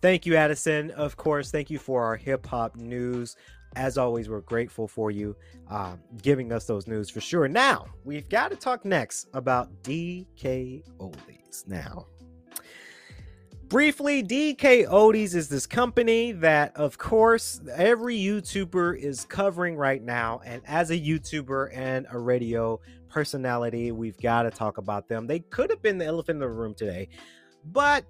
Thank 0.00 0.26
you, 0.26 0.36
Addison. 0.36 0.90
Of 0.92 1.16
course, 1.16 1.50
thank 1.50 1.70
you 1.70 1.78
for 1.78 2.04
our 2.04 2.16
hip 2.16 2.46
hop 2.46 2.76
news. 2.76 3.36
As 3.76 3.98
always, 3.98 4.28
we're 4.28 4.40
grateful 4.40 4.88
for 4.88 5.10
you 5.10 5.36
um, 5.68 6.00
giving 6.22 6.52
us 6.52 6.64
those 6.64 6.86
news 6.86 7.10
for 7.10 7.20
sure. 7.20 7.48
Now, 7.48 7.86
we've 8.04 8.28
got 8.28 8.50
to 8.50 8.56
talk 8.56 8.84
next 8.84 9.28
about 9.34 9.70
DK 9.82 10.82
Oldies. 10.98 11.66
Now, 11.66 12.06
briefly, 13.68 14.22
DK 14.22 14.88
Oldies 14.88 15.34
is 15.34 15.48
this 15.48 15.66
company 15.66 16.32
that, 16.32 16.74
of 16.76 16.98
course, 16.98 17.60
every 17.72 18.16
YouTuber 18.18 18.98
is 18.98 19.24
covering 19.26 19.76
right 19.76 20.02
now. 20.02 20.40
And 20.44 20.62
as 20.66 20.90
a 20.90 20.98
YouTuber 20.98 21.76
and 21.76 22.06
a 22.10 22.18
radio 22.18 22.80
personality, 23.08 23.92
we've 23.92 24.18
got 24.18 24.42
to 24.42 24.50
talk 24.50 24.78
about 24.78 25.08
them. 25.08 25.26
They 25.26 25.40
could 25.40 25.70
have 25.70 25.82
been 25.82 25.98
the 25.98 26.06
elephant 26.06 26.36
in 26.36 26.40
the 26.40 26.48
room 26.48 26.74
today, 26.74 27.08
but 27.64 28.04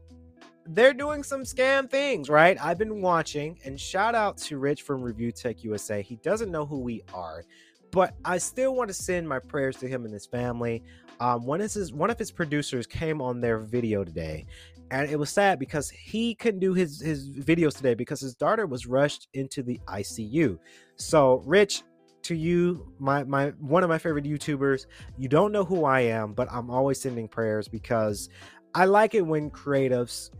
they're 0.68 0.92
doing 0.94 1.22
some 1.22 1.42
scam 1.42 1.90
things, 1.90 2.28
right? 2.28 2.58
I've 2.62 2.78
been 2.78 3.00
watching, 3.00 3.58
and 3.64 3.80
shout 3.80 4.14
out 4.14 4.36
to 4.38 4.58
Rich 4.58 4.82
from 4.82 5.00
Review 5.00 5.32
Tech 5.32 5.64
USA. 5.64 6.02
He 6.02 6.16
doesn't 6.16 6.50
know 6.50 6.66
who 6.66 6.80
we 6.80 7.02
are, 7.14 7.42
but 7.90 8.14
I 8.24 8.36
still 8.36 8.74
want 8.74 8.88
to 8.88 8.94
send 8.94 9.26
my 9.26 9.38
prayers 9.38 9.76
to 9.78 9.88
him 9.88 10.04
and 10.04 10.12
his 10.12 10.26
family. 10.26 10.82
Um, 11.20 11.46
one 11.46 11.62
of 11.62 11.72
his 11.72 11.92
one 11.92 12.10
of 12.10 12.18
his 12.18 12.30
producers 12.30 12.86
came 12.86 13.22
on 13.22 13.40
their 13.40 13.58
video 13.58 14.04
today, 14.04 14.44
and 14.90 15.10
it 15.10 15.18
was 15.18 15.30
sad 15.30 15.58
because 15.58 15.88
he 15.88 16.34
couldn't 16.34 16.60
do 16.60 16.74
his 16.74 17.00
his 17.00 17.30
videos 17.30 17.74
today 17.74 17.94
because 17.94 18.20
his 18.20 18.34
daughter 18.34 18.66
was 18.66 18.86
rushed 18.86 19.28
into 19.32 19.62
the 19.62 19.80
ICU. 19.88 20.58
So, 20.96 21.42
Rich, 21.46 21.82
to 22.24 22.34
you, 22.34 22.92
my 22.98 23.24
my 23.24 23.48
one 23.58 23.82
of 23.82 23.88
my 23.88 23.98
favorite 23.98 24.26
YouTubers. 24.26 24.84
You 25.16 25.28
don't 25.28 25.50
know 25.50 25.64
who 25.64 25.86
I 25.86 26.00
am, 26.00 26.34
but 26.34 26.46
I'm 26.52 26.68
always 26.68 27.00
sending 27.00 27.26
prayers 27.26 27.68
because 27.68 28.28
I 28.74 28.84
like 28.84 29.14
it 29.14 29.22
when 29.22 29.50
creatives 29.50 30.30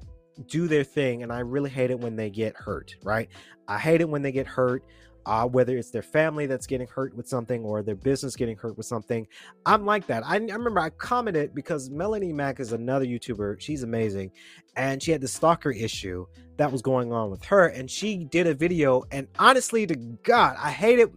do 0.46 0.68
their 0.68 0.84
thing 0.84 1.22
and 1.22 1.32
i 1.32 1.40
really 1.40 1.70
hate 1.70 1.90
it 1.90 1.98
when 1.98 2.16
they 2.16 2.30
get 2.30 2.54
hurt 2.56 2.94
right? 3.02 3.28
I 3.66 3.78
hate 3.78 4.00
it 4.00 4.08
when 4.08 4.22
they 4.22 4.32
get 4.32 4.46
hurt 4.46 4.82
uh, 5.28 5.46
whether 5.46 5.76
it's 5.76 5.90
their 5.90 6.02
family 6.02 6.46
that's 6.46 6.66
getting 6.66 6.86
hurt 6.86 7.14
with 7.14 7.28
something 7.28 7.62
or 7.62 7.82
their 7.82 7.94
business 7.94 8.34
getting 8.34 8.56
hurt 8.56 8.78
with 8.78 8.86
something. 8.86 9.26
I'm 9.66 9.84
like 9.84 10.06
that. 10.06 10.24
I, 10.24 10.36
I 10.36 10.38
remember 10.38 10.80
i 10.80 10.88
commented 10.88 11.54
because 11.54 11.90
melanie 11.90 12.32
mack 12.32 12.60
is 12.60 12.72
another 12.72 13.04
youtuber. 13.04 13.60
She's 13.60 13.82
amazing. 13.82 14.30
And 14.76 15.02
she 15.02 15.10
had 15.10 15.20
the 15.20 15.28
stalker 15.28 15.70
issue 15.70 16.24
that 16.56 16.72
was 16.72 16.80
going 16.80 17.12
on 17.12 17.30
with 17.30 17.44
her 17.44 17.68
and 17.68 17.90
she 17.90 18.24
did 18.24 18.46
a 18.46 18.54
video 18.54 19.04
and 19.12 19.28
honestly 19.38 19.86
to 19.86 19.94
god 20.24 20.56
i 20.60 20.70
hate 20.70 20.98
it 20.98 21.12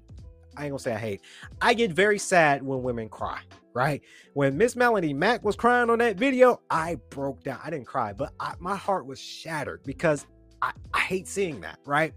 i 0.62 0.66
ain't 0.66 0.72
gonna 0.72 0.80
say 0.80 0.93
i 0.93 0.97
hate 0.97 1.22
i 1.62 1.74
get 1.74 1.91
very 1.91 2.20
sad 2.20 2.64
when 2.64 2.84
women 2.84 3.09
cry 3.09 3.41
right? 3.74 4.01
When 4.34 4.57
Miss 4.57 4.76
Melanie 4.76 5.14
Mack 5.14 5.43
was 5.43 5.55
crying 5.55 5.89
on 5.89 5.99
that 5.99 6.18
video, 6.18 6.62
I 6.70 6.97
broke 7.09 7.43
down. 7.43 7.59
I 7.64 7.70
didn't 7.70 7.88
cry, 7.88 8.14
but 8.14 8.34
I, 8.39 8.53
my 8.59 8.76
heart 8.76 9.05
was 9.05 9.20
shattered 9.20 9.82
because 9.86 10.28
I, 10.62 10.72
I 10.93 10.99
hate 10.99 11.28
seeing 11.28 11.62
that, 11.62 11.80
right? 11.86 12.14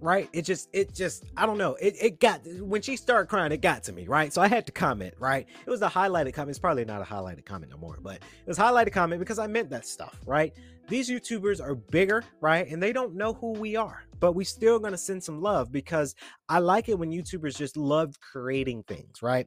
Right? 0.00 0.28
It 0.32 0.42
just, 0.42 0.68
it 0.72 0.94
just, 0.94 1.24
I 1.36 1.44
don't 1.44 1.58
know. 1.58 1.74
It, 1.74 1.96
it 2.00 2.20
got, 2.20 2.40
when 2.60 2.82
she 2.82 2.96
started 2.96 3.28
crying, 3.28 3.50
it 3.52 3.60
got 3.60 3.82
to 3.84 3.92
me, 3.92 4.06
right? 4.06 4.32
So 4.32 4.40
I 4.40 4.48
had 4.48 4.64
to 4.66 4.72
comment, 4.72 5.14
right? 5.18 5.46
It 5.66 5.70
was 5.70 5.82
a 5.82 5.88
highlighted 5.88 6.34
comment. 6.34 6.50
It's 6.50 6.58
probably 6.58 6.84
not 6.84 7.02
a 7.02 7.04
highlighted 7.04 7.44
comment 7.44 7.72
no 7.72 7.78
more, 7.78 7.98
but 8.00 8.16
it 8.16 8.46
was 8.46 8.58
highlighted 8.58 8.92
comment 8.92 9.18
because 9.18 9.38
I 9.38 9.46
meant 9.46 9.70
that 9.70 9.86
stuff, 9.86 10.18
right? 10.24 10.52
These 10.88 11.10
YouTubers 11.10 11.60
are 11.60 11.74
bigger, 11.74 12.24
right? 12.40 12.66
And 12.66 12.82
they 12.82 12.94
don't 12.94 13.14
know 13.14 13.34
who 13.34 13.52
we 13.52 13.76
are, 13.76 14.04
but 14.20 14.32
we 14.32 14.42
still 14.42 14.78
gonna 14.78 14.96
send 14.96 15.22
some 15.22 15.42
love 15.42 15.70
because 15.70 16.14
I 16.48 16.60
like 16.60 16.88
it 16.88 16.98
when 16.98 17.10
YouTubers 17.10 17.58
just 17.58 17.76
love 17.76 18.18
creating 18.20 18.84
things, 18.84 19.20
right? 19.20 19.46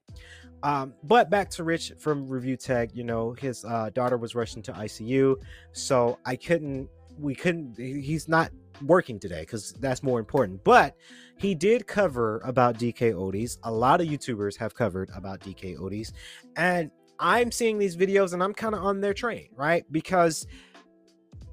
Um, 0.61 0.93
but 1.03 1.31
back 1.31 1.49
to 1.51 1.63
Rich 1.63 1.93
from 1.97 2.27
Review 2.27 2.57
Tech, 2.57 2.91
you 2.93 3.03
know, 3.03 3.33
his 3.33 3.65
uh, 3.65 3.89
daughter 3.89 4.17
was 4.17 4.35
rushed 4.35 4.55
into 4.55 4.71
ICU, 4.71 5.35
so 5.71 6.19
I 6.27 6.35
couldn't, 6.35 6.87
we 7.17 7.33
couldn't, 7.33 7.75
he's 7.77 8.27
not 8.27 8.51
working 8.85 9.19
today 9.19 9.41
because 9.41 9.73
that's 9.73 10.03
more 10.03 10.19
important. 10.19 10.63
But 10.63 10.95
he 11.37 11.55
did 11.55 11.87
cover 11.87 12.41
about 12.43 12.77
DK 12.77 13.13
Oldies. 13.13 13.57
A 13.63 13.71
lot 13.71 14.01
of 14.01 14.07
YouTubers 14.07 14.57
have 14.57 14.73
covered 14.73 15.09
about 15.15 15.39
DK 15.39 15.77
Oldies, 15.79 16.11
and 16.55 16.91
I'm 17.19 17.51
seeing 17.51 17.77
these 17.77 17.95
videos 17.95 18.33
and 18.33 18.43
I'm 18.43 18.53
kind 18.53 18.73
of 18.73 18.83
on 18.83 18.99
their 18.99 19.13
train, 19.13 19.49
right? 19.55 19.85
Because 19.91 20.47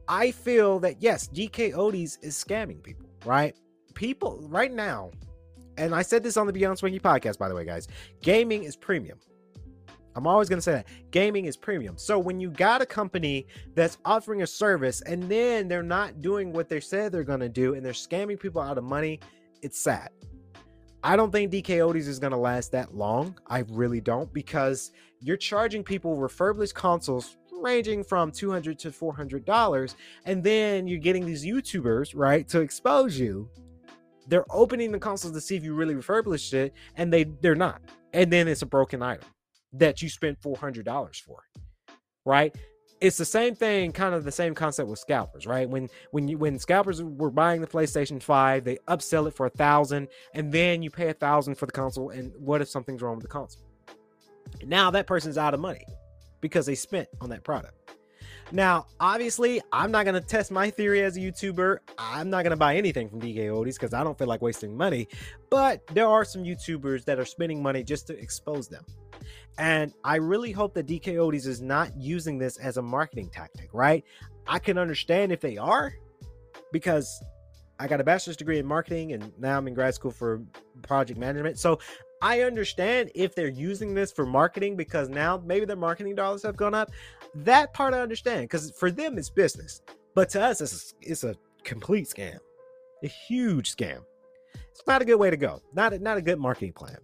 I 0.08 0.30
feel 0.30 0.80
that 0.80 1.02
yes, 1.02 1.28
DK 1.28 1.74
Oldies 1.74 2.18
is 2.22 2.42
scamming 2.42 2.82
people, 2.82 3.08
right? 3.24 3.54
People 3.94 4.40
right 4.48 4.72
now, 4.72 5.10
and 5.76 5.94
I 5.94 6.02
said 6.02 6.22
this 6.22 6.36
on 6.36 6.46
the 6.46 6.52
Beyond 6.52 6.78
Swanky 6.78 6.98
podcast, 6.98 7.38
by 7.38 7.48
the 7.48 7.54
way, 7.54 7.64
guys. 7.64 7.88
Gaming 8.22 8.64
is 8.64 8.76
premium. 8.76 9.18
I'm 10.16 10.26
always 10.26 10.48
going 10.48 10.58
to 10.58 10.62
say 10.62 10.72
that 10.72 10.86
gaming 11.10 11.44
is 11.44 11.56
premium. 11.56 11.96
So 11.96 12.18
when 12.18 12.40
you 12.40 12.50
got 12.50 12.82
a 12.82 12.86
company 12.86 13.46
that's 13.74 13.98
offering 14.04 14.42
a 14.42 14.46
service 14.46 15.00
and 15.02 15.22
then 15.24 15.68
they're 15.68 15.82
not 15.82 16.20
doing 16.20 16.52
what 16.52 16.68
they 16.68 16.80
said 16.80 17.12
they're 17.12 17.24
going 17.24 17.40
to 17.40 17.48
do 17.48 17.74
and 17.74 17.84
they're 17.84 17.92
scamming 17.92 18.38
people 18.38 18.60
out 18.60 18.78
of 18.78 18.84
money, 18.84 19.20
it's 19.62 19.80
sad. 19.80 20.10
I 21.04 21.14
don't 21.14 21.30
think 21.30 21.52
DK 21.52 21.78
Oldies 21.78 22.08
is 22.08 22.18
going 22.18 22.32
to 22.32 22.38
last 22.38 22.72
that 22.72 22.94
long. 22.94 23.38
I 23.46 23.64
really 23.68 24.00
don't 24.00 24.32
because 24.32 24.90
you're 25.20 25.36
charging 25.36 25.84
people 25.84 26.16
refurbished 26.16 26.74
consoles 26.74 27.36
ranging 27.52 28.04
from 28.04 28.30
200 28.30 28.78
to 28.78 28.92
400 28.92 29.44
dollars 29.44 29.96
and 30.26 30.42
then 30.42 30.86
you're 30.86 30.98
getting 30.98 31.24
these 31.24 31.44
YouTubers, 31.44 32.12
right, 32.14 32.46
to 32.48 32.60
expose 32.60 33.18
you. 33.18 33.48
They're 34.26 34.46
opening 34.50 34.92
the 34.92 34.98
consoles 34.98 35.32
to 35.32 35.40
see 35.40 35.56
if 35.56 35.64
you 35.64 35.74
really 35.74 35.94
refurbished 35.94 36.54
it 36.54 36.74
and 36.96 37.12
they 37.12 37.24
they're 37.40 37.54
not. 37.54 37.80
And 38.12 38.32
then 38.32 38.48
it's 38.48 38.62
a 38.62 38.66
broken 38.66 39.02
item 39.02 39.28
that 39.72 40.02
you 40.02 40.08
spent 40.08 40.40
$400 40.40 41.20
for. 41.22 41.42
Right? 42.24 42.54
It's 43.00 43.16
the 43.16 43.24
same 43.24 43.54
thing, 43.54 43.92
kind 43.92 44.14
of 44.14 44.24
the 44.24 44.32
same 44.32 44.54
concept 44.54 44.88
with 44.88 44.98
scalpers, 44.98 45.46
right? 45.46 45.70
When 45.70 45.88
when 46.10 46.26
you 46.26 46.36
when 46.36 46.58
scalpers 46.58 47.00
were 47.00 47.30
buying 47.30 47.60
the 47.60 47.66
PlayStation 47.68 48.20
5, 48.20 48.64
they 48.64 48.76
upsell 48.88 49.28
it 49.28 49.34
for 49.34 49.46
a 49.46 49.50
thousand, 49.50 50.08
and 50.34 50.50
then 50.50 50.82
you 50.82 50.90
pay 50.90 51.08
a 51.08 51.14
thousand 51.14 51.54
for 51.54 51.66
the 51.66 51.72
console. 51.72 52.10
And 52.10 52.32
what 52.36 52.60
if 52.60 52.68
something's 52.68 53.00
wrong 53.00 53.14
with 53.14 53.22
the 53.22 53.28
console? 53.28 53.62
Now 54.64 54.90
that 54.90 55.06
person's 55.06 55.38
out 55.38 55.54
of 55.54 55.60
money 55.60 55.84
because 56.40 56.66
they 56.66 56.74
spent 56.74 57.08
on 57.20 57.30
that 57.30 57.44
product. 57.44 57.74
Now, 58.50 58.86
obviously, 58.98 59.60
I'm 59.72 59.90
not 59.90 60.04
going 60.04 60.14
to 60.14 60.26
test 60.26 60.50
my 60.50 60.70
theory 60.70 61.02
as 61.02 61.16
a 61.16 61.20
YouTuber. 61.20 61.78
I'm 61.98 62.30
not 62.30 62.44
going 62.44 62.52
to 62.52 62.56
buy 62.56 62.76
anything 62.76 63.08
from 63.08 63.20
DK 63.20 63.48
Oldies 63.48 63.74
because 63.74 63.92
I 63.92 64.02
don't 64.02 64.16
feel 64.16 64.26
like 64.26 64.40
wasting 64.40 64.74
money. 64.74 65.08
But 65.50 65.86
there 65.88 66.06
are 66.06 66.24
some 66.24 66.44
YouTubers 66.44 67.04
that 67.04 67.18
are 67.18 67.26
spending 67.26 67.62
money 67.62 67.82
just 67.82 68.06
to 68.06 68.18
expose 68.18 68.68
them. 68.68 68.84
And 69.58 69.92
I 70.04 70.16
really 70.16 70.52
hope 70.52 70.72
that 70.74 70.86
DK 70.86 71.14
Oldies 71.14 71.46
is 71.46 71.60
not 71.60 71.90
using 71.96 72.38
this 72.38 72.58
as 72.58 72.76
a 72.76 72.82
marketing 72.82 73.28
tactic, 73.30 73.70
right? 73.72 74.04
I 74.46 74.60
can 74.60 74.78
understand 74.78 75.32
if 75.32 75.40
they 75.40 75.58
are 75.58 75.92
because 76.72 77.20
I 77.80 77.88
got 77.88 78.00
a 78.00 78.04
bachelor's 78.04 78.36
degree 78.36 78.58
in 78.58 78.66
marketing 78.66 79.12
and 79.12 79.32
now 79.38 79.58
I'm 79.58 79.66
in 79.66 79.74
grad 79.74 79.94
school 79.94 80.12
for 80.12 80.40
project 80.82 81.18
management. 81.18 81.58
So 81.58 81.80
I 82.22 82.42
understand 82.42 83.10
if 83.14 83.34
they're 83.34 83.48
using 83.48 83.94
this 83.94 84.12
for 84.12 84.24
marketing 84.24 84.76
because 84.76 85.08
now 85.08 85.42
maybe 85.44 85.66
their 85.66 85.76
marketing 85.76 86.14
dollars 86.14 86.42
have 86.44 86.56
gone 86.56 86.74
up. 86.74 86.90
That 87.34 87.72
part 87.74 87.94
I 87.94 88.00
understand 88.00 88.42
because 88.42 88.70
for 88.72 88.90
them 88.90 89.18
it's 89.18 89.30
business, 89.30 89.82
but 90.14 90.28
to 90.30 90.42
us 90.42 90.60
it's 90.60 90.92
a, 90.92 91.10
it's 91.10 91.24
a 91.24 91.34
complete 91.64 92.08
scam, 92.08 92.38
a 93.04 93.08
huge 93.08 93.76
scam. 93.76 94.00
It's 94.70 94.86
not 94.86 95.02
a 95.02 95.04
good 95.04 95.16
way 95.16 95.30
to 95.30 95.36
go. 95.36 95.60
Not 95.74 95.92
a, 95.92 95.98
not 95.98 96.16
a 96.16 96.22
good 96.22 96.38
marketing 96.38 96.72
plan, 96.72 96.98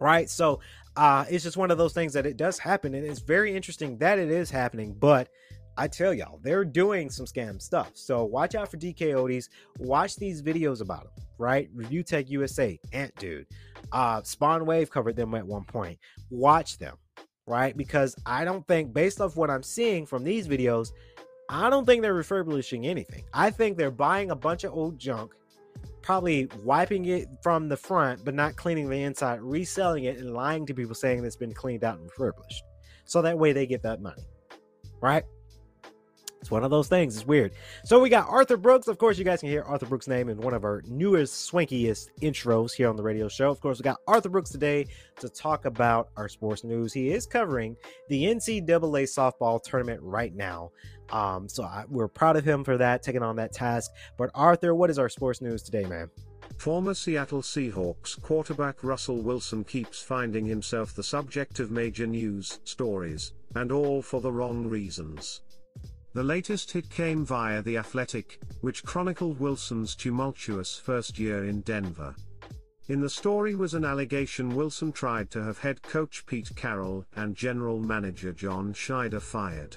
right? 0.00 0.28
So 0.28 0.60
uh, 0.96 1.24
it's 1.28 1.44
just 1.44 1.56
one 1.56 1.70
of 1.70 1.78
those 1.78 1.92
things 1.92 2.12
that 2.12 2.26
it 2.26 2.36
does 2.36 2.58
happen, 2.58 2.94
and 2.94 3.04
it's 3.06 3.20
very 3.20 3.54
interesting 3.54 3.98
that 3.98 4.18
it 4.18 4.30
is 4.30 4.50
happening. 4.50 4.94
But 4.98 5.28
I 5.76 5.88
tell 5.88 6.14
y'all, 6.14 6.38
they're 6.42 6.64
doing 6.64 7.10
some 7.10 7.26
scam 7.26 7.60
stuff. 7.60 7.90
So 7.94 8.24
watch 8.24 8.54
out 8.54 8.70
for 8.70 8.76
DK 8.76 9.14
Oldies. 9.14 9.48
Watch 9.78 10.16
these 10.16 10.40
videos 10.42 10.80
about 10.80 11.02
them, 11.02 11.24
right? 11.38 11.68
Review 11.74 12.02
Tech 12.02 12.30
USA, 12.30 12.78
Ant 12.92 13.14
Dude, 13.16 13.46
uh, 13.92 14.22
Spawn 14.22 14.66
Wave 14.66 14.90
covered 14.90 15.16
them 15.16 15.34
at 15.34 15.46
one 15.46 15.64
point. 15.64 15.98
Watch 16.30 16.78
them, 16.78 16.96
right? 17.46 17.76
Because 17.76 18.14
I 18.24 18.44
don't 18.44 18.66
think, 18.68 18.92
based 18.92 19.20
off 19.20 19.36
what 19.36 19.50
I'm 19.50 19.62
seeing 19.62 20.06
from 20.06 20.22
these 20.22 20.46
videos, 20.46 20.90
I 21.48 21.70
don't 21.70 21.84
think 21.84 22.02
they're 22.02 22.14
refurbishing 22.14 22.86
anything. 22.86 23.24
I 23.32 23.50
think 23.50 23.76
they're 23.76 23.90
buying 23.90 24.30
a 24.30 24.36
bunch 24.36 24.64
of 24.64 24.72
old 24.72 24.98
junk, 24.98 25.34
probably 26.04 26.46
wiping 26.62 27.06
it 27.06 27.26
from 27.42 27.68
the 27.68 27.76
front, 27.76 28.22
but 28.24 28.34
not 28.34 28.56
cleaning 28.56 28.90
the 28.90 29.02
inside, 29.02 29.40
reselling 29.40 30.04
it, 30.04 30.18
and 30.18 30.34
lying 30.34 30.66
to 30.66 30.74
people 30.74 30.94
saying 30.94 31.24
it's 31.24 31.34
been 31.34 31.54
cleaned 31.54 31.82
out 31.82 31.98
and 31.98 32.04
refurbished. 32.04 32.62
So 33.06 33.22
that 33.22 33.38
way 33.38 33.52
they 33.52 33.66
get 33.66 33.82
that 33.82 34.02
money, 34.02 34.22
right? 35.00 35.24
It's 36.44 36.50
one 36.50 36.62
of 36.62 36.70
those 36.70 36.88
things. 36.88 37.16
It's 37.16 37.26
weird. 37.26 37.52
So 37.84 37.98
we 37.98 38.10
got 38.10 38.28
Arthur 38.28 38.58
Brooks. 38.58 38.86
Of 38.86 38.98
course, 38.98 39.16
you 39.16 39.24
guys 39.24 39.40
can 39.40 39.48
hear 39.48 39.62
Arthur 39.62 39.86
Brooks' 39.86 40.06
name 40.06 40.28
in 40.28 40.36
one 40.36 40.52
of 40.52 40.62
our 40.62 40.82
newest, 40.86 41.50
swankiest 41.50 42.10
intros 42.20 42.74
here 42.74 42.90
on 42.90 42.96
the 42.96 43.02
radio 43.02 43.28
show. 43.28 43.50
Of 43.50 43.62
course, 43.62 43.78
we 43.78 43.82
got 43.82 43.96
Arthur 44.06 44.28
Brooks 44.28 44.50
today 44.50 44.84
to 45.20 45.30
talk 45.30 45.64
about 45.64 46.10
our 46.18 46.28
sports 46.28 46.62
news. 46.62 46.92
He 46.92 47.08
is 47.08 47.24
covering 47.24 47.78
the 48.10 48.24
NCAA 48.24 49.04
softball 49.04 49.62
tournament 49.62 50.02
right 50.02 50.34
now. 50.34 50.70
Um, 51.08 51.48
so 51.48 51.62
I, 51.62 51.84
we're 51.88 52.08
proud 52.08 52.36
of 52.36 52.44
him 52.44 52.62
for 52.62 52.76
that, 52.76 53.02
taking 53.02 53.22
on 53.22 53.36
that 53.36 53.54
task. 53.54 53.90
But 54.18 54.28
Arthur, 54.34 54.74
what 54.74 54.90
is 54.90 54.98
our 54.98 55.08
sports 55.08 55.40
news 55.40 55.62
today, 55.62 55.86
man? 55.86 56.10
Former 56.58 56.92
Seattle 56.92 57.40
Seahawks 57.40 58.20
quarterback 58.20 58.84
Russell 58.84 59.22
Wilson 59.22 59.64
keeps 59.64 60.02
finding 60.02 60.44
himself 60.44 60.92
the 60.92 61.02
subject 61.02 61.58
of 61.58 61.70
major 61.70 62.06
news 62.06 62.60
stories, 62.64 63.32
and 63.54 63.72
all 63.72 64.02
for 64.02 64.20
the 64.20 64.30
wrong 64.30 64.66
reasons. 64.66 65.40
The 66.14 66.22
latest 66.22 66.70
hit 66.70 66.88
came 66.90 67.26
via 67.26 67.60
The 67.60 67.76
Athletic, 67.76 68.38
which 68.60 68.84
chronicled 68.84 69.40
Wilson's 69.40 69.96
tumultuous 69.96 70.78
first 70.78 71.18
year 71.18 71.44
in 71.44 71.62
Denver. 71.62 72.14
In 72.86 73.00
the 73.00 73.10
story 73.10 73.56
was 73.56 73.74
an 73.74 73.84
allegation 73.84 74.54
Wilson 74.54 74.92
tried 74.92 75.28
to 75.32 75.42
have 75.42 75.58
head 75.58 75.82
coach 75.82 76.24
Pete 76.24 76.54
Carroll 76.54 77.04
and 77.16 77.34
general 77.34 77.80
manager 77.80 78.32
John 78.32 78.72
Schneider 78.72 79.18
fired. 79.18 79.76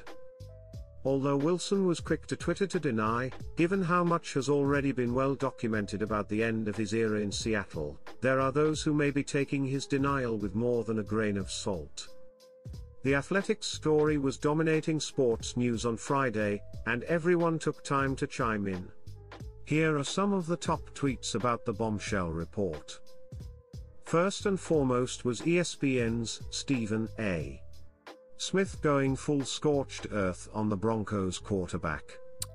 Although 1.04 1.38
Wilson 1.38 1.88
was 1.88 2.00
quick 2.00 2.28
to 2.28 2.36
Twitter 2.36 2.68
to 2.68 2.80
deny, 2.80 3.32
given 3.56 3.82
how 3.82 4.04
much 4.04 4.36
has 4.36 4.48
already 4.48 4.92
been 4.92 5.16
well 5.16 5.34
documented 5.34 6.04
about 6.04 6.30
the 6.30 6.44
end 6.44 6.68
of 6.68 6.76
his 6.76 6.94
era 6.94 7.20
in 7.20 7.32
Seattle, 7.32 8.00
there 8.22 8.40
are 8.40 8.52
those 8.52 8.84
who 8.84 8.94
may 8.94 9.10
be 9.10 9.24
taking 9.24 9.66
his 9.66 9.88
denial 9.88 10.38
with 10.38 10.54
more 10.54 10.84
than 10.84 11.00
a 11.00 11.04
grain 11.04 11.36
of 11.36 11.50
salt. 11.50 12.10
The 13.08 13.16
Athletics 13.16 13.68
story 13.68 14.18
was 14.18 14.38
dominating 14.38 14.99
sports 14.99 15.55
news 15.55 15.86
on 15.86 15.95
Friday, 15.95 16.62
and 16.88 17.03
everyone 17.03 17.58
took 17.58 17.82
time 17.82 18.18
to 18.18 18.28
chime 18.28 18.68
in. 18.68 18.89
Here 19.64 19.97
are 19.97 20.03
some 20.03 20.34
of 20.34 20.45
the 20.45 20.58
top 20.58 20.89
tweets 20.93 21.34
about 21.34 21.64
the 21.64 21.72
bombshell 21.72 22.32
report. 22.32 22.99
First 24.03 24.45
and 24.45 24.60
foremost 24.60 25.24
was 25.24 25.39
ESPN's 25.39 26.41
Stephen 26.49 27.08
A. 27.18 27.62
Smith 28.36 28.82
going 28.82 29.16
full 29.16 29.45
scorched 29.45 30.08
earth 30.12 30.49
on 30.53 30.68
the 30.68 30.76
Broncos 30.76 31.39
quarterback. 31.39 32.03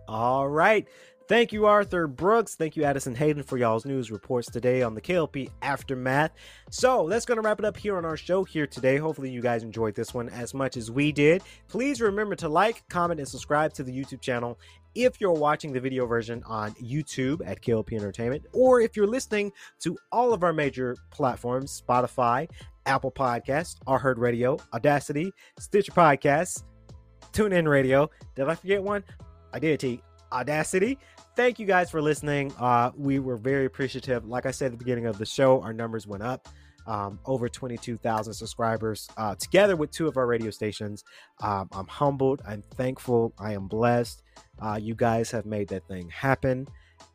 All 0.06 0.50
right. 0.50 0.86
Thank 1.32 1.50
you, 1.50 1.64
Arthur 1.64 2.06
Brooks. 2.08 2.56
Thank 2.56 2.76
you, 2.76 2.84
Addison 2.84 3.14
Hayden, 3.14 3.42
for 3.42 3.56
y'all's 3.56 3.86
news 3.86 4.10
reports 4.10 4.50
today 4.50 4.82
on 4.82 4.94
the 4.94 5.00
KLP 5.00 5.48
Aftermath. 5.62 6.32
So 6.68 7.08
that's 7.08 7.24
going 7.24 7.36
to 7.36 7.42
wrap 7.42 7.58
it 7.58 7.64
up 7.64 7.74
here 7.74 7.96
on 7.96 8.04
our 8.04 8.18
show 8.18 8.44
here 8.44 8.66
today. 8.66 8.98
Hopefully, 8.98 9.30
you 9.30 9.40
guys 9.40 9.62
enjoyed 9.62 9.94
this 9.94 10.12
one 10.12 10.28
as 10.28 10.52
much 10.52 10.76
as 10.76 10.90
we 10.90 11.10
did. 11.10 11.42
Please 11.68 12.02
remember 12.02 12.36
to 12.36 12.50
like, 12.50 12.86
comment, 12.90 13.18
and 13.18 13.26
subscribe 13.26 13.72
to 13.72 13.82
the 13.82 13.90
YouTube 13.90 14.20
channel 14.20 14.58
if 14.94 15.22
you're 15.22 15.32
watching 15.32 15.72
the 15.72 15.80
video 15.80 16.04
version 16.04 16.42
on 16.44 16.72
YouTube 16.72 17.40
at 17.46 17.62
KLP 17.62 17.94
Entertainment, 17.94 18.44
or 18.52 18.82
if 18.82 18.94
you're 18.94 19.06
listening 19.06 19.52
to 19.80 19.96
all 20.12 20.34
of 20.34 20.44
our 20.44 20.52
major 20.52 20.98
platforms 21.10 21.82
Spotify, 21.88 22.46
Apple 22.84 23.10
Podcasts, 23.10 23.76
iHeartRadio, 23.86 24.60
Audacity, 24.74 25.32
Stitcher 25.58 25.92
Podcasts, 25.92 26.64
TuneIn 27.32 27.66
Radio. 27.66 28.10
Did 28.34 28.50
I 28.50 28.54
forget 28.54 28.82
one? 28.82 29.02
I 29.54 29.58
did, 29.58 29.80
T. 29.80 30.02
Audacity. 30.30 30.98
Thank 31.34 31.58
you 31.58 31.66
guys 31.66 31.90
for 31.90 32.02
listening. 32.02 32.52
Uh, 32.58 32.90
we 32.94 33.18
were 33.18 33.38
very 33.38 33.64
appreciative. 33.64 34.26
Like 34.26 34.44
I 34.44 34.50
said 34.50 34.66
at 34.66 34.72
the 34.72 34.76
beginning 34.76 35.06
of 35.06 35.16
the 35.16 35.24
show, 35.24 35.62
our 35.62 35.72
numbers 35.72 36.06
went 36.06 36.22
up. 36.22 36.48
Um, 36.84 37.20
over 37.26 37.48
22,000 37.48 38.34
subscribers 38.34 39.08
uh, 39.16 39.36
together 39.36 39.76
with 39.76 39.92
two 39.92 40.08
of 40.08 40.16
our 40.16 40.26
radio 40.26 40.50
stations. 40.50 41.04
Um, 41.40 41.68
I'm 41.70 41.86
humbled. 41.86 42.42
I'm 42.44 42.60
thankful. 42.74 43.32
I 43.38 43.52
am 43.52 43.68
blessed. 43.68 44.24
Uh, 44.60 44.80
you 44.82 44.96
guys 44.96 45.30
have 45.30 45.46
made 45.46 45.68
that 45.68 45.86
thing 45.86 46.08
happen, 46.10 46.66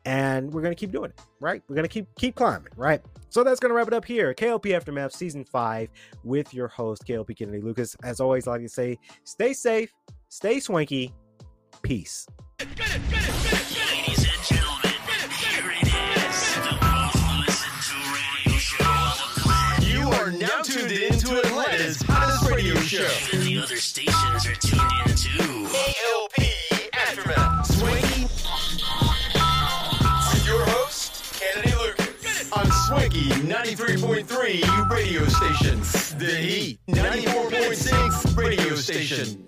and 0.06 0.50
we're 0.50 0.62
gonna 0.62 0.74
keep 0.74 0.90
doing 0.90 1.10
it. 1.10 1.20
Right? 1.38 1.62
We're 1.68 1.76
gonna 1.76 1.86
keep 1.86 2.06
keep 2.16 2.34
climbing. 2.34 2.72
Right? 2.76 3.02
So 3.28 3.44
that's 3.44 3.60
gonna 3.60 3.74
wrap 3.74 3.88
it 3.88 3.92
up 3.92 4.06
here. 4.06 4.32
KLP 4.32 4.74
Aftermath 4.74 5.12
Season 5.12 5.44
Five 5.44 5.90
with 6.24 6.54
your 6.54 6.68
host 6.68 7.04
KLP 7.06 7.36
Kennedy 7.36 7.60
Lucas. 7.60 7.94
As 8.02 8.20
always, 8.20 8.48
I 8.48 8.52
like 8.52 8.62
to 8.62 8.70
say, 8.70 8.98
stay 9.24 9.52
safe, 9.52 9.92
stay 10.30 10.60
swanky, 10.60 11.14
peace. 11.82 12.26
Ladies 12.60 13.37
show. 22.88 23.06
Even 23.34 23.46
the 23.46 23.58
other 23.58 23.76
stations 23.76 24.46
are 24.46 24.54
tuned 24.54 24.80
in 25.04 25.14
too. 25.14 25.68
KLP 25.68 26.88
Aftermath. 26.94 27.66
Swanky. 27.66 28.22
With 30.32 30.46
your 30.46 30.64
host, 30.64 31.38
Kennedy 31.38 31.74
Lucas. 31.76 32.50
On 32.52 32.66
Swanky 32.86 33.28
93.3 33.28 34.90
radio 34.90 35.26
stations. 35.28 36.14
The 36.14 36.34
Heat 36.34 36.80
94.6 36.88 38.36
radio 38.36 38.74
station. 38.76 39.47